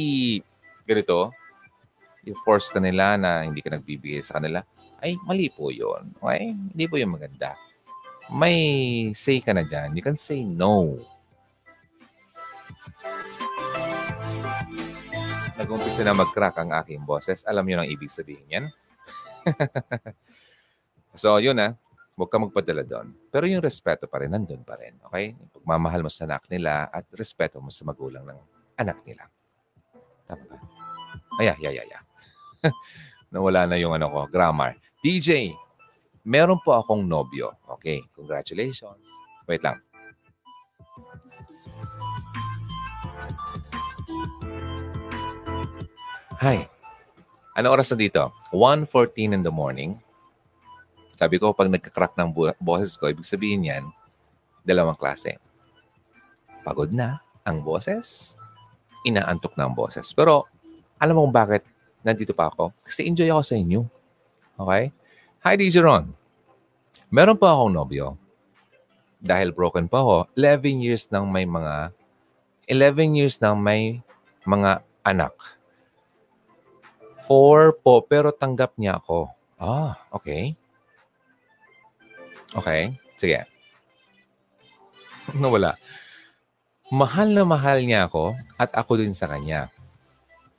[0.89, 1.33] ganito,
[2.25, 4.65] i-force ka nila na hindi ka nagbibigay sa kanila,
[5.05, 6.13] ay mali po yun.
[6.19, 6.53] Okay?
[6.53, 7.55] Hindi po yung maganda.
[8.29, 8.59] May
[9.17, 9.97] say ka na dyan.
[9.97, 11.01] You can say no.
[15.59, 17.43] Nag-umpisa na mag-crack ang aking boses.
[17.49, 18.67] Alam niyo ang ibig sabihin yan?
[21.23, 21.75] so, yun ah.
[22.19, 23.15] Huwag ka magpadala doon.
[23.31, 24.99] Pero yung respeto pa rin, nandun pa rin.
[25.07, 25.39] Okay?
[25.55, 28.39] Pagmamahal mo sa anak nila at respeto mo sa magulang ng
[28.79, 29.27] anak nila.
[30.29, 30.57] Tama ba?
[31.41, 32.03] Ay, ay, ay, ay.
[33.33, 34.77] Nawala na yung ano ko, grammar.
[35.01, 35.57] DJ,
[36.29, 37.57] meron po akong nobyo.
[37.79, 39.09] Okay, congratulations.
[39.49, 39.81] Wait lang.
[46.39, 46.71] Hi.
[47.59, 48.31] Ano oras na dito?
[48.55, 49.99] 1.14 in the morning.
[51.19, 52.31] Sabi ko, pag nagka-crack ng
[52.63, 53.85] boses ko, ibig sabihin yan,
[54.63, 55.43] dalawang klase.
[56.63, 58.39] Pagod na ang boses,
[59.09, 60.13] inaantok na ang boses.
[60.13, 60.45] Pero,
[61.01, 61.65] alam mo kung bakit
[62.05, 62.71] nandito pa ako?
[62.85, 63.81] Kasi enjoy ako sa inyo.
[64.61, 64.93] Okay?
[65.43, 66.13] Hi, DJ Ron.
[67.09, 68.21] Meron pa akong nobyo.
[69.19, 71.91] Dahil broken pa ako, 11 years nang may mga
[72.69, 74.05] 11 years nang may
[74.45, 75.33] mga anak.
[77.25, 79.33] Four po, pero tanggap niya ako.
[79.57, 80.53] Ah, okay.
[82.53, 83.45] Okay, sige.
[85.41, 85.77] Nawala.
[86.89, 89.69] Mahal na mahal niya ako at ako din sa kanya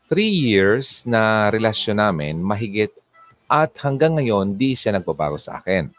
[0.09, 2.89] three years na relasyon namin, mahigit
[3.45, 5.93] at hanggang ngayon, di siya nagbabago sa akin.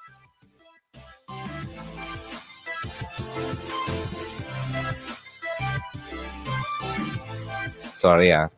[7.94, 8.51] Sorry ah.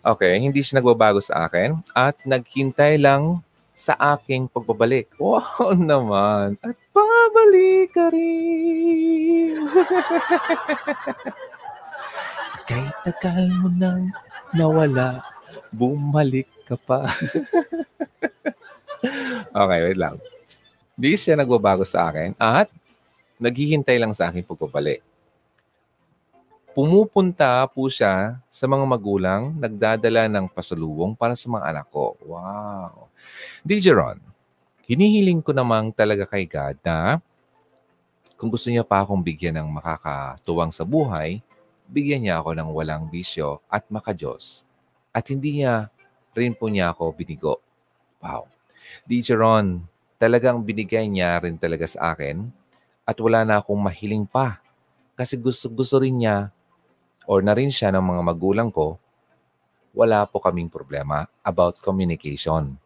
[0.00, 3.44] Okay, hindi siya nagbabago sa akin at naghintay lang
[3.76, 5.12] sa aking pagbabalik.
[5.20, 6.56] Wow naman.
[6.64, 6.76] At
[7.22, 9.62] pabalik ka rin.
[12.68, 14.10] Kay tagal mo nang
[14.54, 15.22] nawala,
[15.70, 17.06] bumalik ka pa.
[19.62, 20.18] okay, wait lang.
[20.98, 22.70] Di siya nagbabago sa akin at
[23.38, 25.02] naghihintay lang sa akin pagbabalik.
[26.72, 32.16] Pumupunta po siya sa mga magulang, nagdadala ng pasalubong para sa mga anak ko.
[32.24, 33.12] Wow.
[33.60, 34.16] DJ Ron,
[34.92, 37.16] hinihiling ko namang talaga kay God na
[38.36, 41.40] kung gusto niya pa akong bigyan ng makakatuwang sa buhay,
[41.88, 44.68] bigyan niya ako ng walang bisyo at makajos.
[45.08, 45.88] At hindi niya
[46.36, 47.56] rin po niya ako binigo.
[48.20, 48.52] Wow.
[49.08, 49.80] DJ Ron,
[50.20, 52.52] talagang binigay niya rin talaga sa akin
[53.08, 54.60] at wala na akong mahiling pa.
[55.16, 56.52] Kasi gusto, gusto rin niya
[57.24, 59.00] or na rin siya ng mga magulang ko,
[59.96, 62.76] wala po kaming problema about communication.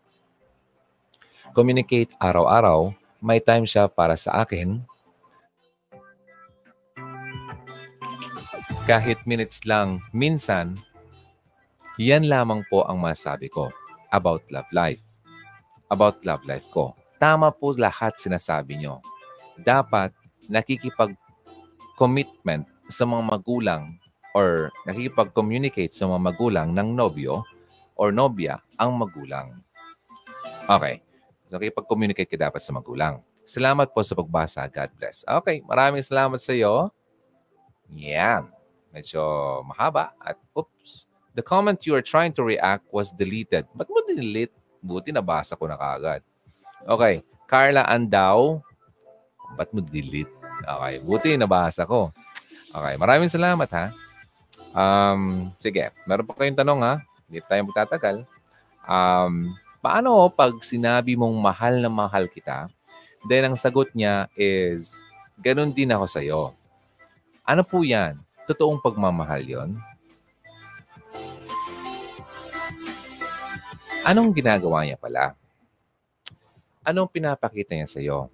[1.56, 2.92] Communicate araw-araw,
[3.24, 4.84] may time siya para sa akin
[8.86, 10.78] Kahit minutes lang, minsan,
[11.98, 13.74] yan lamang po ang masabi ko
[14.14, 15.02] about love life.
[15.90, 16.94] About love life ko.
[17.18, 19.02] Tama po lahat sinasabi nyo.
[19.58, 20.14] Dapat
[20.46, 23.98] nakikipag-commitment sa mga magulang
[24.38, 27.42] or nakikipag-communicate sa mga magulang ng nobyo
[27.98, 29.66] or nobya ang magulang.
[30.70, 31.05] Okay.
[31.56, 33.24] So, pag-communicate ka dapat sa magulang.
[33.48, 34.68] Salamat po sa pagbasa.
[34.68, 35.24] God bless.
[35.24, 35.64] Okay.
[35.64, 36.92] Maraming salamat sa iyo.
[37.96, 38.52] Yan.
[38.92, 39.24] Medyo
[39.64, 40.12] mahaba.
[40.20, 41.08] At oops.
[41.32, 43.64] The comment you are trying to react was deleted.
[43.72, 44.52] Ba't mo delete?
[44.84, 46.20] Buti nabasa ko na kagad.
[46.84, 47.24] Okay.
[47.48, 48.60] Carla Andaw.
[49.56, 50.32] Ba't mo delete?
[50.60, 51.00] Okay.
[51.00, 52.12] Buti nabasa ko.
[52.68, 52.94] Okay.
[53.00, 53.86] Maraming salamat ha.
[54.76, 55.88] Um, sige.
[56.04, 56.94] Meron pa kayong tanong ha.
[57.24, 58.16] Hindi tayo magtatagal.
[58.84, 59.56] Um,
[59.86, 62.66] paano pag sinabi mong mahal na mahal kita,
[63.30, 64.98] then ang sagot niya is,
[65.38, 66.42] ganun din ako sa'yo.
[67.46, 68.18] Ano po yan?
[68.50, 69.78] Totoong pagmamahal yon?
[74.02, 75.38] Anong ginagawa niya pala?
[76.82, 78.26] Anong pinapakita niya sa'yo?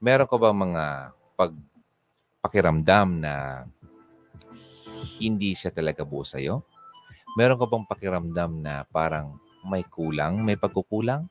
[0.00, 0.84] Meron ka ba mga
[1.36, 3.68] pagpakiramdam na
[5.20, 6.64] hindi siya talaga buo sa'yo?
[7.36, 9.36] Meron ka bang pakiramdam na parang
[9.68, 11.28] may kulang, may pagkukulang?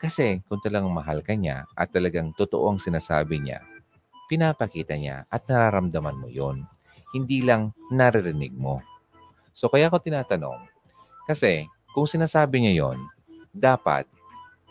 [0.00, 3.60] Kasi kung talagang mahal ka niya at talagang totoo ang sinasabi niya,
[4.28, 6.64] pinapakita niya at nararamdaman mo yon.
[7.10, 8.80] Hindi lang naririnig mo.
[9.52, 10.62] So kaya ko tinatanong,
[11.28, 12.98] kasi kung sinasabi niya yon,
[13.50, 14.06] dapat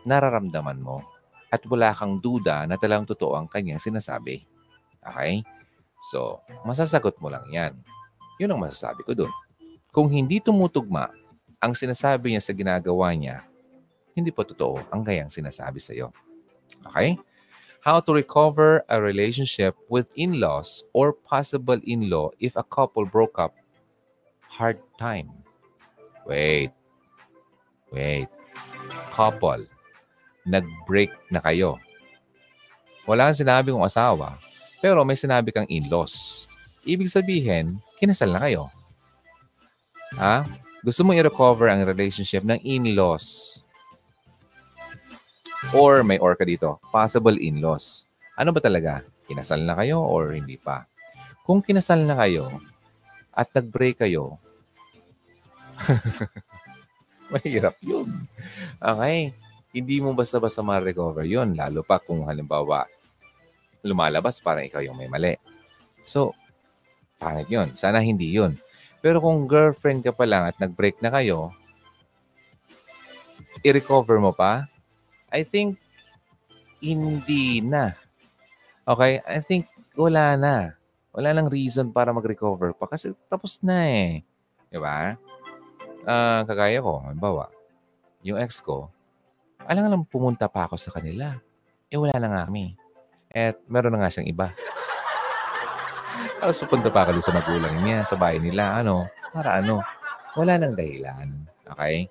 [0.08, 1.04] nararamdaman mo
[1.50, 4.46] at wala kang duda na talagang totoo ang kanyang sinasabi.
[5.04, 5.44] Okay?
[6.00, 7.74] So, masasagot mo lang yan.
[8.40, 9.32] Yun ang masasabi ko dun.
[9.92, 11.12] Kung hindi tumutugma
[11.60, 13.44] ang sinasabi niya sa ginagawa niya,
[14.16, 16.12] hindi po totoo ang kayang sinasabi sa iyo.
[16.88, 17.20] Okay?
[17.80, 23.56] How to recover a relationship with in-laws or possible in-law if a couple broke up.
[24.52, 25.32] Hard time.
[26.28, 26.76] Wait.
[27.96, 28.28] Wait.
[29.16, 29.64] Couple.
[30.44, 31.80] Nag-break na kayo.
[33.08, 34.36] Wala kang sinabi kong asawa,
[34.84, 36.46] pero may sinabi kang in-laws.
[36.84, 38.68] Ibig sabihin, kinasal na kayo.
[40.20, 40.44] Ha?
[40.80, 43.60] Gusto mong i-recover ang relationship ng in-laws.
[45.76, 48.08] Or may or ka dito, possible in-laws.
[48.40, 49.04] Ano ba talaga?
[49.28, 50.88] Kinasal na kayo or hindi pa?
[51.44, 52.48] Kung kinasal na kayo
[53.36, 54.40] at nag-break kayo,
[57.34, 58.08] mahirap yun.
[58.80, 59.36] Okay?
[59.76, 61.54] Hindi mo basta-basta ma-recover yun.
[61.54, 62.88] Lalo pa kung halimbawa
[63.84, 65.36] lumalabas parang ikaw yung may mali.
[66.04, 66.36] So,
[67.20, 67.76] pangit yun.
[67.76, 68.56] Sana hindi yun.
[69.00, 71.56] Pero kung girlfriend ka pa lang at nag-break na kayo,
[73.64, 74.68] i-recover mo pa?
[75.32, 75.80] I think
[76.84, 77.96] hindi na.
[78.84, 79.24] Okay?
[79.24, 80.56] I think wala na.
[81.16, 84.24] Wala nang reason para mag-recover pa kasi tapos na eh.
[84.70, 85.16] Di ba?
[86.08, 87.52] Uh, kagaya ko, halimbawa,
[88.24, 88.88] yung ex ko,
[89.68, 91.38] alam alam pumunta pa ako sa kanila.
[91.92, 92.78] Eh wala na nga kami.
[93.30, 94.56] At meron na nga siyang iba.
[96.40, 99.84] Tapos pupunta pa ako sa magulang niya, sa bahay nila, ano, para ano,
[100.40, 101.28] wala nang dahilan.
[101.68, 102.08] Okay?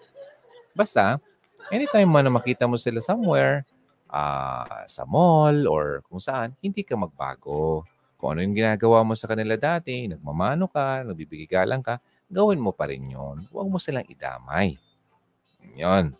[0.76, 1.16] Basta,
[1.72, 3.64] anytime man na makita mo sila somewhere,
[4.12, 7.88] uh, sa mall or kung saan, hindi ka magbago.
[8.20, 11.96] Kung ano yung ginagawa mo sa kanila dati, nagmamano ka, nagbibigay galang ka,
[12.28, 13.48] gawin mo pa rin yun.
[13.48, 14.76] Huwag mo silang idamay.
[15.72, 16.12] Yun.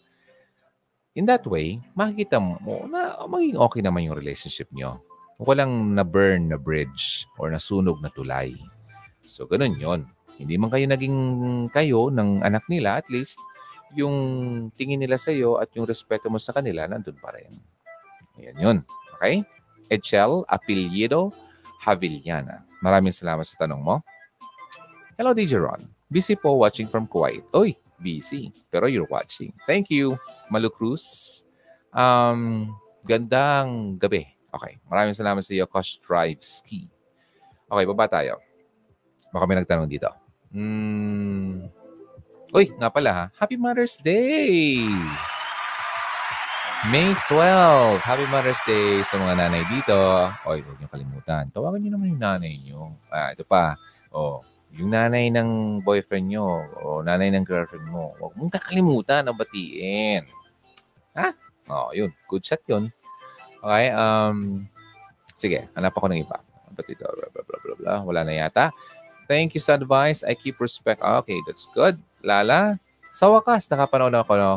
[1.13, 2.57] In that way, makikita mo
[2.89, 5.03] na maging okay naman yung relationship nyo.
[5.39, 8.59] Walang na-burn na bridge or nasunog na tulay.
[9.23, 10.03] So, ganun yon.
[10.35, 11.19] Hindi man kayo naging
[11.71, 13.39] kayo ng anak nila, at least
[13.95, 14.17] yung
[14.75, 17.55] tingin nila sa iyo at yung respeto mo sa kanila, nandun pa rin.
[18.39, 18.79] Ayan yun.
[19.19, 19.43] Okay?
[19.91, 21.33] Echel Apelyido
[21.83, 22.63] Havillana.
[22.79, 23.97] Maraming salamat sa tanong mo.
[25.19, 25.83] Hello, DJ Ron.
[26.07, 27.43] Busy po watching from Kuwait.
[27.51, 28.55] Oy, busy.
[28.71, 29.51] Pero you're watching.
[29.67, 30.15] Thank you,
[30.47, 31.43] Malu Cruz.
[31.91, 32.71] Um,
[33.03, 34.38] gandang gabi.
[34.55, 34.81] Okay.
[34.89, 35.69] Maraming salamat sa iyo,
[36.41, 36.89] Ski.
[37.69, 38.41] Okay, baba tayo.
[39.29, 40.09] Baka may nagtanong dito.
[40.49, 41.69] Hmm.
[42.49, 43.25] Uy, nga pala ha.
[43.37, 44.89] Happy Mother's Day!
[46.89, 48.01] May 12.
[48.01, 49.99] Happy Mother's Day sa mga nanay dito.
[50.49, 51.51] Oy, huwag niyo kalimutan.
[51.53, 52.95] Tawagan niyo naman yung nanay niyo.
[53.13, 53.77] Ah, ito pa.
[54.09, 54.41] Oh,
[54.73, 56.47] yung nanay ng boyfriend niyo
[56.81, 58.17] o nanay ng girlfriend mo.
[58.17, 60.25] Huwag mong kakalimutan na batiin.
[61.13, 61.35] Ha?
[61.69, 62.15] Oh, yun.
[62.31, 62.89] Good shot yun.
[63.59, 64.67] Okay, um,
[65.35, 66.39] sige, hanap ako ng iba.
[66.75, 67.03] Ba't ito?
[67.03, 67.99] Blah, blah, blah, blah, blah.
[68.07, 68.71] Wala na yata.
[69.27, 70.23] Thank you sa advice.
[70.23, 71.03] I keep respect.
[71.03, 71.99] Ah, okay, that's good.
[72.23, 72.79] Lala,
[73.11, 74.53] sa wakas, nakapanood ako no,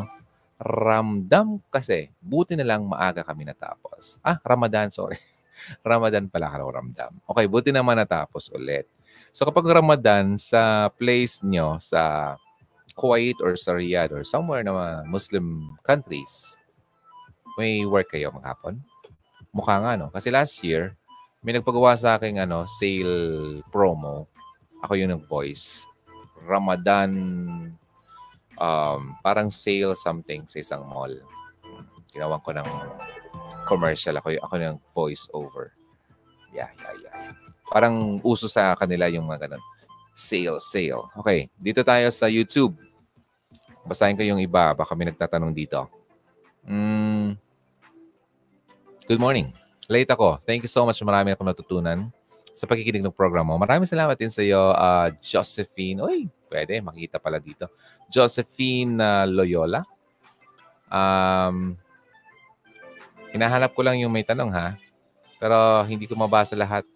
[0.62, 2.14] ramdam kasi.
[2.22, 4.22] Buti na lang maaga kami natapos.
[4.22, 5.18] Ah, Ramadan, sorry.
[5.84, 7.10] Ramadan pala ka ramdam.
[7.26, 8.86] Okay, buti naman natapos ulit.
[9.32, 12.34] So kapag Ramadan sa place nyo, sa
[12.92, 16.60] Kuwait or sa Riyadh or somewhere na Muslim countries,
[17.56, 18.76] may work kayo maghapon?
[19.52, 20.08] Mukha nga, no?
[20.08, 20.96] Kasi last year,
[21.44, 24.32] may nagpagawa sa akin ano, sale promo
[24.82, 25.86] ako yung nag-voice.
[26.42, 27.10] Ramadan
[28.58, 31.14] um, parang sale something sa isang mall.
[32.10, 32.68] Ginawan ko ng
[33.64, 34.18] commercial.
[34.18, 35.70] Ako, ako yung voice over.
[36.50, 37.16] Yeah, yeah, yeah.
[37.70, 39.62] Parang uso sa kanila yung mga ganun.
[40.12, 41.08] Sale, sale.
[41.16, 42.76] Okay, dito tayo sa YouTube.
[43.86, 44.76] Basahin ko yung iba.
[44.76, 45.88] Baka may nagtatanong dito.
[46.68, 47.38] Mm.
[49.02, 49.50] Good morning.
[49.90, 50.38] Late ako.
[50.46, 51.02] Thank you so much.
[51.02, 52.06] Marami akong natutunan
[52.54, 53.58] sa pagkikinig ng program mo.
[53.58, 55.98] Maraming salamat din sa iyo, uh, Josephine.
[55.98, 56.78] Uy, pwede.
[56.78, 57.66] Makita pala dito.
[58.06, 59.82] Josephine uh, Loyola.
[60.86, 61.74] Um,
[63.34, 64.78] hinahanap ko lang yung may tanong ha.
[65.42, 66.86] Pero hindi ko mabasa lahat.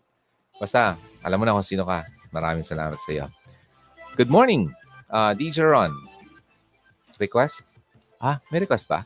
[0.62, 0.94] Basta,
[1.26, 2.06] alam mo na kung sino ka.
[2.30, 3.26] Maraming salamat sa iyo.
[4.14, 4.70] Good morning,
[5.10, 5.90] uh, DJ Ron.
[7.18, 7.66] Request?
[8.22, 9.04] Ah, may request pa?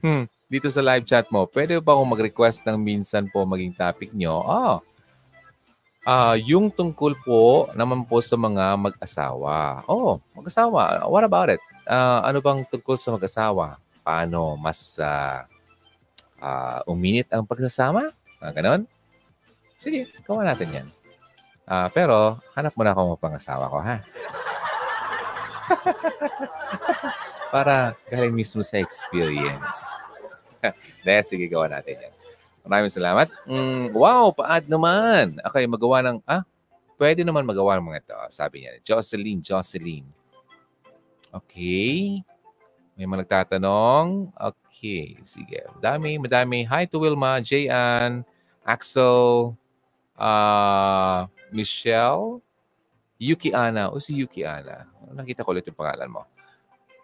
[0.00, 4.16] Hmm, dito sa live chat mo, pwede ba akong mag-request ng minsan po maging topic
[4.16, 4.40] nyo?
[4.40, 4.76] Oh,
[6.08, 9.84] uh, yung tungkol po naman po sa mga mag-asawa.
[9.84, 11.04] Oh, mag-asawa.
[11.04, 11.60] What about it?
[11.84, 13.76] Uh, ano bang tungkol sa mag-asawa?
[14.00, 15.44] Paano mas uh,
[16.40, 18.08] uh, uminit ang pagsasama?
[18.40, 18.88] Uh, ganon?
[19.76, 20.88] Sige, gawa natin yan.
[21.68, 24.00] Uh, pero, hanap mo na ako pang-asawa ko, ha?
[27.52, 30.07] Para galing mismo sa experience.
[31.06, 32.14] Dahil sige, gawa natin yan.
[32.68, 33.26] Maraming salamat.
[33.48, 35.40] Mm, wow, paad naman.
[35.40, 36.44] Okay, magawa ng, ah,
[37.00, 38.18] pwede naman magawa ng mga ito.
[38.28, 40.04] Sabi niya, Jocelyn, Jocelyn.
[41.32, 42.20] Okay.
[42.98, 44.34] May mga nagtatanong.
[44.34, 45.62] Okay, sige.
[45.78, 46.66] Madami, madami.
[46.66, 48.26] Hi to Wilma, Jayan,
[48.66, 49.54] Axel,
[50.18, 52.42] uh, Michelle,
[53.16, 53.94] Yuki Ana.
[53.94, 54.90] O si Yuki Ana.
[55.14, 56.22] Nakita ko ulit yung pangalan mo.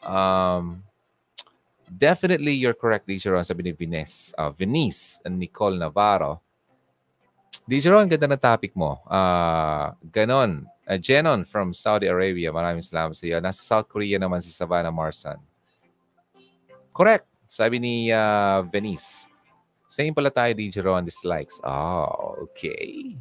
[0.04, 0.82] Um,
[1.90, 6.40] definitely you're correct, Dijeron, sabi ni Vines, uh, Venice and Nicole Navarro.
[7.64, 9.00] Dijeron, ganda ng topic mo.
[9.08, 10.68] Uh, ganon.
[10.84, 12.52] Uh, Jenon from Saudi Arabia.
[12.52, 13.40] Maraming salamat sa iyo.
[13.40, 15.40] Nasa South Korea naman si Savannah Marsan.
[16.92, 17.24] Correct.
[17.48, 19.24] Sabi ni uh, Venice.
[19.88, 21.56] Same pala tayo, DJ Ron, dislikes.
[21.64, 23.16] Oh, okay.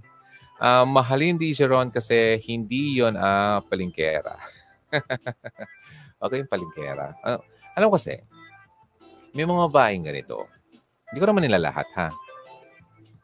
[0.58, 4.36] Uh, mahalin DJ Ron kasi hindi yon ang uh, palingkera.
[6.24, 7.14] okay yung palingkera.
[7.22, 7.40] Uh,
[7.78, 8.26] alam ko kasi,
[9.34, 10.46] may mga baing ganito.
[11.10, 12.10] Hindi ko naman nila lahat, ha?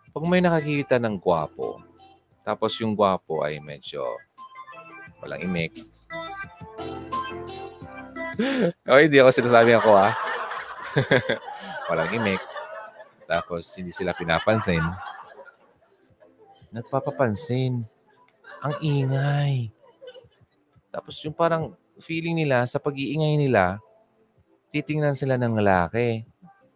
[0.09, 1.85] Pag may nakakita ng gwapo,
[2.41, 4.01] tapos yung gwapo ay medyo
[5.21, 5.77] walang imik.
[8.89, 10.09] okay, hindi ako sinasabi ako, ha?
[11.93, 12.41] walang imik.
[13.29, 14.81] Tapos hindi sila pinapansin.
[16.73, 17.85] Nagpapapansin.
[18.65, 19.69] Ang ingay.
[20.89, 23.77] Tapos yung parang feeling nila sa pag-iingay nila,
[24.69, 26.23] titingnan sila ng lalaki.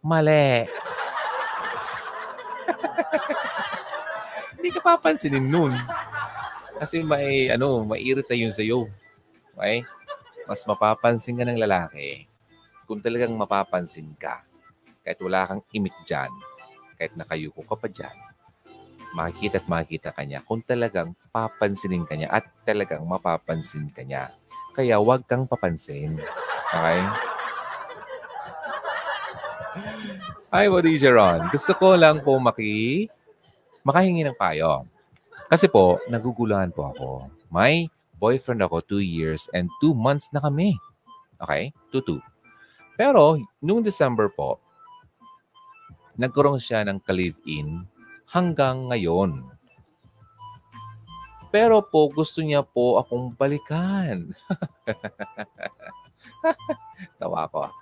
[0.04, 0.66] Mali.
[4.58, 5.72] Hindi ka papansinin nun.
[6.76, 8.90] Kasi may, ano, mairita yun sa'yo.
[9.54, 9.86] Okay?
[10.44, 12.26] Mas mapapansin ka ng lalaki
[12.84, 14.44] kung talagang mapapansin ka.
[15.00, 16.32] Kahit wala kang imik dyan,
[16.96, 18.16] kahit nakayuko ka pa dyan,
[19.14, 24.34] makikita at makikita ka niya kung talagang papansinin ka niya at talagang mapapansin ka niya.
[24.74, 26.18] Kaya huwag kang papansin.
[26.72, 27.00] Okay?
[30.54, 31.50] Hi, Buddy Jeron.
[31.50, 33.10] Gusto ko lang po maki,
[33.82, 34.86] makahingi ng payo.
[35.50, 37.08] Kasi po, naguguluhan po ako.
[37.50, 37.90] May
[38.22, 40.78] boyfriend ako two years and two months na kami.
[41.42, 41.74] Okay?
[41.90, 42.22] Two-two.
[42.94, 44.62] Pero, noong December po,
[46.14, 47.82] nagkaroon siya ng ka-live-in
[48.30, 49.42] hanggang ngayon.
[51.50, 54.38] Pero po, gusto niya po akong balikan.
[57.18, 57.74] Tawa ko.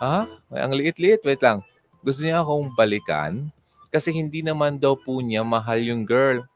[0.00, 0.24] Ha?
[0.50, 1.20] Ang liit-liit.
[1.22, 1.60] Wait lang.
[2.00, 3.52] Gusto niya akong balikan
[3.92, 6.46] kasi hindi naman daw po niya mahal yung girl.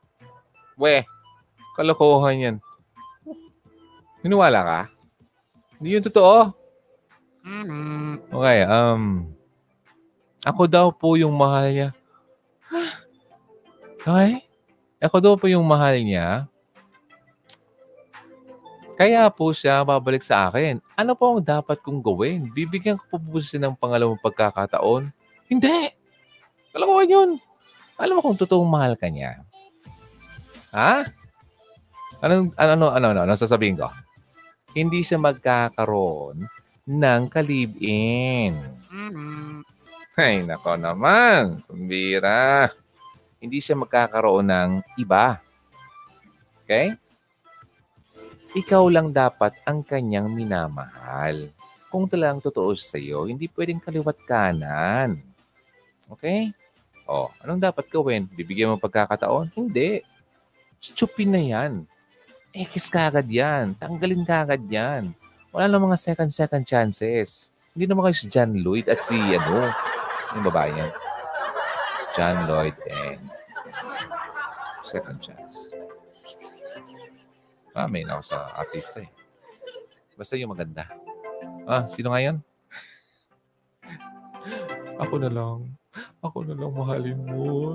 [0.80, 1.04] We,
[1.76, 2.56] kalokohan yan.
[4.24, 4.80] Hiniwala ka?
[5.76, 6.54] Hindi yun totoo.
[8.32, 9.28] Okay, um,
[10.40, 11.90] ako daw po yung mahal niya.
[14.00, 14.40] Okay?
[15.04, 16.48] Ako daw po yung mahal niya.
[18.94, 20.78] Kaya po siya babalik sa akin.
[20.94, 22.46] Ano po ang dapat kong gawin?
[22.54, 25.10] Bibigyan ko po po siya ng pangalawang pagkakataon?
[25.50, 25.90] Hindi!
[26.70, 27.30] Kalokohan yun.
[27.98, 29.42] Alam mo kung totoong mahal ka niya.
[30.70, 31.02] Ha?
[32.22, 33.90] Anong, ano, ano, ano, ano, ano sasabihin ko?
[34.74, 36.46] Hindi siya magkakaroon
[36.86, 38.58] ng kalibin.
[40.14, 41.62] Ay, nako naman.
[41.66, 42.70] Kumbira.
[43.42, 44.70] Hindi siya magkakaroon ng
[45.02, 45.42] iba.
[46.62, 46.94] Okay?
[48.54, 51.50] Ikaw lang dapat ang kanyang minamahal.
[51.90, 55.18] Kung talagang totoo sa iyo, hindi pwedeng kaliwat kanan.
[56.06, 56.54] Okay?
[57.10, 58.30] Oh, anong dapat gawin?
[58.30, 59.50] Bibigyan mo pagkakataon?
[59.58, 60.06] Hindi.
[60.78, 61.72] Stupid na yan.
[62.54, 63.74] X kagad yan.
[63.74, 65.10] Tanggalin kagad yan.
[65.50, 67.50] Wala lang mga second-second chances.
[67.74, 69.70] Hindi naman kayo si John Lloyd at si, ano,
[70.34, 70.88] yung babae niya.
[72.14, 73.22] John Lloyd and
[74.78, 75.74] second chance.
[77.74, 79.10] Ah, may na ako sa artista eh.
[80.14, 80.86] Basta yung maganda.
[81.66, 82.38] Ah, sino nga yan?
[85.02, 85.74] Ako na lang.
[86.22, 87.74] Ako na lang mahalin mo.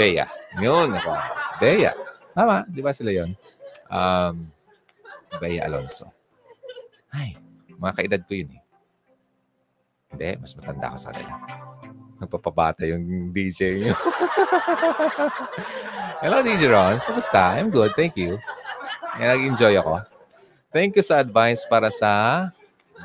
[0.00, 0.24] Bea.
[0.58, 0.96] Yun.
[0.96, 1.12] Ako.
[1.60, 1.92] Bea.
[2.32, 2.64] Tama.
[2.72, 3.36] Di ba sila yun?
[3.92, 4.48] Um,
[5.38, 6.08] Bea Alonso.
[7.12, 7.36] Ay,
[7.78, 8.62] mga kaedad ko yun eh.
[10.14, 11.63] Hindi, mas matanda ako sa kanila.
[12.24, 13.94] Nagpapabata yung DJ nyo.
[16.24, 16.96] Hello, DJ Ron.
[17.04, 17.60] Kumusta?
[17.60, 17.92] I'm good.
[17.92, 18.40] Thank you.
[19.20, 20.00] Nag-enjoy ako.
[20.72, 22.10] Thank you sa advice para sa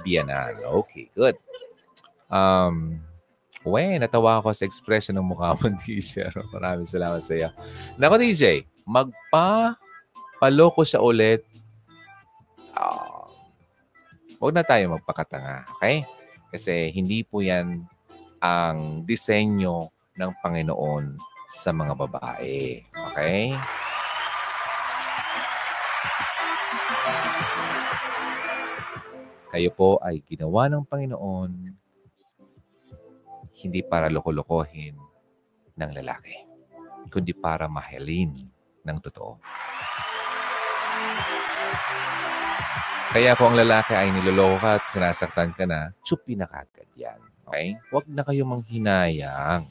[0.02, 0.58] Bienal.
[0.82, 1.36] Okay, good.
[2.32, 3.04] Um,
[3.68, 6.32] we, natawa ako sa expression ng mukha mo, DJ.
[6.56, 7.50] Maraming salamat sa iyo.
[8.00, 9.76] Nako, DJ, magpa
[10.40, 11.44] paloko siya ulit.
[12.80, 13.28] Oh,
[14.40, 16.08] huwag na tayo magpakatanga, okay?
[16.50, 17.84] Kasi hindi po yan
[18.40, 21.16] ang disenyo ng Panginoon
[21.48, 22.84] sa mga babae.
[23.12, 23.56] Okay?
[29.50, 31.52] Kayo po ay ginawa ng Panginoon
[33.60, 34.96] hindi para loko-lokohin
[35.76, 36.38] ng lalaki,
[37.12, 38.32] kundi para mahalin
[38.88, 39.36] ng totoo.
[43.10, 47.29] Kaya kung ang lalaki ay niloloko ka at sinasaktan ka na, tsupi na kagad yan.
[47.50, 47.82] Okay?
[47.90, 49.66] Huwag na kayo manghinayang.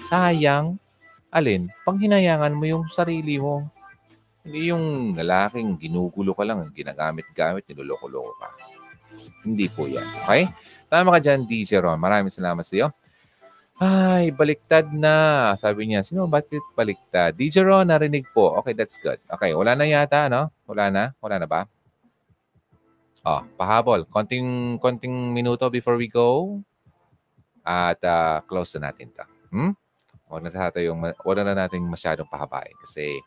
[0.00, 0.80] Sayang,
[1.28, 3.68] alin, panghinayangan mo yung sarili mo.
[4.40, 8.48] Hindi yung lalaking ginugulo ka lang, ginagamit-gamit, niloloko-loko ka.
[9.44, 10.08] Hindi po yan.
[10.24, 10.48] Okay?
[10.88, 12.00] Tama ka dyan, DJ Ron.
[12.00, 12.88] Maraming salamat sa iyo.
[13.80, 15.52] Ay, baliktad na.
[15.56, 17.36] Sabi niya, sino bakit baliktad?
[17.36, 18.56] DJ Ron, narinig po.
[18.60, 19.20] Okay, that's good.
[19.28, 20.48] Okay, wala na yata, no?
[20.64, 21.04] Wala na?
[21.20, 21.64] Wala na ba?
[23.20, 24.08] Oh, pahabol.
[24.08, 26.60] Konting, konting minuto before we go.
[27.60, 29.24] At uh, close na natin to.
[29.52, 29.76] Hmm?
[30.30, 33.18] Huwag na, tayo, huwag na natin masyadong pahabain kasi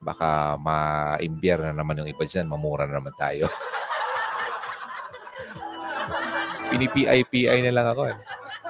[0.00, 2.50] baka ma-imbier na naman yung iba dyan.
[2.50, 3.46] Mamura na naman tayo.
[6.72, 8.10] Pini-PI-PI na lang ako.
[8.10, 8.18] Eh.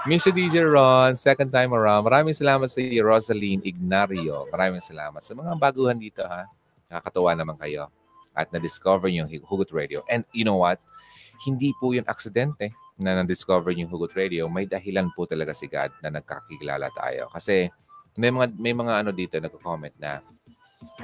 [0.06, 2.06] Miss DJ Ron, second time around.
[2.06, 4.46] Maraming salamat sa iyo, Rosaline Ignario.
[4.54, 6.46] Maraming salamat sa mga baguhan dito, ha?
[6.86, 7.90] Nakakatuwa naman kayo.
[8.36, 10.04] At na-discover yung Hugot Radio.
[10.12, 10.78] And you know what?
[11.42, 14.48] Hindi po yun aksidente na na-discover yung Hugot Radio.
[14.48, 17.32] May dahilan po talaga si God na nagkakilala tayo.
[17.32, 17.68] Kasi
[18.16, 20.24] may mga, may mga ano dito nagko-comment na,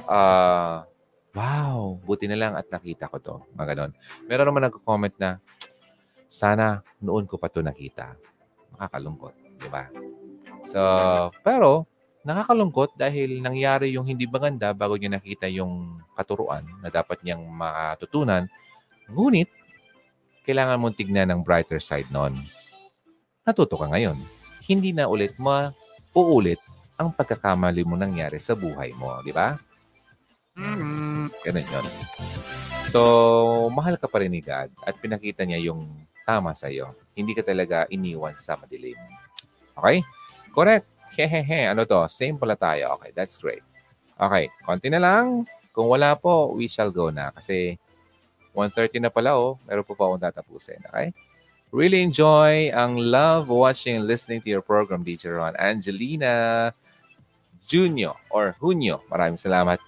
[0.09, 0.85] uh,
[1.33, 3.35] wow, buti na lang at nakita ko to.
[3.57, 3.91] Mga ganon.
[4.25, 5.37] Meron naman nagko-comment na,
[6.33, 8.17] sana noon ko pa to nakita.
[8.73, 9.85] Nakakalungkot, di ba?
[10.65, 10.81] So,
[11.45, 11.85] pero
[12.23, 18.47] nakakalungkot dahil nangyari yung hindi maganda bago niya nakita yung katuruan na dapat niyang matutunan.
[19.11, 19.51] Ngunit,
[20.47, 22.35] kailangan mong tignan ng brighter side noon.
[23.43, 24.15] Natuto ka ngayon.
[24.63, 26.59] Hindi na ulit mauulit
[26.95, 29.59] ang pagkakamali mo nangyari sa buhay mo, di ba?
[30.55, 31.43] Mm-hmm.
[31.43, 31.85] Ganun yun.
[32.87, 32.99] So,
[33.73, 35.89] mahal ka pa rin ni God at pinakita niya yung
[36.23, 36.95] tama sa iyo.
[37.17, 38.95] Hindi ka talaga iniwan sa madilim.
[39.75, 40.05] Okay?
[40.53, 40.92] Correct.
[41.15, 41.69] Hehehe.
[41.69, 42.05] Ano to?
[42.09, 42.97] Same pala tayo.
[42.99, 43.63] Okay, that's great.
[44.17, 45.45] Okay, konti na lang.
[45.73, 47.33] Kung wala po, we shall go na.
[47.33, 47.77] Kasi
[48.53, 49.57] 1.30 na pala oh.
[49.65, 50.81] Meron po pa akong tatapusin.
[50.89, 51.09] Okay?
[51.73, 55.57] Really enjoy ang love watching and listening to your program, DJ Ron.
[55.57, 56.69] Angelina
[57.65, 59.01] Junio or Junio.
[59.09, 59.81] Maraming salamat.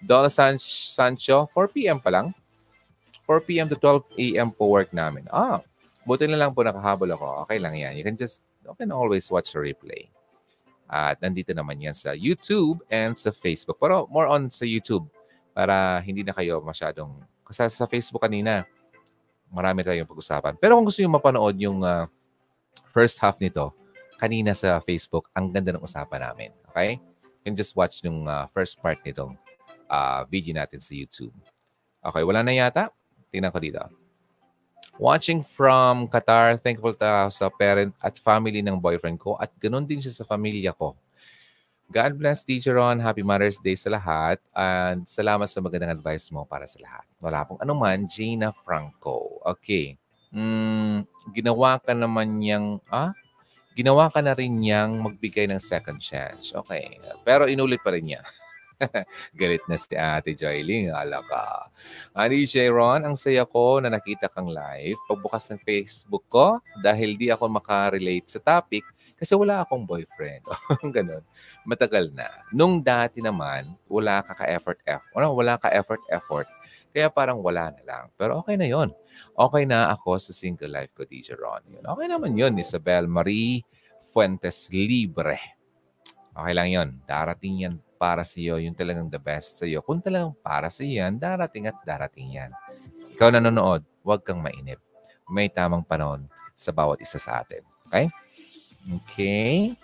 [0.00, 1.98] Dol San Sancho, 4 p.m.
[2.00, 2.36] pa lang.
[3.24, 3.68] 4 p.m.
[3.72, 4.48] to 12 a.m.
[4.52, 5.24] po work namin.
[5.32, 5.64] Ah,
[6.04, 7.44] Buti na lang po nakahabol ako.
[7.46, 7.92] Okay lang yan.
[7.96, 10.08] You can just, you can always watch the replay.
[10.90, 13.78] At nandito naman yan sa YouTube and sa Facebook.
[13.78, 15.06] Pero more on sa YouTube
[15.54, 17.22] para hindi na kayo masyadong...
[17.46, 18.66] Kasi sa Facebook kanina,
[19.54, 20.58] marami tayong pag-usapan.
[20.58, 22.10] Pero kung gusto nyo mapanood yung uh,
[22.90, 23.70] first half nito,
[24.18, 26.50] kanina sa Facebook, ang ganda ng usapan namin.
[26.74, 26.98] Okay?
[26.98, 29.38] You can just watch yung uh, first part nitong
[29.86, 31.34] uh, video natin sa YouTube.
[32.02, 32.90] Okay, wala na yata?
[33.30, 33.82] Tingnan ko dito.
[35.00, 39.96] Watching from Qatar, thankful ta sa parent at family ng boyfriend ko at ganun din
[39.96, 40.92] siya sa pamilya ko.
[41.88, 43.00] God bless Teacher Ron.
[43.00, 44.36] Happy Mother's Day sa lahat.
[44.52, 47.08] And salamat sa magandang advice mo para sa lahat.
[47.16, 49.40] Wala pong anuman, Gina Franco.
[49.56, 49.96] Okay.
[50.36, 53.16] Mm, ginawa ka naman niyang, ah?
[53.72, 56.52] Ginawa ka na rin niyang magbigay ng second chance.
[56.52, 57.00] Okay.
[57.24, 58.20] Pero inulit pa rin niya.
[59.40, 60.92] Galit na si Ate Joyling.
[60.92, 61.68] Ala ka.
[62.16, 62.72] Ani J.
[62.72, 64.96] Ron, ang saya ko na nakita kang live.
[65.06, 68.84] Pagbukas ng Facebook ko, dahil di ako makarelate sa topic,
[69.16, 70.44] kasi wala akong boyfriend.
[70.94, 71.24] Ganon.
[71.68, 72.28] Matagal na.
[72.50, 75.12] Nung dati naman, wala ka ka-effort, effort.
[75.16, 76.48] Wala ka effort, effort.
[76.90, 78.04] Kaya parang wala na lang.
[78.18, 78.90] Pero okay na yon.
[79.38, 81.62] Okay na ako sa single life ko, DJ Ron.
[81.86, 83.62] Okay naman yun, Isabel Marie
[84.10, 85.38] Fuentes Libre.
[86.34, 86.88] Okay lang yon.
[87.06, 88.56] Darating yan para sa iyo.
[88.56, 89.84] Yung talagang the best sa iyo.
[89.84, 92.48] Kung talagang para sa iyo yan, darating at darating yan.
[93.12, 94.80] Ikaw nanonood, huwag kang mainip.
[95.28, 96.24] May tamang panahon
[96.56, 97.60] sa bawat isa sa atin.
[97.92, 98.08] Okay?
[99.04, 99.76] Okay.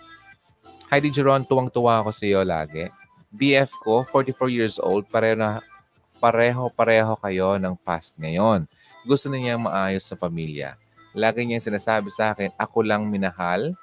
[0.89, 1.45] Hi, DJ Ron.
[1.45, 2.89] Tuwang-tuwa ako sa iyo lagi.
[3.29, 5.61] BF ko, 44 years old, pareho na
[6.17, 8.65] pareho-pareho kayo ng past ngayon.
[9.05, 10.73] Gusto na niya maayos sa pamilya.
[11.13, 13.77] Lagi niya sinasabi sa akin, ako lang minahal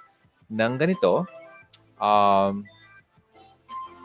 [0.51, 1.23] ng ganito.
[2.03, 2.67] Um,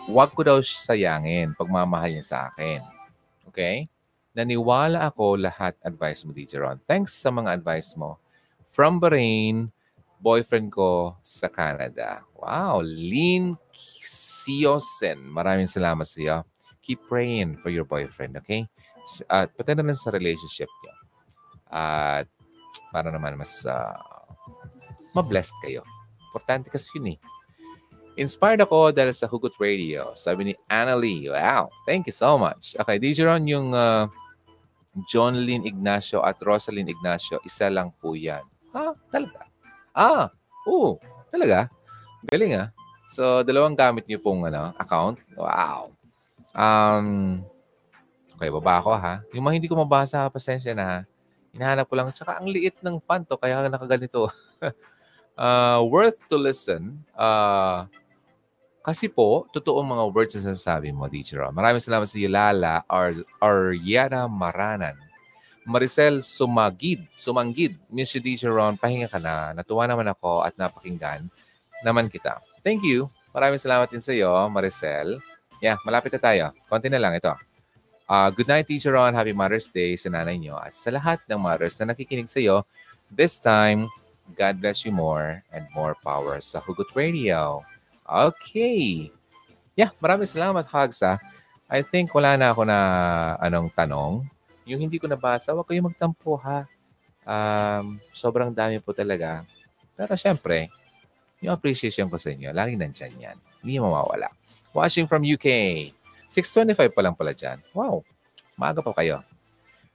[0.09, 2.81] wag ko daw sayangin pagmamahal niya sa akin.
[3.49, 3.85] Okay?
[4.33, 6.81] Naniwala ako lahat advice mo, DJ Ron.
[6.89, 8.17] Thanks sa mga advice mo.
[8.69, 9.69] From Bahrain,
[10.21, 12.25] boyfriend ko sa Canada.
[12.37, 13.57] Wow, Lynn
[14.05, 15.21] Siosen.
[15.29, 16.37] Maraming salamat sa iyo
[16.89, 18.65] keep praying for your boyfriend, okay?
[19.29, 20.93] At uh, pati naman sa relationship niyo.
[21.69, 22.25] At
[22.89, 23.93] para naman mas uh,
[25.13, 25.85] ma-blessed kayo.
[26.33, 27.17] Importante kasi yun eh.
[28.19, 30.11] Inspired ako dahil sa Hugot Radio.
[30.11, 31.31] Sabi ni Annalie.
[31.31, 32.75] Wow, thank you so much.
[32.75, 34.11] Okay, DJ Ron, yung uh,
[35.07, 38.43] John Lynn Ignacio at Rosalind Ignacio, isa lang po yan.
[38.75, 38.91] Ha?
[39.07, 39.47] Talaga?
[39.95, 40.27] Ah,
[40.67, 40.99] oo.
[41.31, 41.71] Talaga?
[42.27, 42.67] Galing ah.
[43.15, 45.23] So, dalawang gamit niyo pong ano, account.
[45.39, 45.95] Wow.
[46.51, 47.39] Um,
[48.35, 49.23] okay, baba ako ha.
[49.31, 50.99] Yung mga hindi ko mabasa, pasensya na ha.
[51.55, 52.11] Hinahanap ko lang.
[52.11, 54.27] Tsaka ang liit ng font to, kaya nakaganito.
[55.39, 56.99] uh, worth to listen.
[57.15, 57.87] Uh,
[58.89, 61.45] kasi po, totoo mga words na sinasabi mo, teacher.
[61.53, 64.97] Maraming salamat sa iyo, Lala or Yana Maranan.
[65.69, 69.53] Maricel Sumagid, Sumanggid, Miss you, Teacher Ron, pahinga ka na.
[69.53, 71.29] Natuwa naman ako at napakinggan
[71.85, 72.41] naman kita.
[72.65, 73.05] Thank you.
[73.29, 75.21] Maraming salamat din sa iyo, Maricel.
[75.61, 76.45] Yeah, malapit na tayo.
[76.65, 77.29] Konti na lang ito.
[78.09, 79.13] Uh, good night, Teacher Ron.
[79.13, 82.65] Happy Mother's Day sa nanay niyo at sa lahat ng mothers na nakikinig sa iyo.
[83.13, 83.85] This time,
[84.33, 87.61] God bless you more and more power sa Hugot Radio.
[88.09, 89.13] Okay.
[89.77, 91.05] Yeah, maraming salamat, Hugs.
[91.05, 91.21] Ha?
[91.69, 92.77] I think wala na ako na
[93.37, 94.25] anong tanong.
[94.65, 96.65] Yung hindi ko nabasa, huwag kayong magtampo ha.
[97.21, 99.45] Um, sobrang dami po talaga.
[99.93, 100.73] Pero syempre,
[101.37, 103.37] yung appreciation ko sa inyo, laging nandyan yan.
[103.61, 104.33] Hindi mawawala.
[104.73, 105.47] Watching from UK.
[106.33, 107.61] 6.25 pa lang pala dyan.
[107.73, 108.01] Wow,
[108.57, 109.21] maaga pa kayo.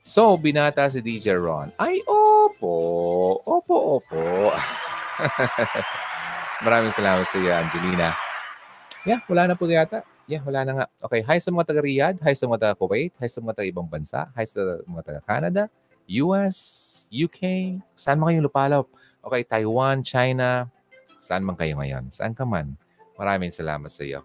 [0.07, 1.75] So, binata si DJ Ron.
[1.75, 2.75] Ay, opo.
[3.43, 4.23] Opo, opo.
[6.65, 8.17] Maraming salamat sa iyo, Angelina.
[9.05, 10.01] Yeah, wala na po yata.
[10.25, 10.87] Yeah, wala na nga.
[11.05, 14.49] Okay, hi sa mga taga-Riyadh, hi sa mga taga-Kuwait, hi sa mga taga-ibang bansa, hi
[14.49, 15.69] sa mga taga-Canada,
[16.25, 16.57] US,
[17.13, 17.41] UK,
[17.93, 18.89] saan man kayong lupalop.
[19.21, 20.65] Okay, Taiwan, China,
[21.21, 22.81] saan man kayo ngayon, saan ka man.
[23.21, 24.25] Maraming salamat sa iyo.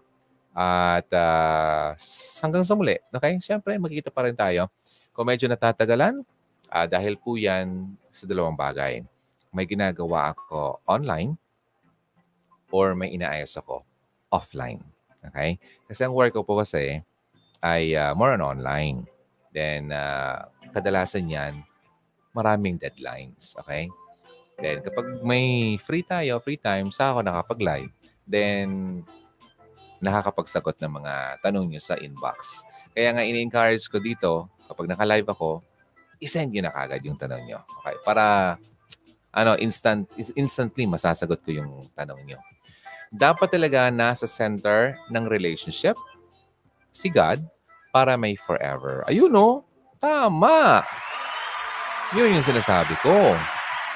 [0.56, 1.92] At uh,
[2.40, 3.36] hanggang sa muli, okay?
[3.36, 4.72] Siyempre, magkikita pa rin tayo.
[5.12, 6.24] Kung medyo natatagalan,
[6.72, 9.04] uh, dahil po yan sa dalawang bagay.
[9.52, 11.36] May ginagawa ako online
[12.70, 13.82] or may inaayos ako
[14.30, 14.82] offline.
[15.26, 15.58] Okay?
[15.86, 17.02] Kasi ang work ko po kasi
[17.60, 19.04] ay uh, more on online.
[19.50, 21.66] Then, uh, kadalasan yan,
[22.32, 23.58] maraming deadlines.
[23.60, 23.90] Okay?
[24.56, 27.90] Then, kapag may free tayo, free time, sa ako nakapag-live,
[28.28, 29.00] then
[30.00, 31.14] nakakapagsagot ng mga
[31.44, 32.64] tanong nyo sa inbox.
[32.96, 35.60] Kaya nga ini-encourage ko dito, kapag naka-live ako,
[36.22, 37.60] isend nyo na kagad yung tanong nyo.
[37.82, 37.96] Okay?
[38.06, 38.56] Para
[39.30, 42.38] ano, instant, instantly masasagot ko yung tanong nyo.
[43.10, 45.98] Dapat talaga nasa center ng relationship
[46.94, 47.42] si God
[47.90, 49.02] para may forever.
[49.10, 49.66] Ayun no?
[49.98, 50.86] Tama!
[52.14, 53.34] Yun yung sinasabi ko.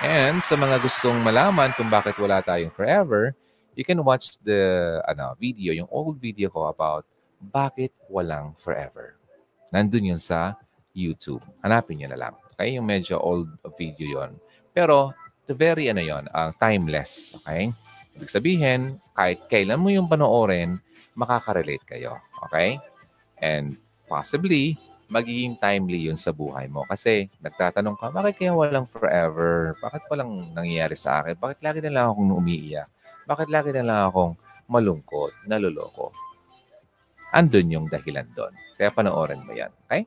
[0.03, 3.39] And sa mga gustong malaman kung bakit wala tayong forever,
[3.79, 7.07] you can watch the ano, video, yung old video ko about
[7.39, 9.15] bakit walang forever.
[9.71, 10.59] Nandun yun sa
[10.91, 11.43] YouTube.
[11.63, 12.35] Hanapin nyo na lang.
[12.55, 12.79] Okay?
[12.79, 14.39] Yung medyo old video yon.
[14.75, 15.15] Pero,
[15.47, 17.35] the very ano yon, uh, timeless.
[17.43, 17.71] Okay?
[18.15, 20.79] Ibig sabihin, kahit kailan mo yung panoorin,
[21.19, 22.19] makaka-relate kayo.
[22.47, 22.79] Okay?
[23.43, 24.79] And possibly,
[25.11, 26.87] magiging timely yun sa buhay mo.
[26.87, 29.79] Kasi nagtatanong ka, bakit kaya walang forever?
[29.79, 31.39] Bakit walang nangyayari sa akin?
[31.39, 32.89] Bakit lagi na lang akong umiiyak?
[33.25, 34.33] Bakit lagi na lang akong
[34.71, 36.11] malungkot, naluloko?
[37.35, 38.55] Andun yung dahilan doon.
[38.79, 39.71] Kaya panoorin mo yan.
[39.87, 40.07] Okay?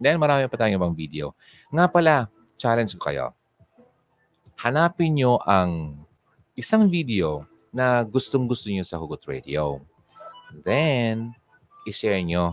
[0.00, 1.34] Then marami pa tayong ibang video.
[1.74, 2.14] Nga pala,
[2.56, 3.26] challenge ko kayo.
[4.60, 6.04] Hanapin nyo ang
[6.60, 9.80] isang video na gustong-gusto nyo sa Hugot Radio.
[10.60, 11.32] Then,
[11.88, 12.52] i-share nyo.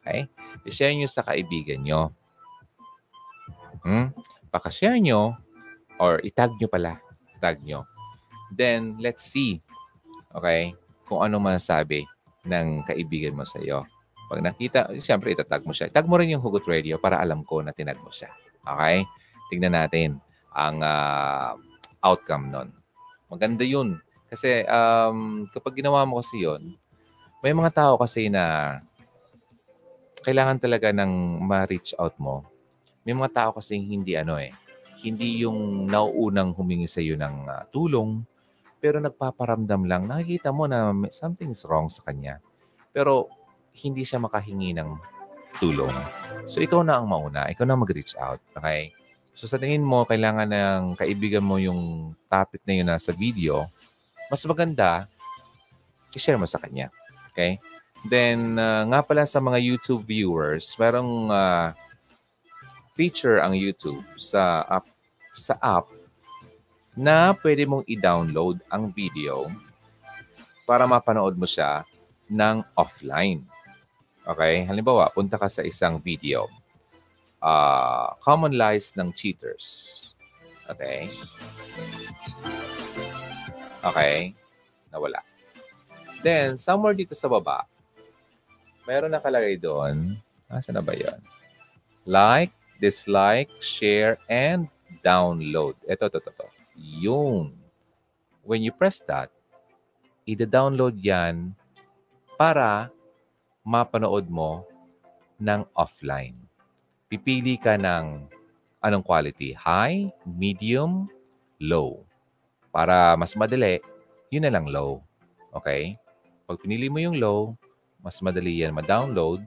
[0.00, 0.24] Okay?
[0.64, 2.16] I-share nyo sa kaibigan nyo.
[3.84, 4.16] Hmm?
[4.48, 5.36] Paka-share nyo
[6.00, 6.96] or itag nyo pala.
[7.44, 7.84] Tag nyo.
[8.56, 9.60] Then, let's see.
[10.32, 10.72] Okay?
[11.04, 12.08] Kung ano masasabi
[12.48, 13.84] ng kaibigan mo sa iyo.
[14.32, 15.92] Pag nakita, siyempre itatag mo siya.
[15.92, 18.32] Tag mo rin yung Hugot Radio para alam ko na tinag mo siya.
[18.64, 19.04] Okay?
[19.52, 20.16] Tingnan natin
[20.56, 21.52] ang uh,
[22.00, 22.79] outcome nun.
[23.30, 24.02] Maganda yun.
[24.26, 26.74] Kasi um, kapag ginawa mo kasi yun,
[27.40, 28.78] may mga tao kasi na
[30.20, 32.44] kailangan talaga ng ma-reach out mo.
[33.06, 34.52] May mga tao kasi hindi ano eh,
[35.00, 38.20] hindi yung nauunang humingi sa iyo ng uh, tulong,
[38.78, 40.04] pero nagpaparamdam lang.
[40.04, 42.40] Nakikita mo na something is wrong sa kanya.
[42.92, 43.32] Pero
[43.80, 44.90] hindi siya makahingi ng
[45.56, 45.92] tulong.
[46.44, 47.48] So, ikaw na ang mauna.
[47.48, 48.40] Ikaw na mag-reach out.
[48.56, 48.92] Okay?
[49.40, 53.64] So, sa tingin mo, kailangan ng kaibigan mo yung topic na yun na sa video,
[54.28, 55.08] mas maganda,
[56.12, 56.92] i-share mo sa kanya.
[57.32, 57.56] Okay?
[58.04, 61.72] Then, uh, nga pala sa mga YouTube viewers, merong uh,
[62.92, 64.84] feature ang YouTube sa app,
[65.32, 65.88] sa app
[66.92, 69.48] na pwede mong i-download ang video
[70.68, 71.88] para mapanood mo siya
[72.28, 73.40] ng offline.
[74.20, 74.68] Okay?
[74.68, 76.44] Halimbawa, punta ka sa isang video.
[77.40, 80.12] Uh, common lies ng cheaters.
[80.68, 81.08] Okay?
[83.80, 84.36] Okay?
[84.92, 85.24] Nawala.
[86.20, 87.64] Then, somewhere dito sa baba,
[88.84, 90.20] mayroon nakalagay doon.
[90.52, 91.16] Asa na ba yan?
[92.04, 94.68] Like, dislike, share, and
[95.00, 95.80] download.
[95.88, 96.32] Ito, ito, ito.
[96.32, 96.46] ito.
[97.00, 97.56] Yung.
[98.44, 99.32] When you press that,
[100.26, 101.54] i-download yan
[102.36, 102.90] para
[103.64, 104.64] mapanood mo
[105.38, 106.49] ng offline.
[107.10, 108.30] Pipili ka ng
[108.78, 109.50] anong quality?
[109.50, 111.10] High, medium,
[111.58, 112.06] low.
[112.70, 113.82] Para mas madali,
[114.30, 115.02] yun na lang low.
[115.50, 115.98] Okay?
[116.46, 117.58] Pag pinili mo yung low,
[117.98, 119.42] mas madali yan ma-download.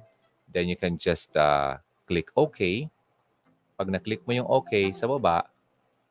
[0.52, 2.92] Then you can just uh, click OK.
[3.80, 5.48] Pag na-click mo yung OK sa baba,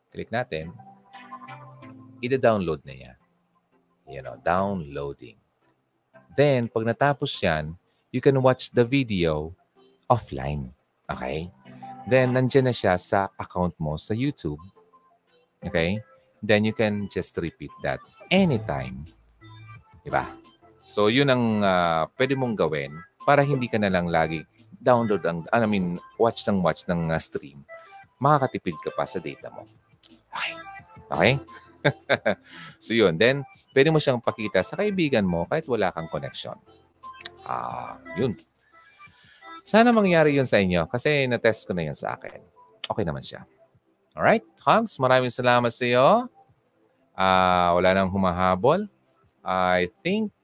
[0.08, 0.72] click natin,
[2.24, 3.16] i-download na yan.
[4.08, 5.36] You know, downloading.
[6.32, 7.76] Then, pag natapos yan,
[8.08, 9.52] you can watch the video
[10.08, 10.72] offline.
[11.12, 11.52] Okay?
[12.08, 14.58] Then, nandyan na siya sa account mo sa YouTube.
[15.62, 16.02] Okay?
[16.42, 18.02] Then, you can just repeat that
[18.32, 19.06] anytime.
[20.02, 20.26] Diba?
[20.82, 22.90] So, yun ang uh, pwede mong gawin
[23.22, 24.42] para hindi ka na lang lagi
[24.82, 27.62] download ang, I mean, watch ng watch ng uh, stream.
[28.18, 29.62] Makakatipid ka pa sa data mo.
[30.34, 30.52] Okay?
[31.06, 31.32] Okay?
[32.84, 33.14] so, yun.
[33.14, 36.58] Then, pwede mo siyang pakita sa kaibigan mo kahit wala kang connection.
[37.46, 38.34] Ah, yun.
[39.62, 42.42] Sana mangyari yun sa inyo kasi na-test ko na yun sa akin.
[42.90, 43.46] Okay naman siya.
[44.12, 46.08] Alright, Hugs, maraming salamat sa iyo.
[47.14, 48.84] Uh, wala nang humahabol.
[49.40, 50.34] I think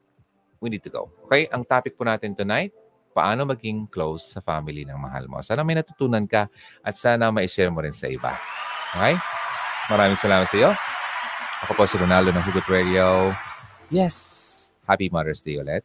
[0.62, 1.10] we need to go.
[1.26, 2.72] Okay, ang topic po natin tonight,
[3.12, 5.42] paano maging close sa family ng mahal mo.
[5.42, 6.46] Sana may natutunan ka
[6.80, 8.38] at sana ma-share mo rin sa iba.
[8.94, 9.18] Okay?
[9.90, 10.70] Maraming salamat sa iyo.
[11.66, 13.34] Ako po si Ronaldo ng Hugot Radio.
[13.90, 14.14] Yes,
[14.86, 15.82] happy Mother's Day ulit.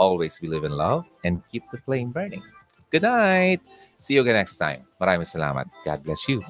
[0.00, 2.42] Always believe in love and keep the flame burning.
[2.92, 3.64] Good night.
[3.96, 4.84] See you again next time.
[5.00, 5.64] Maraming salamat.
[5.80, 6.44] God bless you.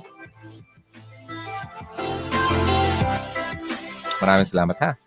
[4.18, 4.98] Maraming salamat ha.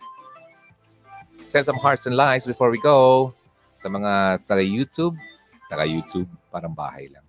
[1.44, 3.36] Send some hearts and likes before we go.
[3.76, 5.20] Sa mga taga-YouTube,
[5.68, 7.28] taga-YouTube, parang bahay lang.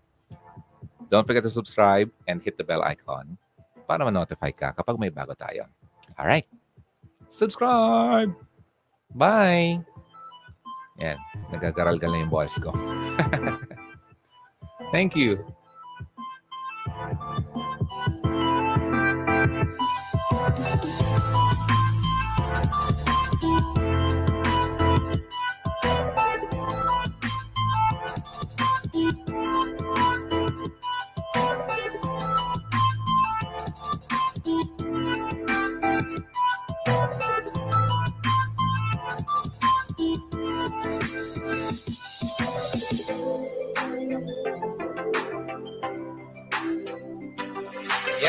[1.11, 3.35] Don't forget to subscribe and hit the bell icon
[3.91, 5.67] para ma-notify ka kapag may bago tayo.
[6.15, 6.47] All right.
[7.27, 8.31] Subscribe!
[9.11, 9.83] Bye!
[11.03, 11.19] Yan.
[11.51, 12.71] Nagagaral-gal na yung boss ko.
[14.97, 15.56] Thank you.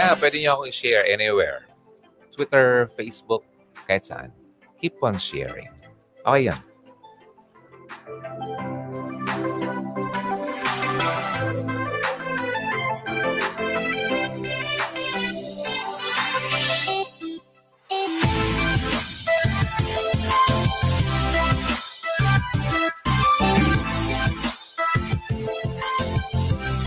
[0.07, 1.67] Yeah, pwede niyo akong i-share anywhere.
[2.31, 3.43] Twitter, Facebook,
[3.91, 4.31] kahit saan.
[4.79, 5.67] Keep on sharing.
[6.23, 6.63] Okay yan.